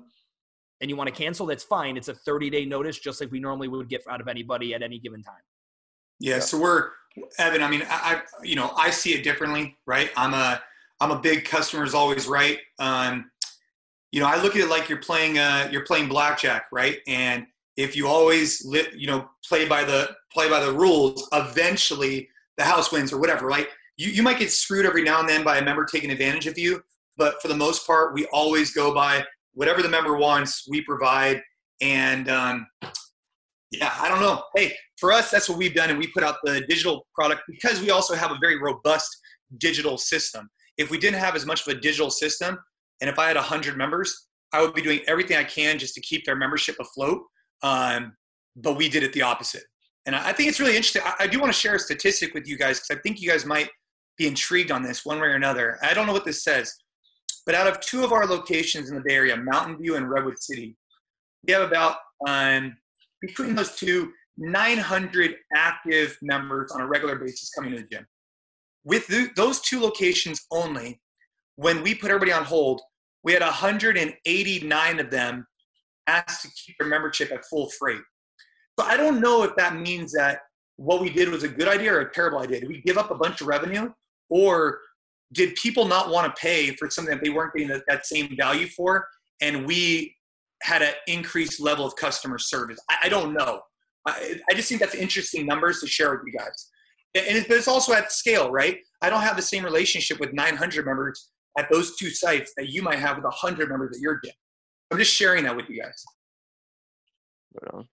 and 0.81 0.89
you 0.89 0.95
want 0.95 1.07
to 1.07 1.15
cancel, 1.15 1.45
that's 1.45 1.63
fine. 1.63 1.97
It's 1.97 2.07
a 2.07 2.13
30 2.13 2.49
day 2.49 2.65
notice, 2.65 2.97
just 2.99 3.19
like 3.21 3.31
we 3.31 3.39
normally 3.39 3.67
would 3.67 3.89
get 3.89 4.03
out 4.09 4.21
of 4.21 4.27
anybody 4.27 4.73
at 4.73 4.81
any 4.81 4.99
given 4.99 5.21
time. 5.21 5.35
Yeah, 6.19 6.35
yeah. 6.35 6.39
So 6.39 6.59
we're 6.59 6.91
Evan. 7.37 7.61
I 7.61 7.69
mean, 7.69 7.83
I, 7.83 8.15
I, 8.15 8.21
you 8.43 8.55
know 8.55 8.71
I 8.75 8.89
see 8.89 9.13
it 9.13 9.23
differently, 9.23 9.77
right? 9.85 10.09
I'm 10.15 10.33
a 10.33 10.61
I'm 10.99 11.11
a 11.11 11.19
big 11.19 11.45
customer 11.45 11.83
is 11.83 11.93
always 11.93 12.27
right. 12.27 12.59
Um, 12.79 13.29
you 14.11 14.19
know, 14.19 14.27
I 14.27 14.41
look 14.41 14.55
at 14.55 14.61
it 14.61 14.69
like 14.69 14.89
you're 14.89 15.01
playing 15.01 15.37
uh, 15.37 15.69
you're 15.71 15.85
playing 15.85 16.07
blackjack, 16.07 16.67
right? 16.71 16.99
And 17.07 17.45
if 17.77 17.95
you 17.95 18.07
always 18.07 18.65
lit, 18.65 18.93
you 18.95 19.07
know 19.07 19.29
play 19.47 19.67
by 19.67 19.83
the 19.83 20.09
play 20.33 20.49
by 20.49 20.59
the 20.59 20.73
rules, 20.73 21.27
eventually 21.31 22.27
the 22.57 22.63
house 22.63 22.91
wins 22.91 23.13
or 23.13 23.19
whatever, 23.19 23.45
right? 23.45 23.67
You 23.97 24.09
you 24.09 24.23
might 24.23 24.39
get 24.39 24.51
screwed 24.51 24.85
every 24.85 25.03
now 25.03 25.19
and 25.19 25.29
then 25.29 25.43
by 25.43 25.57
a 25.57 25.63
member 25.63 25.85
taking 25.85 26.11
advantage 26.11 26.47
of 26.47 26.57
you, 26.57 26.81
but 27.15 27.41
for 27.41 27.47
the 27.47 27.55
most 27.55 27.85
part, 27.87 28.13
we 28.13 28.25
always 28.33 28.73
go 28.73 28.93
by 28.93 29.23
whatever 29.53 29.81
the 29.81 29.89
member 29.89 30.17
wants. 30.17 30.67
We 30.67 30.81
provide, 30.81 31.41
and 31.81 32.29
um, 32.29 32.67
yeah, 33.71 33.93
I 33.99 34.09
don't 34.09 34.21
know. 34.21 34.43
Hey, 34.55 34.73
for 34.97 35.11
us, 35.11 35.29
that's 35.29 35.47
what 35.47 35.57
we've 35.57 35.75
done, 35.75 35.89
and 35.89 35.99
we 35.99 36.07
put 36.07 36.23
out 36.23 36.37
the 36.43 36.61
digital 36.67 37.07
product 37.13 37.43
because 37.47 37.79
we 37.79 37.91
also 37.91 38.15
have 38.15 38.31
a 38.31 38.37
very 38.41 38.59
robust 38.59 39.15
digital 39.59 39.97
system. 39.97 40.49
If 40.77 40.89
we 40.89 40.97
didn't 40.97 41.19
have 41.19 41.35
as 41.35 41.45
much 41.45 41.65
of 41.65 41.75
a 41.75 41.79
digital 41.79 42.09
system, 42.09 42.57
and 43.01 43.09
if 43.09 43.19
I 43.19 43.27
had 43.27 43.35
100 43.35 43.77
members, 43.77 44.27
I 44.53 44.61
would 44.61 44.73
be 44.73 44.81
doing 44.81 45.01
everything 45.07 45.37
I 45.37 45.43
can 45.43 45.77
just 45.77 45.93
to 45.95 46.01
keep 46.01 46.25
their 46.25 46.35
membership 46.35 46.75
afloat. 46.79 47.21
Um, 47.63 48.15
but 48.55 48.77
we 48.77 48.89
did 48.89 49.03
it 49.03 49.13
the 49.13 49.21
opposite. 49.21 49.63
And 50.05 50.15
I 50.15 50.31
think 50.31 50.49
it's 50.49 50.59
really 50.59 50.75
interesting. 50.75 51.01
I, 51.05 51.23
I 51.23 51.27
do 51.27 51.39
want 51.39 51.51
to 51.51 51.59
share 51.59 51.75
a 51.75 51.79
statistic 51.79 52.33
with 52.33 52.47
you 52.47 52.57
guys 52.57 52.79
because 52.79 52.97
I 52.97 53.01
think 53.01 53.21
you 53.21 53.29
guys 53.29 53.45
might 53.45 53.69
be 54.17 54.27
intrigued 54.27 54.71
on 54.71 54.81
this 54.81 55.05
one 55.05 55.19
way 55.19 55.27
or 55.27 55.35
another. 55.35 55.77
I 55.81 55.93
don't 55.93 56.07
know 56.07 56.13
what 56.13 56.25
this 56.25 56.43
says, 56.43 56.73
but 57.45 57.55
out 57.55 57.67
of 57.67 57.79
two 57.81 58.03
of 58.03 58.11
our 58.11 58.25
locations 58.25 58.89
in 58.89 58.95
the 58.95 59.01
Bay 59.05 59.15
Area, 59.15 59.37
Mountain 59.37 59.77
View 59.77 59.95
and 59.95 60.09
Redwood 60.09 60.39
City, 60.39 60.75
we 61.45 61.53
have 61.53 61.61
about 61.61 61.97
um, 62.27 62.75
between 63.21 63.53
those 63.55 63.75
two 63.75 64.11
900 64.37 65.35
active 65.55 66.17
members 66.21 66.71
on 66.71 66.81
a 66.81 66.87
regular 66.87 67.15
basis 67.15 67.49
coming 67.49 67.71
to 67.71 67.77
the 67.77 67.87
gym. 67.87 68.05
With 68.83 69.07
the, 69.07 69.29
those 69.35 69.59
two 69.61 69.81
locations 69.81 70.45
only, 70.51 71.01
when 71.55 71.81
we 71.81 71.95
put 71.95 72.11
everybody 72.11 72.31
on 72.31 72.43
hold, 72.43 72.81
we 73.23 73.33
had 73.33 73.41
189 73.41 74.99
of 74.99 75.11
them 75.11 75.45
asked 76.07 76.41
to 76.43 76.49
keep 76.49 76.75
their 76.79 76.87
membership 76.87 77.31
at 77.31 77.45
full 77.45 77.69
freight. 77.77 78.01
So 78.79 78.85
I 78.85 78.97
don't 78.97 79.19
know 79.21 79.43
if 79.43 79.55
that 79.55 79.75
means 79.75 80.11
that 80.13 80.41
what 80.77 81.01
we 81.01 81.09
did 81.09 81.29
was 81.29 81.43
a 81.43 81.47
good 81.47 81.67
idea 81.67 81.93
or 81.93 82.01
a 82.01 82.13
terrible 82.13 82.39
idea. 82.39 82.61
Did 82.61 82.69
we 82.69 82.81
give 82.81 82.97
up 82.97 83.11
a 83.11 83.15
bunch 83.15 83.41
of 83.41 83.47
revenue, 83.47 83.91
or 84.29 84.79
did 85.33 85.55
people 85.55 85.85
not 85.85 86.09
want 86.09 86.33
to 86.33 86.39
pay 86.39 86.75
for 86.75 86.89
something 86.89 87.15
that 87.15 87.23
they 87.23 87.31
weren't 87.31 87.53
getting 87.53 87.69
that, 87.69 87.83
that 87.87 88.05
same 88.05 88.35
value 88.37 88.67
for, 88.67 89.07
and 89.41 89.65
we 89.65 90.15
had 90.63 90.81
an 90.81 90.93
increased 91.07 91.59
level 91.59 91.85
of 91.85 91.95
customer 91.95 92.37
service? 92.37 92.79
I, 92.89 92.97
I 93.03 93.09
don't 93.09 93.33
know. 93.33 93.61
I, 94.07 94.39
I, 94.49 94.53
just 94.53 94.69
think 94.69 94.79
that's 94.79 94.95
interesting 94.95 95.45
numbers 95.45 95.81
to 95.81 95.87
share 95.87 96.11
with 96.11 96.21
you 96.25 96.37
guys. 96.37 96.69
And 97.15 97.37
it, 97.37 97.47
but 97.47 97.57
it's 97.57 97.67
also 97.67 97.93
at 97.93 98.11
scale, 98.11 98.51
right? 98.51 98.77
I 99.01 99.09
don't 99.09 99.21
have 99.21 99.35
the 99.35 99.41
same 99.41 99.65
relationship 99.65 100.19
with 100.19 100.31
900 100.33 100.85
members 100.85 101.29
at 101.57 101.69
those 101.71 101.97
two 101.97 102.09
sites 102.09 102.53
that 102.55 102.69
you 102.69 102.81
might 102.81 102.99
have 102.99 103.17
with 103.17 103.25
100 103.25 103.69
members 103.69 103.97
at 103.97 104.01
your 104.01 104.19
gym. 104.23 104.33
I'm 104.91 104.97
just 104.97 105.13
sharing 105.13 105.43
that 105.43 105.55
with 105.55 105.69
you 105.69 105.81
guys. 105.81 106.03
Right. 107.73 107.85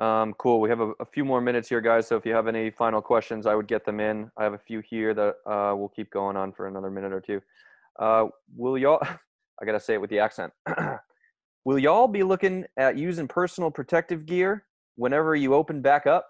Um, 0.00 0.34
cool. 0.34 0.60
We 0.60 0.68
have 0.68 0.80
a, 0.80 0.92
a, 1.00 1.04
few 1.04 1.24
more 1.24 1.40
minutes 1.40 1.68
here, 1.68 1.80
guys. 1.80 2.06
So 2.06 2.16
if 2.16 2.24
you 2.24 2.32
have 2.32 2.46
any 2.46 2.70
final 2.70 3.00
questions, 3.00 3.46
I 3.46 3.54
would 3.56 3.66
get 3.66 3.84
them 3.84 3.98
in. 3.98 4.30
I 4.36 4.44
have 4.44 4.52
a 4.52 4.58
few 4.58 4.80
here 4.80 5.12
that 5.12 5.36
uh, 5.44 5.74
we'll 5.74 5.92
keep 5.94 6.10
going 6.10 6.36
on 6.36 6.52
for 6.52 6.68
another 6.68 6.90
minute 6.90 7.12
or 7.12 7.20
two. 7.20 7.40
Uh, 7.98 8.26
will 8.56 8.78
y'all? 8.78 9.00
I 9.60 9.64
gotta 9.64 9.80
say 9.80 9.94
it 9.94 10.00
with 10.00 10.10
the 10.10 10.20
accent. 10.20 10.52
will 11.64 11.80
y'all 11.80 12.06
be 12.06 12.22
looking 12.22 12.64
at 12.76 12.96
using 12.96 13.26
personal 13.26 13.72
protective 13.72 14.24
gear 14.24 14.64
whenever 14.94 15.34
you 15.34 15.52
open 15.54 15.82
back 15.82 16.06
up? 16.06 16.28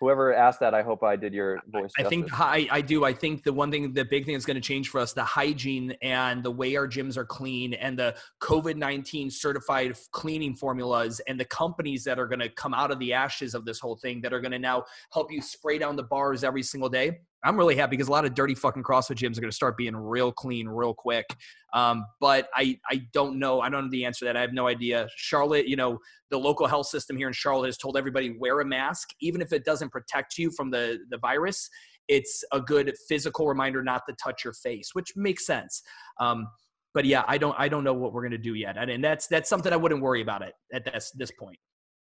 Whoever 0.00 0.34
asked 0.34 0.60
that, 0.60 0.74
I 0.74 0.82
hope 0.82 1.02
I 1.02 1.16
did 1.16 1.32
your 1.32 1.60
voice. 1.68 1.90
I 1.98 2.04
think 2.04 2.28
I, 2.38 2.68
I 2.70 2.80
do. 2.80 3.04
I 3.04 3.12
think 3.12 3.42
the 3.42 3.52
one 3.52 3.70
thing, 3.70 3.92
the 3.92 4.04
big 4.04 4.24
thing 4.24 4.34
that's 4.34 4.44
going 4.44 4.56
to 4.56 4.60
change 4.60 4.88
for 4.88 5.00
us, 5.00 5.12
the 5.12 5.24
hygiene 5.24 5.96
and 6.02 6.42
the 6.42 6.50
way 6.50 6.76
our 6.76 6.86
gyms 6.86 7.16
are 7.16 7.24
clean 7.24 7.74
and 7.74 7.98
the 7.98 8.16
COVID 8.40 8.76
19 8.76 9.30
certified 9.30 9.96
cleaning 10.12 10.54
formulas 10.54 11.20
and 11.28 11.38
the 11.38 11.44
companies 11.44 12.04
that 12.04 12.18
are 12.18 12.26
going 12.26 12.40
to 12.40 12.48
come 12.50 12.74
out 12.74 12.90
of 12.90 12.98
the 12.98 13.12
ashes 13.12 13.54
of 13.54 13.64
this 13.64 13.80
whole 13.80 13.96
thing 13.96 14.20
that 14.20 14.32
are 14.32 14.40
going 14.40 14.52
to 14.52 14.58
now 14.58 14.84
help 15.12 15.32
you 15.32 15.40
spray 15.40 15.78
down 15.78 15.96
the 15.96 16.02
bars 16.02 16.44
every 16.44 16.62
single 16.62 16.88
day. 16.88 17.18
I'm 17.44 17.56
really 17.56 17.76
happy 17.76 17.90
because 17.90 18.08
a 18.08 18.12
lot 18.12 18.24
of 18.24 18.34
dirty 18.34 18.54
fucking 18.54 18.82
CrossFit 18.82 19.16
gyms 19.16 19.38
are 19.38 19.40
going 19.40 19.50
to 19.50 19.54
start 19.56 19.76
being 19.76 19.96
real 19.96 20.32
clean 20.32 20.68
real 20.68 20.92
quick. 20.92 21.24
Um, 21.72 22.04
but 22.20 22.48
I, 22.54 22.78
I 22.90 23.02
don't 23.12 23.38
know. 23.38 23.60
I 23.60 23.68
don't 23.68 23.84
know 23.84 23.90
the 23.90 24.04
answer 24.04 24.20
to 24.20 24.24
that. 24.26 24.36
I 24.36 24.40
have 24.40 24.52
no 24.52 24.66
idea. 24.66 25.08
Charlotte, 25.16 25.68
you 25.68 25.76
know, 25.76 25.98
the 26.30 26.38
local 26.38 26.66
health 26.66 26.86
system 26.86 27.16
here 27.16 27.28
in 27.28 27.32
Charlotte 27.32 27.66
has 27.66 27.78
told 27.78 27.96
everybody 27.96 28.36
wear 28.38 28.60
a 28.60 28.64
mask, 28.64 29.10
even 29.20 29.40
if 29.40 29.52
it 29.52 29.64
doesn't 29.64 29.90
protect 29.90 30.36
you 30.36 30.50
from 30.50 30.70
the, 30.70 30.98
the 31.10 31.18
virus. 31.18 31.68
It's 32.08 32.42
a 32.52 32.60
good 32.60 32.92
physical 33.08 33.46
reminder 33.46 33.82
not 33.82 34.02
to 34.08 34.16
touch 34.22 34.42
your 34.42 34.54
face, 34.54 34.90
which 34.94 35.12
makes 35.14 35.46
sense. 35.46 35.82
Um, 36.18 36.48
but 36.94 37.04
yeah, 37.04 37.22
I 37.28 37.38
don't 37.38 37.54
I 37.58 37.68
don't 37.68 37.84
know 37.84 37.92
what 37.92 38.12
we're 38.12 38.22
gonna 38.22 38.38
do 38.38 38.54
yet, 38.54 38.76
and 38.76 39.04
that's 39.04 39.26
that's 39.26 39.48
something 39.48 39.72
I 39.72 39.76
wouldn't 39.76 40.00
worry 40.00 40.22
about 40.22 40.42
it 40.42 40.54
at 40.72 40.84
this 40.84 41.12
this 41.16 41.30
point. 41.38 41.58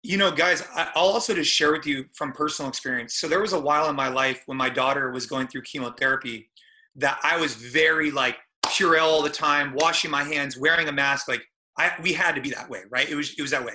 You 0.07 0.19
know, 0.19 0.31
guys, 0.31 0.63
I'll 0.73 1.09
also 1.09 1.35
just 1.35 1.51
share 1.51 1.73
with 1.73 1.85
you 1.85 2.05
from 2.15 2.31
personal 2.31 2.69
experience. 2.69 3.17
So 3.17 3.27
there 3.27 3.41
was 3.41 3.55
a 3.55 3.59
while 3.59 3.91
in 3.91 3.97
my 3.97 4.07
life 4.07 4.41
when 4.47 4.57
my 4.57 4.71
daughter 4.71 5.11
was 5.11 5.27
going 5.27 5.49
through 5.49 5.63
chemotherapy 5.63 6.49
that 6.95 7.19
I 7.25 7.41
was 7.41 7.57
very 7.57 8.13
like 8.13 8.37
Purell 8.67 9.03
all 9.03 9.23
the 9.23 9.29
time, 9.29 9.75
washing 9.75 10.13
my 10.13 10.23
hands, 10.23 10.57
wearing 10.57 10.87
a 10.87 10.93
mask. 10.93 11.27
Like 11.27 11.43
I, 11.77 11.91
we 12.01 12.13
had 12.13 12.37
to 12.37 12.41
be 12.41 12.51
that 12.51 12.71
way, 12.71 12.83
right? 12.89 13.11
It 13.11 13.17
was 13.17 13.35
it 13.37 13.43
was 13.43 13.51
that 13.51 13.65
way, 13.65 13.75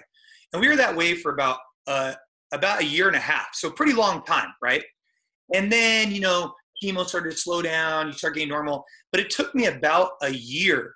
and 0.53 0.61
we 0.61 0.69
were 0.69 0.77
that 0.77 0.95
way 0.95 1.15
for 1.15 1.33
about 1.33 1.57
uh, 1.85 2.13
about 2.53 2.81
a 2.81 2.85
year 2.85 3.07
and 3.07 3.17
a 3.17 3.19
half, 3.19 3.49
so 3.51 3.69
pretty 3.69 3.93
long 3.93 4.23
time, 4.23 4.53
right? 4.61 4.83
And 5.53 5.69
then 5.69 6.13
you 6.13 6.21
know, 6.21 6.53
chemo 6.81 7.05
started 7.05 7.31
to 7.31 7.37
slow 7.37 7.61
down, 7.61 8.07
you 8.07 8.13
start 8.13 8.35
getting 8.35 8.47
normal, 8.47 8.85
but 9.11 9.19
it 9.19 9.31
took 9.31 9.53
me 9.53 9.65
about 9.65 10.11
a 10.21 10.29
year 10.29 10.93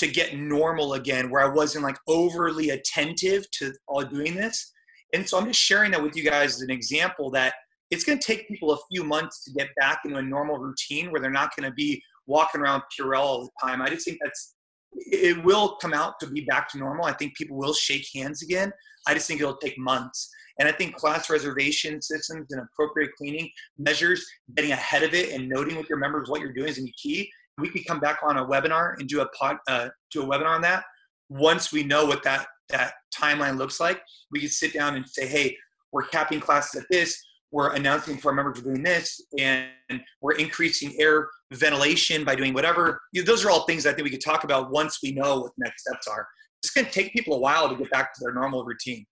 to 0.00 0.08
get 0.08 0.36
normal 0.36 0.94
again, 0.94 1.30
where 1.30 1.42
I 1.42 1.54
wasn't 1.54 1.84
like 1.84 1.96
overly 2.08 2.70
attentive 2.70 3.50
to 3.52 3.72
all 3.86 4.02
doing 4.02 4.34
this. 4.34 4.72
And 5.14 5.28
so 5.28 5.38
I'm 5.38 5.46
just 5.46 5.60
sharing 5.60 5.90
that 5.92 6.02
with 6.02 6.16
you 6.16 6.24
guys 6.24 6.56
as 6.56 6.62
an 6.62 6.70
example 6.70 7.30
that 7.32 7.54
it's 7.90 8.04
going 8.04 8.18
to 8.18 8.24
take 8.24 8.48
people 8.48 8.72
a 8.72 8.78
few 8.90 9.04
months 9.04 9.44
to 9.44 9.52
get 9.52 9.68
back 9.78 10.00
into 10.04 10.16
a 10.16 10.22
normal 10.22 10.58
routine 10.58 11.10
where 11.10 11.20
they're 11.20 11.30
not 11.30 11.54
going 11.54 11.68
to 11.68 11.74
be 11.74 12.02
walking 12.26 12.60
around 12.60 12.82
Purell 12.98 13.20
all 13.20 13.42
the 13.42 13.68
time. 13.68 13.82
I 13.82 13.90
just 13.90 14.04
think 14.04 14.18
that's 14.22 14.54
it 14.92 15.44
will 15.44 15.76
come 15.76 15.92
out 15.92 16.14
to 16.20 16.26
be 16.26 16.40
back 16.46 16.68
to 16.70 16.78
normal. 16.78 17.04
I 17.04 17.12
think 17.12 17.36
people 17.36 17.56
will 17.56 17.74
shake 17.74 18.06
hands 18.14 18.42
again. 18.42 18.72
I 19.06 19.14
just 19.14 19.28
think 19.28 19.40
it'll 19.40 19.56
take 19.56 19.78
months. 19.78 20.30
And 20.58 20.68
I 20.68 20.72
think 20.72 20.96
class 20.96 21.30
reservation 21.30 22.02
systems 22.02 22.48
and 22.50 22.60
appropriate 22.60 23.10
cleaning 23.16 23.50
measures, 23.78 24.24
getting 24.56 24.72
ahead 24.72 25.02
of 25.02 25.14
it 25.14 25.32
and 25.32 25.48
noting 25.48 25.76
with 25.76 25.88
your 25.88 25.98
members 25.98 26.28
what 26.28 26.40
you're 26.40 26.52
doing 26.52 26.68
is 26.68 26.76
going 26.76 26.86
to 26.86 26.92
be 26.92 26.94
key. 27.00 27.30
We 27.60 27.68
could 27.68 27.86
come 27.86 28.00
back 28.00 28.20
on 28.22 28.36
a 28.36 28.46
webinar 28.46 28.98
and 28.98 29.08
do 29.08 29.20
a 29.20 29.28
pod, 29.28 29.58
uh, 29.68 29.88
do 30.12 30.22
a 30.22 30.26
webinar 30.26 30.54
on 30.54 30.62
that. 30.62 30.84
Once 31.28 31.72
we 31.72 31.84
know 31.84 32.06
what 32.06 32.22
that 32.24 32.46
that 32.70 32.94
timeline 33.14 33.56
looks 33.56 33.80
like, 33.80 34.00
we 34.30 34.40
could 34.40 34.52
sit 34.52 34.72
down 34.72 34.96
and 34.96 35.08
say, 35.08 35.26
hey, 35.26 35.56
we're 35.92 36.04
capping 36.04 36.40
classes 36.40 36.82
at 36.82 36.86
this. 36.90 37.20
We're 37.52 37.74
announcing 37.74 38.16
to 38.16 38.28
our 38.28 38.34
members 38.34 38.58
we're 38.58 38.72
doing 38.72 38.84
this 38.84 39.20
and 39.36 39.70
we're 40.20 40.36
increasing 40.36 40.94
air 41.00 41.28
ventilation 41.52 42.24
by 42.24 42.36
doing 42.36 42.54
whatever. 42.54 43.00
You 43.12 43.22
know, 43.22 43.26
those 43.26 43.44
are 43.44 43.50
all 43.50 43.64
things 43.64 43.86
i 43.86 43.92
think 43.92 44.04
we 44.04 44.10
could 44.10 44.24
talk 44.24 44.44
about 44.44 44.70
once 44.70 45.00
we 45.02 45.10
know 45.12 45.40
what 45.40 45.52
the 45.58 45.64
next 45.64 45.82
steps 45.82 46.06
are. 46.06 46.28
It's 46.62 46.70
going 46.70 46.86
to 46.86 46.92
take 46.92 47.12
people 47.12 47.34
a 47.34 47.40
while 47.40 47.68
to 47.68 47.74
get 47.74 47.90
back 47.90 48.14
to 48.14 48.20
their 48.22 48.32
normal 48.32 48.64
routine 48.64 49.04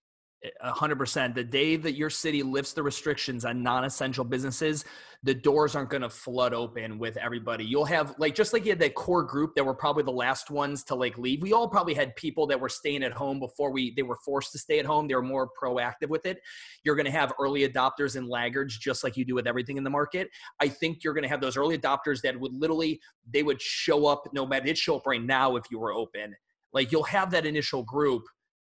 100% 0.64 1.34
the 1.34 1.42
day 1.42 1.76
that 1.76 1.94
your 1.94 2.10
city 2.10 2.42
lifts 2.42 2.72
the 2.72 2.82
restrictions 2.82 3.44
on 3.44 3.62
non-essential 3.62 4.24
businesses 4.24 4.84
the 5.24 5.34
doors 5.34 5.74
aren't 5.74 5.90
going 5.90 6.02
to 6.02 6.10
flood 6.10 6.54
open 6.54 6.96
with 6.98 7.16
everybody. 7.16 7.64
You'll 7.64 7.84
have 7.86 8.14
like 8.18 8.36
just 8.36 8.52
like 8.52 8.64
you 8.64 8.70
had 8.70 8.78
that 8.78 8.94
core 8.94 9.24
group 9.24 9.54
that 9.56 9.64
were 9.64 9.74
probably 9.74 10.04
the 10.04 10.12
last 10.12 10.50
ones 10.50 10.84
to 10.84 10.94
like 10.94 11.18
leave 11.18 11.42
we 11.42 11.52
all 11.52 11.68
probably 11.68 11.94
had 11.94 12.14
people 12.14 12.46
that 12.46 12.60
were 12.60 12.68
staying 12.68 13.02
at 13.02 13.12
home 13.12 13.40
before 13.40 13.72
we 13.72 13.92
they 13.96 14.02
were 14.02 14.18
forced 14.24 14.52
to 14.52 14.58
stay 14.58 14.78
at 14.78 14.86
home 14.86 15.08
they 15.08 15.14
were 15.14 15.22
more 15.22 15.50
proactive 15.60 16.08
with 16.08 16.24
it. 16.24 16.38
You're 16.84 16.94
going 16.94 17.06
to 17.06 17.12
have 17.12 17.32
early 17.40 17.68
adopters 17.68 18.16
and 18.16 18.28
laggards 18.28 18.78
just 18.78 19.02
like 19.02 19.16
you 19.16 19.24
do 19.24 19.34
with 19.34 19.46
everything 19.46 19.76
in 19.76 19.84
the 19.84 19.90
market. 19.90 20.28
I 20.60 20.68
think 20.68 21.02
you're 21.02 21.14
going 21.14 21.24
to 21.24 21.28
have 21.28 21.40
those 21.40 21.56
early 21.56 21.76
adopters 21.76 22.20
that 22.22 22.38
would 22.38 22.52
literally 22.54 23.00
they 23.32 23.42
would 23.42 23.60
show 23.60 24.06
up 24.06 24.22
no 24.32 24.46
matter 24.46 24.66
they'd 24.66 24.78
show 24.78 24.96
up 24.96 25.06
right 25.06 25.22
now 25.22 25.56
if 25.56 25.64
you 25.70 25.80
were 25.80 25.92
open. 25.92 26.34
Like 26.72 26.92
you'll 26.92 27.02
have 27.04 27.30
that 27.32 27.44
initial 27.44 27.82
group 27.82 28.22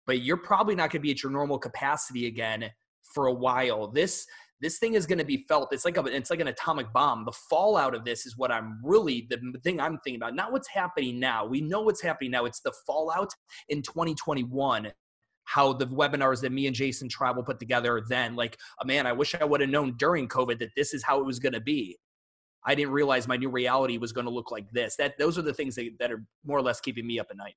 but 0.07 0.21
you're 0.21 0.37
probably 0.37 0.75
not 0.75 0.91
going 0.91 0.99
to 1.01 1.03
be 1.03 1.11
at 1.11 1.23
your 1.23 1.31
normal 1.31 1.59
capacity 1.59 2.27
again 2.27 2.69
for 3.03 3.27
a 3.27 3.33
while. 3.33 3.87
This 3.87 4.25
this 4.61 4.77
thing 4.77 4.93
is 4.93 5.07
going 5.07 5.17
to 5.17 5.25
be 5.25 5.43
felt. 5.47 5.73
It's 5.73 5.85
like 5.85 5.97
a, 5.97 6.05
it's 6.05 6.29
like 6.29 6.39
an 6.39 6.47
atomic 6.47 6.93
bomb. 6.93 7.25
The 7.25 7.31
fallout 7.31 7.95
of 7.95 8.05
this 8.05 8.27
is 8.27 8.37
what 8.37 8.51
I'm 8.51 8.79
really 8.83 9.27
the 9.29 9.39
thing 9.63 9.79
I'm 9.79 9.97
thinking 10.03 10.21
about. 10.21 10.35
Not 10.35 10.51
what's 10.51 10.67
happening 10.67 11.19
now. 11.19 11.45
We 11.45 11.61
know 11.61 11.81
what's 11.81 12.01
happening 12.01 12.31
now. 12.31 12.45
It's 12.45 12.61
the 12.61 12.73
fallout 12.85 13.33
in 13.69 13.81
2021 13.81 14.91
how 15.45 15.73
the 15.73 15.87
webinars 15.87 16.41
that 16.41 16.51
me 16.51 16.67
and 16.67 16.75
Jason 16.75 17.09
Tribe 17.09 17.35
put 17.45 17.59
together 17.59 18.01
then, 18.07 18.35
like, 18.35 18.57
oh, 18.81 18.85
man, 18.85 19.05
I 19.05 19.11
wish 19.11 19.35
I 19.35 19.43
would 19.43 19.59
have 19.59 19.69
known 19.69 19.95
during 19.97 20.27
COVID 20.27 20.59
that 20.59 20.69
this 20.77 20.93
is 20.93 21.03
how 21.03 21.19
it 21.19 21.25
was 21.25 21.39
going 21.39 21.53
to 21.53 21.59
be. 21.59 21.97
I 22.63 22.75
didn't 22.75 22.91
realize 22.91 23.27
my 23.27 23.37
new 23.37 23.49
reality 23.49 23.97
was 23.97 24.13
going 24.13 24.27
to 24.27 24.31
look 24.31 24.51
like 24.51 24.71
this. 24.71 24.95
That 24.95 25.17
those 25.17 25.37
are 25.37 25.41
the 25.41 25.53
things 25.53 25.75
that, 25.75 25.89
that 25.99 26.11
are 26.11 26.23
more 26.45 26.57
or 26.57 26.61
less 26.61 26.79
keeping 26.79 27.07
me 27.07 27.19
up 27.19 27.27
at 27.31 27.37
night. 27.37 27.55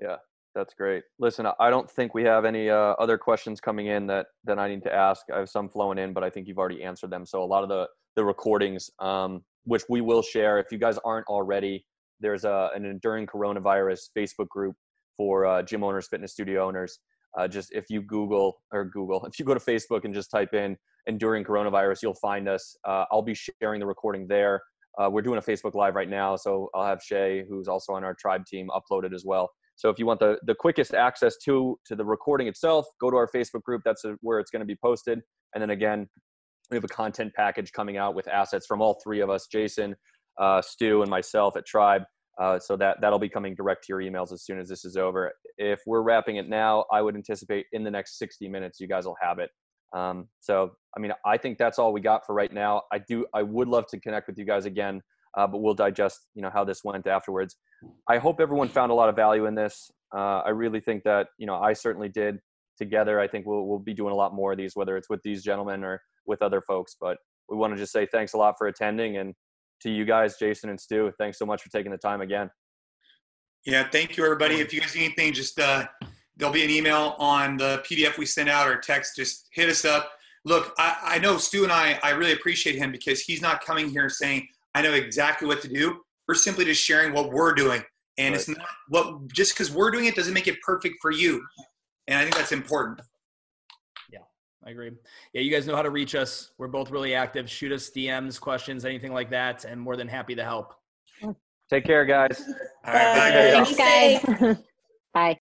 Yeah, 0.00 0.16
that's 0.54 0.74
great. 0.74 1.02
Listen, 1.18 1.46
I 1.58 1.70
don't 1.70 1.90
think 1.90 2.14
we 2.14 2.22
have 2.24 2.44
any 2.44 2.70
uh, 2.70 2.94
other 2.98 3.18
questions 3.18 3.60
coming 3.60 3.86
in 3.86 4.06
that 4.06 4.26
that 4.44 4.58
I 4.58 4.68
need 4.68 4.82
to 4.84 4.94
ask. 4.94 5.22
I 5.34 5.38
have 5.38 5.48
some 5.48 5.68
flowing 5.68 5.98
in, 5.98 6.12
but 6.12 6.22
I 6.22 6.30
think 6.30 6.46
you've 6.46 6.58
already 6.58 6.82
answered 6.82 7.10
them. 7.10 7.26
So 7.26 7.42
a 7.42 7.44
lot 7.44 7.62
of 7.62 7.68
the 7.68 7.88
the 8.16 8.24
recordings, 8.24 8.90
um, 9.00 9.42
which 9.64 9.82
we 9.88 10.00
will 10.00 10.22
share, 10.22 10.58
if 10.58 10.66
you 10.70 10.78
guys 10.78 10.98
aren't 11.04 11.26
already, 11.26 11.84
there's 12.20 12.44
a, 12.44 12.70
an 12.74 12.84
enduring 12.84 13.26
coronavirus 13.26 14.10
Facebook 14.16 14.48
group 14.48 14.76
for 15.16 15.46
uh, 15.46 15.62
gym 15.62 15.82
owners, 15.82 16.06
fitness 16.08 16.32
studio 16.32 16.66
owners. 16.66 16.98
Uh, 17.36 17.48
just 17.48 17.72
if 17.72 17.86
you 17.90 18.00
Google 18.00 18.56
or 18.72 18.84
Google, 18.84 19.24
if 19.30 19.38
you 19.38 19.44
go 19.44 19.54
to 19.54 19.60
Facebook 19.60 20.04
and 20.04 20.14
just 20.14 20.30
type 20.30 20.54
in 20.54 20.76
enduring 21.06 21.44
coronavirus, 21.44 22.02
you'll 22.02 22.14
find 22.14 22.48
us. 22.48 22.76
Uh, 22.86 23.04
I'll 23.10 23.22
be 23.22 23.34
sharing 23.34 23.80
the 23.80 23.86
recording 23.86 24.26
there. 24.26 24.62
Uh, 24.96 25.10
we're 25.10 25.22
doing 25.22 25.38
a 25.38 25.42
Facebook 25.42 25.74
Live 25.74 25.96
right 25.96 26.08
now, 26.08 26.36
so 26.36 26.70
I'll 26.72 26.86
have 26.86 27.02
Shay, 27.02 27.44
who's 27.48 27.66
also 27.66 27.94
on 27.94 28.04
our 28.04 28.14
tribe 28.14 28.46
team, 28.46 28.68
upload 28.70 29.04
it 29.04 29.12
as 29.12 29.24
well. 29.24 29.50
So 29.76 29.88
if 29.88 29.98
you 29.98 30.06
want 30.06 30.20
the, 30.20 30.38
the 30.46 30.54
quickest 30.54 30.94
access 30.94 31.36
to, 31.44 31.78
to 31.86 31.96
the 31.96 32.04
recording 32.04 32.46
itself, 32.46 32.86
go 33.00 33.10
to 33.10 33.16
our 33.16 33.28
Facebook 33.28 33.62
group. 33.62 33.82
That's 33.84 34.04
where 34.20 34.38
it's 34.38 34.50
going 34.50 34.60
to 34.60 34.66
be 34.66 34.76
posted. 34.76 35.20
And 35.54 35.62
then 35.62 35.70
again, 35.70 36.06
we 36.70 36.76
have 36.76 36.84
a 36.84 36.88
content 36.88 37.32
package 37.34 37.72
coming 37.72 37.96
out 37.96 38.14
with 38.14 38.28
assets 38.28 38.66
from 38.66 38.80
all 38.80 38.98
three 39.02 39.20
of 39.20 39.30
us, 39.30 39.46
Jason, 39.50 39.94
uh, 40.40 40.62
Stu, 40.62 41.02
and 41.02 41.10
myself 41.10 41.56
at 41.56 41.66
Tribe. 41.66 42.02
Uh, 42.40 42.58
so 42.58 42.76
that 42.76 42.96
that'll 43.00 43.18
be 43.18 43.28
coming 43.28 43.54
direct 43.54 43.84
to 43.84 43.86
your 43.90 44.00
emails 44.00 44.32
as 44.32 44.44
soon 44.44 44.58
as 44.58 44.68
this 44.68 44.84
is 44.84 44.96
over. 44.96 45.30
If 45.56 45.80
we're 45.86 46.02
wrapping 46.02 46.36
it 46.36 46.48
now, 46.48 46.84
I 46.92 47.00
would 47.00 47.14
anticipate 47.14 47.66
in 47.72 47.84
the 47.84 47.90
next 47.90 48.18
60 48.18 48.48
minutes 48.48 48.80
you 48.80 48.88
guys 48.88 49.06
will 49.06 49.16
have 49.20 49.38
it. 49.38 49.50
Um, 49.94 50.26
so 50.40 50.72
I 50.96 51.00
mean, 51.00 51.12
I 51.24 51.36
think 51.36 51.58
that's 51.58 51.78
all 51.78 51.92
we 51.92 52.00
got 52.00 52.26
for 52.26 52.34
right 52.34 52.52
now. 52.52 52.82
I 52.92 52.98
do 52.98 53.24
I 53.34 53.42
would 53.42 53.68
love 53.68 53.86
to 53.88 54.00
connect 54.00 54.26
with 54.26 54.36
you 54.36 54.44
guys 54.44 54.64
again 54.64 55.00
uh, 55.36 55.46
but 55.46 55.58
we'll 55.58 55.74
digest 55.74 56.26
you 56.34 56.42
know 56.42 56.50
how 56.52 56.64
this 56.64 56.82
went 56.84 57.06
afterwards. 57.06 57.56
I 58.08 58.18
hope 58.18 58.40
everyone 58.40 58.68
found 58.68 58.90
a 58.90 58.94
lot 58.94 59.08
of 59.08 59.16
value 59.16 59.46
in 59.46 59.54
this. 59.54 59.90
Uh, 60.14 60.42
I 60.44 60.50
really 60.50 60.80
think 60.80 61.02
that 61.04 61.28
you 61.38 61.46
know 61.46 61.56
I 61.56 61.72
certainly 61.72 62.08
did. 62.08 62.38
Together, 62.76 63.20
I 63.20 63.28
think 63.28 63.46
we'll 63.46 63.66
we'll 63.66 63.78
be 63.78 63.94
doing 63.94 64.12
a 64.12 64.16
lot 64.16 64.34
more 64.34 64.50
of 64.52 64.58
these, 64.58 64.74
whether 64.74 64.96
it's 64.96 65.08
with 65.08 65.22
these 65.22 65.44
gentlemen 65.44 65.84
or 65.84 66.00
with 66.26 66.42
other 66.42 66.60
folks. 66.60 66.96
But 67.00 67.18
we 67.48 67.56
want 67.56 67.72
to 67.72 67.76
just 67.78 67.92
say 67.92 68.06
thanks 68.10 68.32
a 68.32 68.36
lot 68.36 68.56
for 68.58 68.66
attending, 68.66 69.18
and 69.18 69.32
to 69.82 69.90
you 69.90 70.04
guys, 70.04 70.36
Jason 70.38 70.70
and 70.70 70.80
Stu, 70.80 71.12
thanks 71.18 71.38
so 71.38 71.46
much 71.46 71.62
for 71.62 71.70
taking 71.70 71.92
the 71.92 71.98
time 71.98 72.20
again. 72.20 72.50
Yeah, 73.64 73.88
thank 73.88 74.16
you, 74.16 74.24
everybody. 74.24 74.56
If 74.56 74.74
you 74.74 74.80
guys 74.80 74.94
need 74.94 75.04
anything, 75.04 75.32
just 75.32 75.58
uh, 75.58 75.86
there'll 76.36 76.52
be 76.52 76.64
an 76.64 76.70
email 76.70 77.14
on 77.18 77.56
the 77.56 77.82
PDF 77.88 78.18
we 78.18 78.26
send 78.26 78.48
out 78.48 78.68
or 78.68 78.78
text. 78.78 79.16
Just 79.16 79.48
hit 79.52 79.68
us 79.68 79.84
up. 79.84 80.10
Look, 80.44 80.74
I, 80.78 80.96
I 81.02 81.18
know 81.18 81.38
Stu 81.38 81.62
and 81.62 81.72
I, 81.72 81.98
I 82.02 82.10
really 82.10 82.32
appreciate 82.32 82.76
him 82.76 82.92
because 82.92 83.22
he's 83.22 83.40
not 83.40 83.64
coming 83.64 83.88
here 83.88 84.10
saying, 84.10 84.46
I 84.74 84.82
know 84.82 84.92
exactly 84.92 85.46
what 85.46 85.62
to 85.62 85.68
do. 85.68 86.00
We're 86.26 86.34
simply 86.34 86.64
just 86.64 86.82
sharing 86.82 87.12
what 87.12 87.30
we're 87.30 87.54
doing. 87.54 87.82
And 88.18 88.32
right. 88.32 88.40
it's 88.40 88.48
not 88.48 88.66
what 88.88 89.28
just 89.32 89.54
because 89.54 89.72
we're 89.72 89.90
doing 89.90 90.06
it 90.06 90.14
doesn't 90.14 90.34
make 90.34 90.46
it 90.46 90.60
perfect 90.62 90.96
for 91.02 91.10
you. 91.10 91.44
And 92.06 92.18
I 92.18 92.22
think 92.22 92.36
that's 92.36 92.52
important. 92.52 93.00
Yeah, 94.12 94.20
I 94.64 94.70
agree. 94.70 94.90
Yeah, 95.32 95.40
you 95.40 95.50
guys 95.50 95.66
know 95.66 95.74
how 95.74 95.82
to 95.82 95.90
reach 95.90 96.14
us. 96.14 96.52
We're 96.58 96.68
both 96.68 96.90
really 96.90 97.14
active. 97.14 97.50
Shoot 97.50 97.72
us 97.72 97.90
DMs, 97.90 98.40
questions, 98.40 98.84
anything 98.84 99.12
like 99.12 99.30
that, 99.30 99.64
and 99.64 99.80
more 99.80 99.96
than 99.96 100.06
happy 100.06 100.34
to 100.34 100.44
help. 100.44 100.74
Take 101.70 101.84
care, 101.84 102.04
guys. 102.04 102.42
All 102.86 102.92
right. 102.94 103.32
Bye. 103.32 103.64
Thanks, 103.64 103.76
guys. 103.76 104.56
Bye. 105.14 105.32